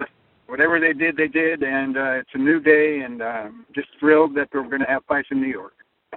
whatever 0.47 0.79
they 0.79 0.93
did, 0.93 1.17
they 1.17 1.27
did, 1.27 1.63
and 1.63 1.97
uh, 1.97 2.11
it's 2.19 2.29
a 2.33 2.37
new 2.37 2.59
day, 2.59 3.01
and 3.03 3.21
uh, 3.21 3.49
just 3.73 3.87
thrilled 3.99 4.35
that 4.35 4.49
we're 4.53 4.63
going 4.63 4.81
to 4.81 4.87
have 4.87 5.03
fights 5.05 5.27
in 5.31 5.41
New 5.41 5.47
York. 5.47 5.73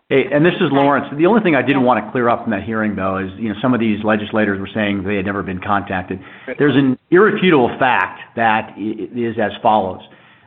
Hey, 0.09 0.25
and 0.33 0.47
this 0.47 0.55
is 0.61 0.71
Lawrence. 0.71 1.07
The 1.19 1.27
only 1.27 1.43
thing 1.43 1.57
I 1.57 1.63
didn't 1.63 1.83
want 1.83 2.05
to 2.05 2.11
clear 2.13 2.29
up 2.29 2.43
from 2.43 2.53
that 2.53 2.63
hearing, 2.63 2.95
though, 2.95 3.19
is 3.19 3.31
you 3.39 3.49
know 3.49 3.57
some 3.61 3.75
of 3.75 3.81
these 3.81 3.99
legislators 4.05 4.61
were 4.61 4.71
saying 4.73 5.03
they 5.03 5.17
had 5.17 5.27
never 5.27 5.43
been 5.43 5.61
contacted. 5.61 6.21
There's 6.59 6.77
an 6.77 6.99
irrefutable 7.11 7.75
fact 7.79 8.21
that 8.37 8.75
is 8.79 9.37
as 9.43 9.53
follows: 9.63 10.01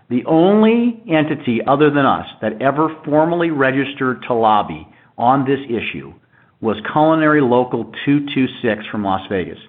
the 0.10 0.24
only 0.26 1.04
entity 1.10 1.60
other 1.68 1.90
than 1.90 2.06
us 2.06 2.26
that 2.42 2.62
ever 2.62 2.96
formally 3.04 3.50
registered 3.50 4.24
to 4.28 4.34
lobby 4.34 4.88
on 5.18 5.46
this 5.46 5.60
issue 5.68 6.14
was 6.62 6.78
Culinary 6.92 7.42
Local 7.42 7.86
226 8.06 8.88
from 8.92 9.04
Las 9.04 9.22
Vegas. 9.30 9.60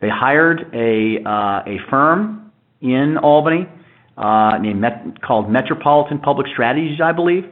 They 0.00 0.08
hired 0.08 0.74
a 0.74 1.22
uh, 1.24 1.62
a 1.66 1.78
firm 1.88 2.52
in 2.80 3.16
Albany 3.22 3.68
uh, 4.16 4.58
named 4.60 4.80
Met- 4.80 5.22
called 5.22 5.50
Metropolitan 5.50 6.18
Public 6.18 6.46
Strategies, 6.52 7.00
I 7.02 7.12
believe, 7.12 7.44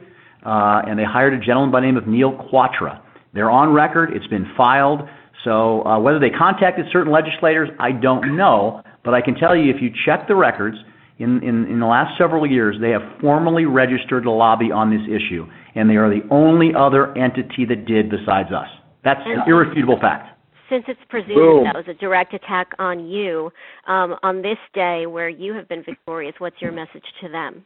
and 0.45 0.97
they 0.97 1.03
hired 1.03 1.33
a 1.33 1.39
gentleman 1.39 1.71
by 1.71 1.81
the 1.81 1.87
name 1.87 1.97
of 1.97 2.07
Neil 2.07 2.31
Quatra. 2.31 3.01
They're 3.33 3.51
on 3.51 3.73
record. 3.73 4.11
It's 4.13 4.27
been 4.27 4.45
filed. 4.55 5.01
So 5.43 5.83
uh, 5.85 5.99
whether 5.99 6.19
they 6.19 6.29
contacted 6.29 6.85
certain 6.91 7.11
legislators, 7.11 7.69
I 7.79 7.91
don't 7.91 8.35
know. 8.35 8.81
But 9.03 9.13
I 9.13 9.21
can 9.21 9.35
tell 9.35 9.55
you, 9.55 9.73
if 9.73 9.81
you 9.81 9.91
check 10.05 10.27
the 10.27 10.35
records, 10.35 10.77
in, 11.17 11.41
in, 11.43 11.65
in 11.65 11.79
the 11.79 11.85
last 11.85 12.17
several 12.17 12.45
years, 12.45 12.75
they 12.81 12.89
have 12.89 13.01
formally 13.21 13.65
registered 13.65 14.25
a 14.25 14.31
lobby 14.31 14.71
on 14.71 14.89
this 14.89 15.05
issue, 15.07 15.45
and 15.75 15.89
they 15.89 15.95
are 15.95 16.09
the 16.09 16.27
only 16.29 16.71
other 16.77 17.17
entity 17.17 17.65
that 17.69 17.85
did 17.85 18.09
besides 18.09 18.49
us. 18.51 18.67
That's 19.03 19.21
an 19.25 19.43
irrefutable 19.47 19.99
fact. 20.01 20.37
Since 20.69 20.85
it's 20.87 20.99
presumed 21.09 21.35
Boom. 21.35 21.63
that 21.63 21.75
was 21.75 21.85
a 21.87 21.93
direct 21.93 22.33
attack 22.33 22.71
on 22.79 23.05
you, 23.05 23.51
um, 23.87 24.15
on 24.23 24.41
this 24.41 24.57
day 24.73 25.05
where 25.05 25.29
you 25.29 25.53
have 25.53 25.69
been 25.69 25.83
victorious, 25.83 26.33
what's 26.39 26.59
your 26.59 26.71
message 26.71 27.05
to 27.21 27.29
them? 27.29 27.63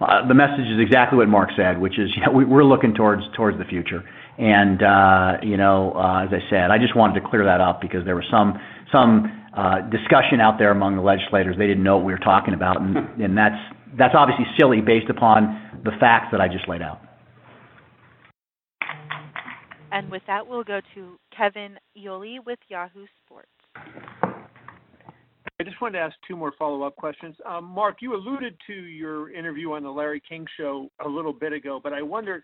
Uh, 0.00 0.28
the 0.28 0.34
message 0.34 0.68
is 0.68 0.78
exactly 0.78 1.16
what 1.16 1.28
Mark 1.28 1.48
said, 1.56 1.80
which 1.80 1.98
is 1.98 2.10
you 2.16 2.22
know, 2.24 2.32
we, 2.32 2.44
we're 2.44 2.64
looking 2.64 2.94
towards 2.94 3.22
towards 3.34 3.58
the 3.58 3.64
future. 3.64 4.04
And 4.38 4.82
uh, 4.82 5.38
you 5.42 5.56
know, 5.56 5.92
uh, 5.96 6.24
as 6.24 6.30
I 6.32 6.40
said, 6.50 6.70
I 6.70 6.78
just 6.78 6.94
wanted 6.94 7.20
to 7.20 7.28
clear 7.28 7.44
that 7.44 7.60
up 7.60 7.80
because 7.80 8.04
there 8.04 8.16
was 8.16 8.26
some 8.30 8.60
some 8.92 9.32
uh, 9.56 9.80
discussion 9.88 10.40
out 10.40 10.58
there 10.58 10.70
among 10.70 10.96
the 10.96 11.02
legislators. 11.02 11.56
They 11.58 11.66
didn't 11.66 11.82
know 11.82 11.96
what 11.96 12.04
we 12.04 12.12
were 12.12 12.18
talking 12.18 12.52
about, 12.52 12.80
and, 12.80 12.96
and 13.22 13.36
that's 13.36 13.56
that's 13.98 14.14
obviously 14.14 14.44
silly 14.58 14.82
based 14.82 15.08
upon 15.08 15.80
the 15.84 15.92
facts 15.98 16.28
that 16.32 16.40
I 16.40 16.48
just 16.48 16.68
laid 16.68 16.82
out. 16.82 17.00
And 19.92 20.10
with 20.10 20.22
that, 20.26 20.46
we'll 20.46 20.64
go 20.64 20.80
to 20.94 21.18
Kevin 21.34 21.78
Iole 21.96 22.44
with 22.44 22.58
Yahoo 22.68 23.06
Sports. 23.24 23.48
I 25.58 25.64
just 25.64 25.80
wanted 25.80 25.98
to 25.98 26.04
ask 26.04 26.14
two 26.28 26.36
more 26.36 26.52
follow-up 26.58 26.96
questions. 26.96 27.34
Um, 27.46 27.64
Mark, 27.64 27.98
you 28.00 28.14
alluded 28.14 28.56
to 28.66 28.74
your 28.74 29.32
interview 29.32 29.72
on 29.72 29.82
the 29.82 29.90
Larry 29.90 30.20
King 30.26 30.46
show 30.58 30.90
a 31.02 31.08
little 31.08 31.32
bit 31.32 31.54
ago, 31.54 31.80
but 31.82 31.94
I 31.94 32.02
wonder, 32.02 32.42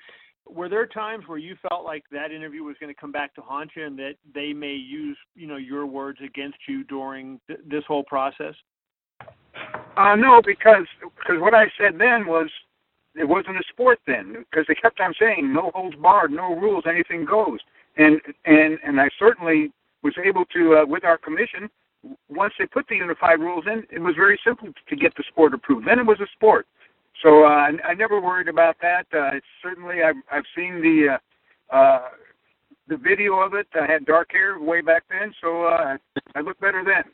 were 0.49 0.71
there 0.71 0.87
times 0.87 1.25
where 1.27 1.37
you 1.37 1.55
felt 1.69 1.85
like 1.85 2.05
that 2.11 2.33
interview 2.33 2.63
was 2.63 2.77
going 2.81 2.93
to 2.93 2.99
come 2.99 3.13
back 3.13 3.35
to 3.35 3.43
haunt 3.43 3.71
you, 3.77 3.85
and 3.85 3.99
that 3.99 4.15
they 4.35 4.55
may 4.55 4.73
use, 4.73 5.19
you 5.37 5.47
know, 5.47 5.57
your 5.57 5.85
words 5.85 6.21
against 6.25 6.57
you 6.67 6.85
during 6.85 7.39
th- 7.49 7.61
this 7.67 7.85
whole 7.87 8.03
process? 8.05 8.55
Uh, 9.99 10.17
no, 10.17 10.41
because 10.45 10.87
because 11.01 11.39
what 11.39 11.53
I 11.53 11.67
said 11.79 11.99
then 11.99 12.27
was 12.27 12.49
it 13.15 13.29
wasn't 13.29 13.59
a 13.59 13.63
sport 13.69 13.99
then 14.07 14.47
because 14.51 14.65
they 14.67 14.75
kept 14.75 15.01
on 15.01 15.13
saying 15.21 15.53
no 15.53 15.71
holds 15.75 15.97
barred, 15.97 16.33
no 16.33 16.57
rules, 16.57 16.85
anything 16.89 17.27
goes, 17.27 17.59
and 17.99 18.23
and 18.47 18.79
and 18.83 18.99
I 18.99 19.11
certainly 19.19 19.71
was 20.03 20.15
able 20.25 20.47
to 20.47 20.79
uh, 20.79 20.87
with 20.87 21.05
our 21.05 21.19
commission 21.19 21.69
once 22.29 22.53
they 22.59 22.67
put 22.67 22.87
the 22.89 22.97
unified 22.97 23.41
rules 23.41 23.65
in, 23.67 23.85
it 23.91 24.01
was 24.01 24.15
very 24.17 24.39
simple 24.45 24.69
to 24.89 24.97
get 24.97 25.15
the 25.17 25.25
sport 25.29 25.55
approved. 25.55 25.87
Then 25.87 25.99
it 25.99 26.07
was 26.07 26.21
a 26.21 26.27
sport. 26.35 26.67
So 27.23 27.45
uh, 27.45 27.49
I, 27.49 27.71
I 27.89 27.95
never 27.95 28.21
worried 28.21 28.49
about 28.49 28.77
that. 28.83 29.07
Uh, 29.13 29.37
it's 29.37 29.47
certainly 29.63 30.03
I've 30.03 30.17
I've 30.31 30.45
seen 30.57 30.81
the 30.81 31.19
uh, 31.73 31.77
uh, 31.77 32.09
the 32.89 32.97
video 32.97 33.35
of 33.41 33.55
it. 33.55 33.67
I 33.81 33.91
had 33.91 34.05
dark 34.05 34.33
hair 34.33 34.59
way 34.59 34.81
back 34.81 35.05
then, 35.09 35.33
so 35.41 35.65
uh, 35.65 35.97
I 36.35 36.41
look 36.41 36.59
better 36.61 36.83
then. 36.85 37.05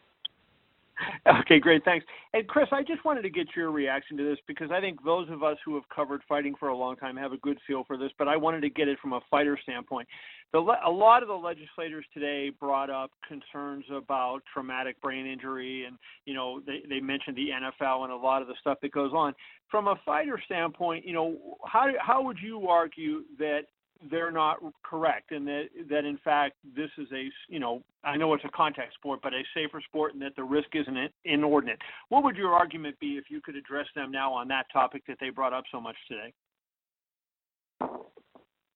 Okay, 1.41 1.59
great, 1.59 1.85
thanks. 1.85 2.05
And 2.33 2.47
Chris, 2.49 2.69
I 2.73 2.83
just 2.83 3.05
wanted 3.05 3.23
to 3.23 3.31
get 3.31 3.49
your 3.57 3.71
reaction 3.71 4.17
to 4.17 4.25
this 4.25 4.39
because 4.47 4.71
I 4.71 4.81
think 4.81 5.03
those 5.05 5.29
of 5.31 5.43
us 5.43 5.57
who 5.65 5.75
have 5.75 5.89
covered 5.95 6.23
fighting 6.29 6.55
for 6.59 6.69
a 6.69 6.77
long 6.77 6.97
time 6.97 7.17
have 7.17 7.33
a 7.33 7.37
good 7.39 7.59
feel 7.67 7.85
for 7.85 7.97
this, 7.97 8.11
but 8.19 8.29
I 8.29 8.37
wanted 8.37 8.61
to 8.63 8.71
get 8.71 8.89
it 8.89 8.99
from 9.01 9.13
a 9.13 9.21
fighter 9.31 9.59
standpoint. 9.63 10.09
The, 10.53 10.59
a 10.59 10.91
lot 10.91 11.23
of 11.23 11.29
the 11.29 11.35
legislators 11.35 12.07
today 12.15 12.51
brought 12.51 12.91
up 12.91 13.11
concerns 13.27 13.85
about 13.95 14.41
traumatic 14.53 15.01
brain 15.03 15.27
injury, 15.27 15.85
and 15.85 15.99
you 16.25 16.35
know 16.35 16.61
they 16.67 16.83
they 16.89 17.01
mentioned 17.01 17.37
the 17.37 17.49
NFL 17.51 18.05
and 18.05 18.13
a 18.13 18.17
lot 18.17 18.41
of 18.41 18.49
the 18.49 18.55
stuff 18.61 18.79
that 18.83 18.93
goes 18.93 19.13
on. 19.15 19.35
From 19.71 19.89
a 19.89 19.97
fighter 20.07 20.41
standpoint, 20.47 21.07
you 21.07 21.13
know 21.13 21.59
how 21.67 21.89
how 22.01 22.23
would 22.23 22.39
you 22.43 22.67
argue 22.69 23.25
that 23.39 23.65
they're 24.11 24.31
not 24.31 24.59
correct 24.85 25.33
and 25.33 25.47
that 25.47 25.65
that 25.91 26.05
in 26.05 26.17
fact 26.19 26.55
this 26.77 26.91
is 26.99 27.09
a 27.13 27.29
you 27.49 27.59
know 27.59 27.83
I 28.05 28.17
know 28.17 28.33
it's 28.35 28.45
a 28.45 28.51
contact 28.51 28.95
sport 28.95 29.21
but 29.23 29.33
a 29.35 29.43
safer 29.55 29.81
sport 29.81 30.13
and 30.13 30.23
that 30.23 30.37
the 30.37 30.45
risk 30.45 30.69
isn't 30.75 30.97
inordinate. 31.25 31.79
What 32.09 32.23
would 32.23 32.37
your 32.37 32.53
argument 32.53 32.99
be 33.01 33.17
if 33.17 33.25
you 33.29 33.41
could 33.41 33.57
address 33.57 33.87
them 33.97 34.13
now 34.13 34.33
on 34.33 34.47
that 34.49 34.67
topic 34.73 35.03
that 35.09 35.19
they 35.21 35.31
brought 35.31 35.53
up 35.53 35.65
so 35.73 35.81
much 35.81 35.97
today? 36.07 36.33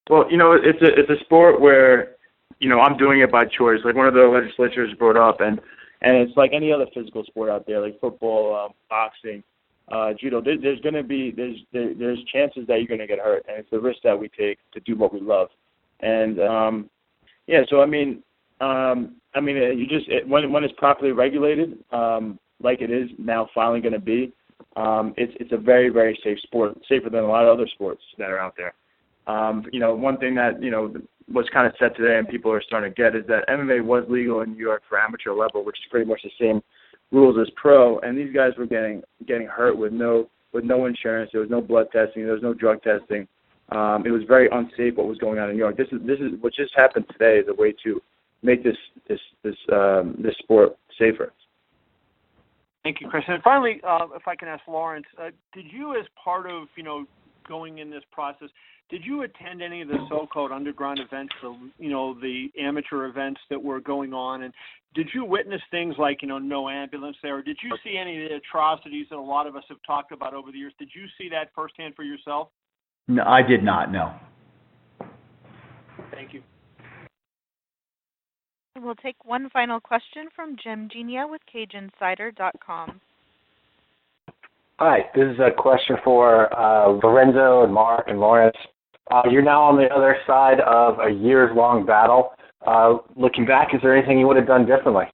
Well, 0.09 0.29
you 0.29 0.37
know, 0.37 0.53
it's 0.53 0.81
a 0.81 0.99
it's 0.99 1.09
a 1.09 1.23
sport 1.23 1.61
where, 1.61 2.15
you 2.59 2.69
know, 2.69 2.81
I'm 2.81 2.97
doing 2.97 3.21
it 3.21 3.31
by 3.31 3.45
choice. 3.45 3.79
Like 3.83 3.95
one 3.95 4.07
of 4.07 4.13
the 4.13 4.23
legislators 4.23 4.93
brought 4.95 5.17
up, 5.17 5.39
and 5.39 5.59
and 6.01 6.17
it's 6.17 6.35
like 6.35 6.51
any 6.53 6.71
other 6.71 6.85
physical 6.93 7.23
sport 7.23 7.49
out 7.49 7.65
there, 7.65 7.79
like 7.79 7.99
football, 8.01 8.55
um, 8.55 8.73
boxing, 8.89 9.43
uh, 9.93 10.13
judo. 10.19 10.41
There, 10.41 10.57
there's 10.59 10.79
going 10.81 10.95
to 10.95 11.03
be 11.03 11.31
there's 11.31 11.57
there, 11.71 11.93
there's 11.93 12.19
chances 12.33 12.65
that 12.67 12.79
you're 12.79 12.87
going 12.87 12.99
to 12.99 13.07
get 13.07 13.19
hurt, 13.19 13.45
and 13.47 13.59
it's 13.59 13.69
the 13.69 13.79
risk 13.79 13.99
that 14.03 14.17
we 14.17 14.29
take 14.29 14.57
to 14.73 14.79
do 14.81 14.95
what 14.95 15.13
we 15.13 15.21
love. 15.21 15.49
And 15.99 16.39
um, 16.39 16.89
yeah, 17.47 17.61
so 17.69 17.81
I 17.81 17.85
mean, 17.85 18.23
um, 18.59 19.15
I 19.35 19.39
mean, 19.39 19.57
uh, 19.57 19.69
you 19.69 19.85
just 19.87 20.09
it, 20.09 20.27
when 20.27 20.51
when 20.51 20.63
it's 20.63 20.73
properly 20.77 21.11
regulated, 21.11 21.77
um, 21.91 22.39
like 22.61 22.81
it 22.81 22.91
is 22.91 23.09
now 23.19 23.47
finally 23.53 23.81
going 23.81 23.93
to 23.93 23.99
be, 23.99 24.33
um, 24.75 25.13
it's 25.15 25.33
it's 25.39 25.51
a 25.51 25.57
very 25.57 25.89
very 25.89 26.19
safe 26.23 26.39
sport, 26.41 26.75
safer 26.89 27.09
than 27.09 27.23
a 27.23 27.27
lot 27.27 27.45
of 27.45 27.53
other 27.53 27.67
sports 27.67 28.01
that 28.17 28.31
are 28.31 28.39
out 28.39 28.55
there. 28.57 28.73
Um, 29.27 29.65
you 29.71 29.79
know, 29.79 29.93
one 29.93 30.17
thing 30.17 30.33
that 30.35 30.61
you 30.61 30.71
know 30.71 30.93
was 31.31 31.45
kind 31.53 31.67
of 31.67 31.73
said 31.77 31.95
today, 31.95 32.17
and 32.17 32.27
people 32.27 32.51
are 32.51 32.63
starting 32.65 32.91
to 32.91 32.95
get, 33.01 33.15
is 33.15 33.25
that 33.27 33.47
MMA 33.47 33.85
was 33.85 34.03
legal 34.09 34.41
in 34.41 34.53
New 34.53 34.59
York 34.59 34.81
for 34.89 34.99
amateur 34.99 35.33
level, 35.33 35.63
which 35.63 35.77
is 35.77 35.85
pretty 35.91 36.09
much 36.09 36.21
the 36.23 36.31
same 36.39 36.61
rules 37.13 37.37
as 37.39 37.49
pro. 37.55 37.99
And 37.99 38.17
these 38.17 38.33
guys 38.33 38.51
were 38.57 38.65
getting 38.65 39.03
getting 39.27 39.47
hurt 39.47 39.77
with 39.77 39.93
no 39.93 40.29
with 40.51 40.65
no 40.65 40.85
insurance. 40.85 41.29
There 41.31 41.41
was 41.41 41.49
no 41.49 41.61
blood 41.61 41.87
testing. 41.93 42.23
There 42.23 42.33
was 42.33 42.43
no 42.43 42.53
drug 42.53 42.81
testing. 42.81 43.27
Um, 43.69 44.03
it 44.05 44.11
was 44.11 44.23
very 44.27 44.49
unsafe 44.51 44.95
what 44.95 45.07
was 45.07 45.17
going 45.19 45.39
on 45.39 45.49
in 45.49 45.55
New 45.55 45.63
York. 45.63 45.77
This 45.77 45.87
is 45.91 45.99
this 46.05 46.19
is 46.19 46.31
what 46.41 46.53
just 46.53 46.73
happened 46.75 47.05
today 47.11 47.37
is 47.39 47.45
a 47.47 47.53
way 47.53 47.73
to 47.83 48.01
make 48.41 48.63
this 48.63 48.75
this 49.07 49.19
this 49.43 49.55
um, 49.71 50.15
this 50.19 50.35
sport 50.39 50.75
safer. 50.99 51.31
Thank 52.83 52.99
you, 52.99 53.07
Chris. 53.07 53.23
And 53.29 53.41
finally, 53.41 53.79
uh, 53.87 54.07
if 54.13 54.27
I 54.27 54.35
can 54.35 54.49
ask 54.49 54.61
Lawrence, 54.67 55.05
uh, 55.17 55.29
did 55.53 55.65
you, 55.71 55.97
as 55.97 56.05
part 56.21 56.51
of 56.51 56.67
you 56.75 56.83
know 56.83 57.05
going 57.47 57.79
in 57.79 57.89
this 57.89 58.03
process, 58.11 58.49
did 58.89 59.03
you 59.05 59.23
attend 59.23 59.61
any 59.61 59.81
of 59.81 59.87
the 59.87 59.97
so-called 60.09 60.51
underground 60.51 60.99
events, 60.99 61.33
the 61.41 61.55
you 61.77 61.89
know 61.89 62.13
the 62.13 62.47
amateur 62.59 63.05
events 63.05 63.39
that 63.49 63.61
were 63.61 63.79
going 63.79 64.13
on, 64.13 64.43
and 64.43 64.53
did 64.93 65.09
you 65.13 65.25
witness 65.25 65.61
things 65.71 65.95
like 65.97 66.21
you 66.21 66.27
know 66.27 66.37
no 66.37 66.69
ambulance 66.69 67.17
there? 67.23 67.37
Or 67.37 67.41
did 67.41 67.57
you 67.63 67.71
see 67.83 67.97
any 67.97 68.23
of 68.23 68.29
the 68.29 68.35
atrocities 68.35 69.07
that 69.09 69.17
a 69.17 69.21
lot 69.21 69.47
of 69.47 69.55
us 69.55 69.63
have 69.69 69.79
talked 69.85 70.11
about 70.11 70.33
over 70.33 70.51
the 70.51 70.57
years? 70.57 70.73
Did 70.77 70.89
you 70.93 71.05
see 71.17 71.29
that 71.29 71.49
firsthand 71.55 71.95
for 71.95 72.03
yourself? 72.03 72.49
No, 73.07 73.23
I 73.23 73.41
did 73.41 73.63
not. 73.63 73.91
No. 73.91 74.13
Thank 76.11 76.33
you. 76.33 76.41
We'll 78.79 78.95
take 78.95 79.23
one 79.23 79.49
final 79.51 79.79
question 79.79 80.27
from 80.35 80.55
Jim 80.61 80.89
Genia 80.91 81.25
with 81.27 81.41
CageInsider.com. 81.53 83.01
Hi, 84.79 85.01
this 85.13 85.25
is 85.25 85.39
a 85.39 85.51
question 85.55 85.97
for 86.03 86.51
uh, 86.57 86.89
Lorenzo 87.03 87.63
and 87.63 87.71
Mark 87.71 88.05
and 88.07 88.19
Lawrence. 88.19 88.57
Uh, 89.11 89.21
you're 89.29 89.43
now 89.43 89.61
on 89.61 89.77
the 89.77 89.85
other 89.93 90.17
side 90.25 90.59
of 90.61 90.97
a 90.99 91.11
years 91.11 91.51
long 91.55 91.85
battle. 91.85 92.31
Uh, 92.65 92.97
looking 93.15 93.45
back, 93.45 93.67
is 93.75 93.81
there 93.83 93.95
anything 93.95 94.17
you 94.17 94.25
would 94.25 94.35
have 94.35 94.47
done 94.47 94.65
differently? 94.65 95.05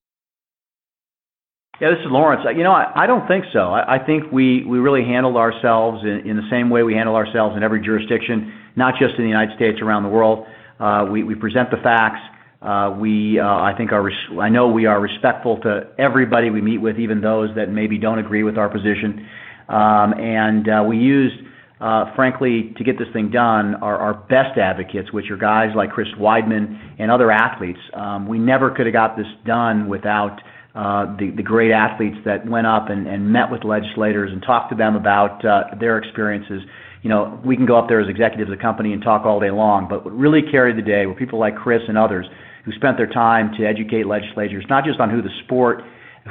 Yeah, 1.82 1.90
this 1.90 2.00
is 2.00 2.08
Lawrence. 2.10 2.46
You 2.56 2.64
know, 2.64 2.72
I, 2.72 3.04
I 3.04 3.06
don't 3.06 3.28
think 3.28 3.46
so. 3.52 3.60
I, 3.60 3.96
I 3.96 4.06
think 4.06 4.32
we, 4.32 4.64
we 4.64 4.80
really 4.80 5.04
handled 5.04 5.36
ourselves 5.36 6.04
in, 6.04 6.30
in 6.30 6.38
the 6.38 6.48
same 6.50 6.70
way 6.70 6.84
we 6.84 6.94
handle 6.94 7.16
ourselves 7.16 7.58
in 7.58 7.64
every 7.64 7.84
jurisdiction, 7.84 8.54
not 8.78 8.94
just 8.98 9.16
in 9.18 9.24
the 9.24 9.30
United 9.30 9.58
States, 9.58 9.80
around 9.82 10.04
the 10.04 10.10
world. 10.10 10.46
Uh, 10.80 11.06
we, 11.12 11.24
we 11.24 11.36
present 11.36 11.70
the 11.70 11.78
facts. 11.84 12.22
Uh, 12.62 12.96
we, 12.98 13.40
uh, 13.40 13.46
I 13.46 13.74
think, 13.78 13.92
are. 13.92 14.04
Res- 14.04 14.40
I 14.40 14.50
know 14.50 14.68
we 14.68 14.86
are 14.86 15.00
respectful 15.02 15.60
to 15.62 15.88
everybody 15.98 16.50
we 16.50 16.62
meet 16.62 16.80
with, 16.80 16.98
even 16.98 17.22
those 17.22 17.50
that 17.56 17.70
maybe 17.70 17.98
don't 17.98 18.20
agree 18.20 18.44
with 18.44 18.58
our 18.58 18.70
position. 18.70 19.28
Um, 19.70 20.14
and 20.18 20.68
uh, 20.68 20.84
we 20.88 20.98
used, 20.98 21.36
uh, 21.80 22.14
frankly, 22.16 22.74
to 22.78 22.84
get 22.84 22.98
this 22.98 23.08
thing 23.14 23.30
done, 23.30 23.76
our, 23.76 24.14
best 24.14 24.58
advocates, 24.58 25.14
which 25.14 25.30
are 25.30 25.38
guys 25.38 25.70
like 25.76 25.92
Chris 25.92 26.08
Weidman 26.20 26.96
and 26.98 27.12
other 27.12 27.32
athletes. 27.32 27.80
Um, 27.94 28.28
we 28.28 28.40
never 28.40 28.72
could 28.72 28.88
have 28.88 28.94
got 28.94 29.16
this 29.16 29.28
done 29.46 29.88
without 29.88 30.42
uh, 30.76 31.06
the, 31.18 31.44
great 31.44 31.72
athletes 31.72 32.18
that 32.26 32.48
went 32.48 32.66
up 32.66 32.90
and, 32.90 33.32
met 33.32 33.52
with 33.52 33.64
legislators 33.64 34.32
and 34.32 34.42
talked 34.42 34.72
to 34.72 34.76
them 34.76 34.96
about 34.96 35.42
their 35.80 35.98
experiences. 35.98 36.62
You 37.02 37.10
know, 37.10 37.40
we 37.46 37.56
can 37.56 37.66
go 37.66 37.78
up 37.78 37.88
there 37.88 38.02
as 38.02 38.10
executives 38.10 38.52
of 38.52 38.58
the 38.58 38.62
company 38.62 38.92
and 38.92 39.02
talk 39.02 39.26
all 39.26 39.40
day 39.40 39.52
long, 39.52 39.88
but 39.88 40.04
what 40.04 40.14
really 40.14 40.42
carried 40.52 40.78
the 40.78 40.82
day 40.82 41.06
were 41.06 41.14
people 41.14 41.40
like 41.40 41.56
Chris 41.56 41.82
and 41.88 41.98
others 41.98 42.26
who 42.66 42.72
spent 42.74 42.98
their 42.98 43.08
time 43.08 43.52
to 43.58 43.66
educate 43.66 44.06
legislators, 44.06 44.66
not 44.70 44.84
just 44.84 45.00
on 45.00 45.10
who 45.10 45.22
the 45.22 45.30
sport 45.46 45.82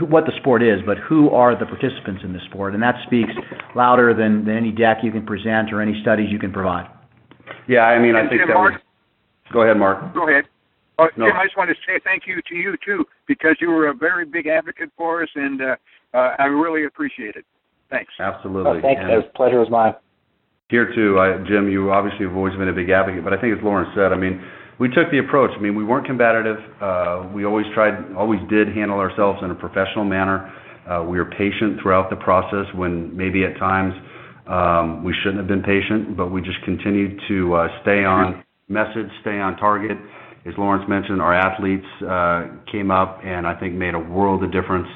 what 0.09 0.27
the 0.27 0.33
sport 0.41 0.63
is, 0.63 0.81
but 0.87 0.99
who 0.99 1.31
are 1.31 1.59
the 1.59 1.67
participants 1.67 2.23
in 2.25 2.33
the 2.33 2.41
sport, 2.51 2.75
and 2.75 2.83
that 2.83 2.95
speaks 3.07 3.31
louder 3.75 4.15
than, 4.15 4.45
than 4.45 4.57
any 4.57 4.73
deck 4.73 4.99
you 5.03 5.11
can 5.11 5.27
present 5.27 5.73
or 5.73 5.81
any 5.83 6.01
studies 6.03 6.29
you 6.31 6.39
can 6.39 6.53
provide. 6.53 6.89
Yeah, 7.67 7.85
I 7.85 7.99
mean, 7.99 8.15
I 8.15 8.29
think 8.29 8.43
that 8.47 8.55
Mark, 8.55 8.75
was. 8.75 8.83
Go 9.53 9.63
ahead, 9.63 9.77
Mark. 9.77 10.15
Go 10.15 10.29
ahead. 10.29 10.45
Oh, 10.99 11.09
No. 11.17 11.27
Jim, 11.27 11.37
I 11.37 11.45
just 11.45 11.57
want 11.57 11.71
to 11.71 11.77
say 11.87 12.01
thank 12.03 12.25
you 12.27 12.41
to 12.49 12.55
you 12.55 12.77
too, 12.85 13.05
because 13.27 13.57
you 13.61 13.69
were 13.69 13.89
a 13.89 13.95
very 13.95 14.25
big 14.25 14.47
advocate 14.47 14.91
for 14.97 15.23
us, 15.23 15.29
and 15.35 15.61
uh, 15.63 15.77
uh, 16.15 16.35
I 16.39 16.45
really 16.45 16.87
appreciate 16.87 17.37
it. 17.37 17.45
Thanks. 17.91 18.13
Absolutely. 18.19 18.79
Oh, 18.79 18.81
thank 18.83 18.99
you. 18.99 19.07
The 19.07 19.29
pleasure 19.35 19.61
was 19.61 19.71
mine. 19.71 19.95
Here 20.69 20.93
too, 20.95 21.19
I, 21.19 21.39
Jim, 21.49 21.71
you 21.71 21.91
obviously 21.93 22.27
have 22.27 22.37
always 22.37 22.55
been 22.55 22.69
a 22.69 22.73
big 22.75 22.91
advocate, 22.91 23.25
but 23.25 23.33
I 23.33 23.41
think 23.41 23.57
as 23.57 23.65
Lauren 23.65 23.91
said, 23.97 24.13
I 24.13 24.17
mean, 24.17 24.45
we 24.79 24.89
took 24.89 25.11
the 25.11 25.19
approach. 25.19 25.51
I 25.57 25.61
mean, 25.61 25.75
we 25.75 25.85
weren't 25.85 26.07
combative. 26.07 26.57
Uh, 26.81 27.29
we 27.35 27.45
always 27.45 27.67
tried, 27.75 28.15
always 28.17 28.41
did 28.49 28.69
handle 28.69 28.99
ourselves 28.99 29.41
in 29.43 29.51
a 29.51 29.55
professional 29.55 30.05
manner. 30.05 30.53
Uh, 30.89 31.05
we 31.05 31.19
were 31.19 31.27
patient 31.27 31.81
throughout 31.83 32.11
the 32.11 32.17
process 32.17 32.67
when 32.75 33.15
maybe 33.17 33.45
at 33.45 33.59
times 33.59 33.93
um, 34.47 35.05
we 35.05 35.15
shouldn't 35.23 35.39
have 35.39 35.49
been 35.49 35.63
patient, 35.63 36.17
but 36.17 36.31
we 36.31 36.41
just 36.41 36.63
continued 36.65 37.21
to 37.29 37.55
uh, 37.55 37.69
stay 37.83 38.05
on 38.05 38.43
message, 38.69 39.11
stay 39.21 39.39
on 39.39 39.57
target. 39.57 39.99
As 40.47 40.55
Lawrence 40.57 40.89
mentioned, 40.89 41.21
our 41.21 41.35
athletes 41.35 41.85
came 42.71 42.91
up 42.91 43.21
and 43.25 43.47
I 43.47 43.59
think 43.59 43.75
made 43.75 43.95
a 43.95 43.99
world 43.99 44.43
of 44.45 44.53
difference. 44.53 44.89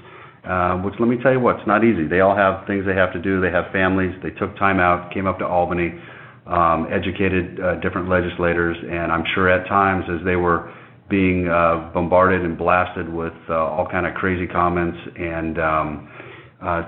Uh, 0.43 0.74
which 0.83 0.95
let 0.99 1.09
me 1.09 1.16
tell 1.22 1.30
you 1.30 1.39
what, 1.39 1.55
it's 1.55 1.68
not 1.68 1.85
easy. 1.85 2.09
They 2.09 2.18
all 2.18 2.35
have 2.35 2.66
things 2.66 2.85
they 2.85 2.99
have 2.99 3.12
to 3.12 3.22
do. 3.22 3.41
They 3.41 3.51
have 3.51 3.70
families. 3.70 4.11
They 4.24 4.30
took 4.30 4.57
time 4.59 4.80
out, 4.80 5.14
came 5.14 5.26
up 5.26 5.39
to 5.39 5.47
Albany, 5.47 5.91
um, 5.91 6.01
educated 6.47 7.61
uh, 7.61 7.76
different 7.80 8.09
legislators, 8.09 8.76
and 8.82 9.12
I'm 9.12 9.24
sure 9.34 9.49
at 9.49 9.66
times 9.68 10.05
as 10.09 10.24
they 10.24 10.36
were 10.36 10.72
being 11.09 11.49
uh, 11.49 11.90
bombarded 11.93 12.43
and 12.43 12.57
blasted 12.57 13.12
with 13.12 13.34
uh, 13.49 13.55
all 13.55 13.86
kind 13.90 14.07
of 14.07 14.14
crazy 14.14 14.47
comments 14.47 14.99
and 15.16 15.59
um, 15.59 16.09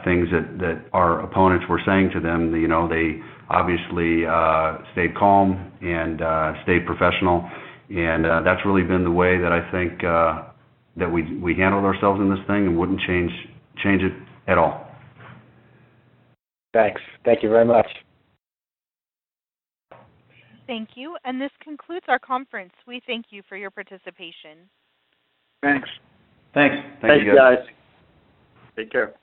things 0.04 0.28
that, 0.30 0.84
our 0.92 1.20
opponents 1.20 1.66
were 1.68 1.80
saying 1.84 2.10
to 2.14 2.20
them, 2.20 2.54
you 2.54 2.68
know, 2.68 2.88
they 2.88 3.20
obviously 3.50 4.24
stayed 4.92 5.14
calm 5.16 5.70
and 5.82 6.20
stayed 6.64 6.86
professional, 6.86 7.48
and 7.90 8.24
that's 8.46 8.64
really 8.64 8.82
been 8.82 9.04
the 9.04 9.10
way 9.10 9.38
that 9.38 9.52
I 9.52 9.70
think 9.70 10.00
that 10.96 11.10
we 11.10 11.36
we 11.38 11.54
handled 11.54 11.84
ourselves 11.84 12.20
in 12.20 12.30
this 12.30 12.38
thing 12.46 12.66
and 12.66 12.78
wouldn't 12.78 13.00
change 13.00 13.30
change 13.82 14.02
it 14.02 14.12
at 14.46 14.58
all. 14.58 14.86
Thanks. 16.72 17.00
Thank 17.24 17.42
you 17.42 17.48
very 17.48 17.64
much. 17.64 17.86
Thank 20.66 20.90
you. 20.94 21.16
And 21.24 21.40
this 21.40 21.50
concludes 21.62 22.06
our 22.08 22.18
conference. 22.18 22.72
We 22.86 23.02
thank 23.06 23.26
you 23.30 23.42
for 23.48 23.56
your 23.56 23.70
participation. 23.70 24.68
Thanks. 25.62 25.88
Thanks. 26.54 26.76
Thank 27.00 27.24
you, 27.24 27.34
guys. 27.34 27.58
Take 28.76 28.90
care. 28.90 29.14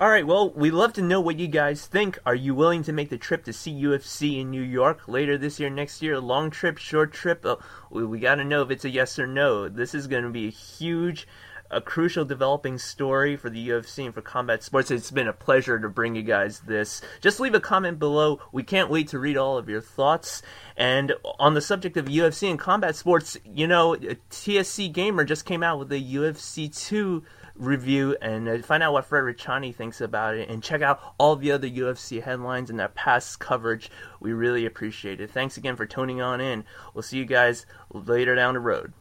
All 0.00 0.08
right, 0.08 0.26
well, 0.26 0.48
we'd 0.52 0.70
love 0.70 0.94
to 0.94 1.02
know 1.02 1.20
what 1.20 1.38
you 1.38 1.46
guys 1.46 1.86
think. 1.86 2.18
Are 2.24 2.34
you 2.34 2.54
willing 2.54 2.82
to 2.84 2.92
make 2.92 3.10
the 3.10 3.18
trip 3.18 3.44
to 3.44 3.52
see 3.52 3.82
UFC 3.82 4.40
in 4.40 4.50
New 4.50 4.62
York 4.62 5.06
later 5.06 5.36
this 5.36 5.60
year, 5.60 5.68
next 5.68 6.00
year? 6.00 6.18
Long 6.18 6.48
trip, 6.48 6.78
short 6.78 7.12
trip? 7.12 7.44
Uh, 7.44 7.56
we, 7.90 8.06
we 8.06 8.18
got 8.18 8.36
to 8.36 8.44
know 8.44 8.62
if 8.62 8.70
it's 8.70 8.86
a 8.86 8.90
yes 8.90 9.18
or 9.18 9.26
no. 9.26 9.68
This 9.68 9.94
is 9.94 10.06
going 10.06 10.24
to 10.24 10.30
be 10.30 10.48
a 10.48 10.50
huge, 10.50 11.28
a 11.70 11.80
crucial 11.80 12.24
developing 12.24 12.78
story 12.78 13.36
for 13.36 13.48
the 13.48 13.68
UFC 13.68 14.04
and 14.04 14.14
for 14.14 14.22
combat 14.22 14.62
sports. 14.62 14.90
It's 14.90 15.10
been 15.10 15.28
a 15.28 15.32
pleasure 15.32 15.78
to 15.78 15.88
bring 15.88 16.16
you 16.16 16.22
guys 16.22 16.60
this. 16.60 17.00
Just 17.20 17.40
leave 17.40 17.54
a 17.54 17.60
comment 17.60 17.98
below. 17.98 18.40
We 18.52 18.62
can't 18.62 18.90
wait 18.90 19.08
to 19.08 19.18
read 19.18 19.36
all 19.36 19.56
of 19.56 19.68
your 19.68 19.80
thoughts. 19.80 20.42
And 20.76 21.12
on 21.38 21.54
the 21.54 21.60
subject 21.60 21.96
of 21.96 22.06
UFC 22.06 22.50
and 22.50 22.58
combat 22.58 22.96
sports, 22.96 23.36
you 23.44 23.66
know, 23.66 23.94
TSC 24.30 24.92
Gamer 24.92 25.24
just 25.24 25.44
came 25.44 25.62
out 25.62 25.78
with 25.78 25.92
a 25.92 26.00
UFC 26.00 26.74
2 26.74 27.22
review 27.54 28.16
and 28.22 28.48
uh, 28.48 28.58
find 28.58 28.82
out 28.82 28.92
what 28.92 29.04
Fred 29.04 29.22
Ricciani 29.22 29.74
thinks 29.74 30.00
about 30.00 30.34
it 30.34 30.48
and 30.48 30.62
check 30.62 30.82
out 30.82 31.14
all 31.18 31.36
the 31.36 31.52
other 31.52 31.68
UFC 31.68 32.22
headlines 32.22 32.70
and 32.70 32.80
their 32.80 32.88
past 32.88 33.38
coverage. 33.38 33.90
We 34.18 34.32
really 34.32 34.66
appreciate 34.66 35.20
it. 35.20 35.30
Thanks 35.30 35.56
again 35.56 35.76
for 35.76 35.86
tuning 35.86 36.20
on 36.20 36.40
in. 36.40 36.64
We'll 36.94 37.02
see 37.02 37.18
you 37.18 37.26
guys 37.26 37.66
later 37.92 38.34
down 38.34 38.54
the 38.54 38.60
road. 38.60 38.92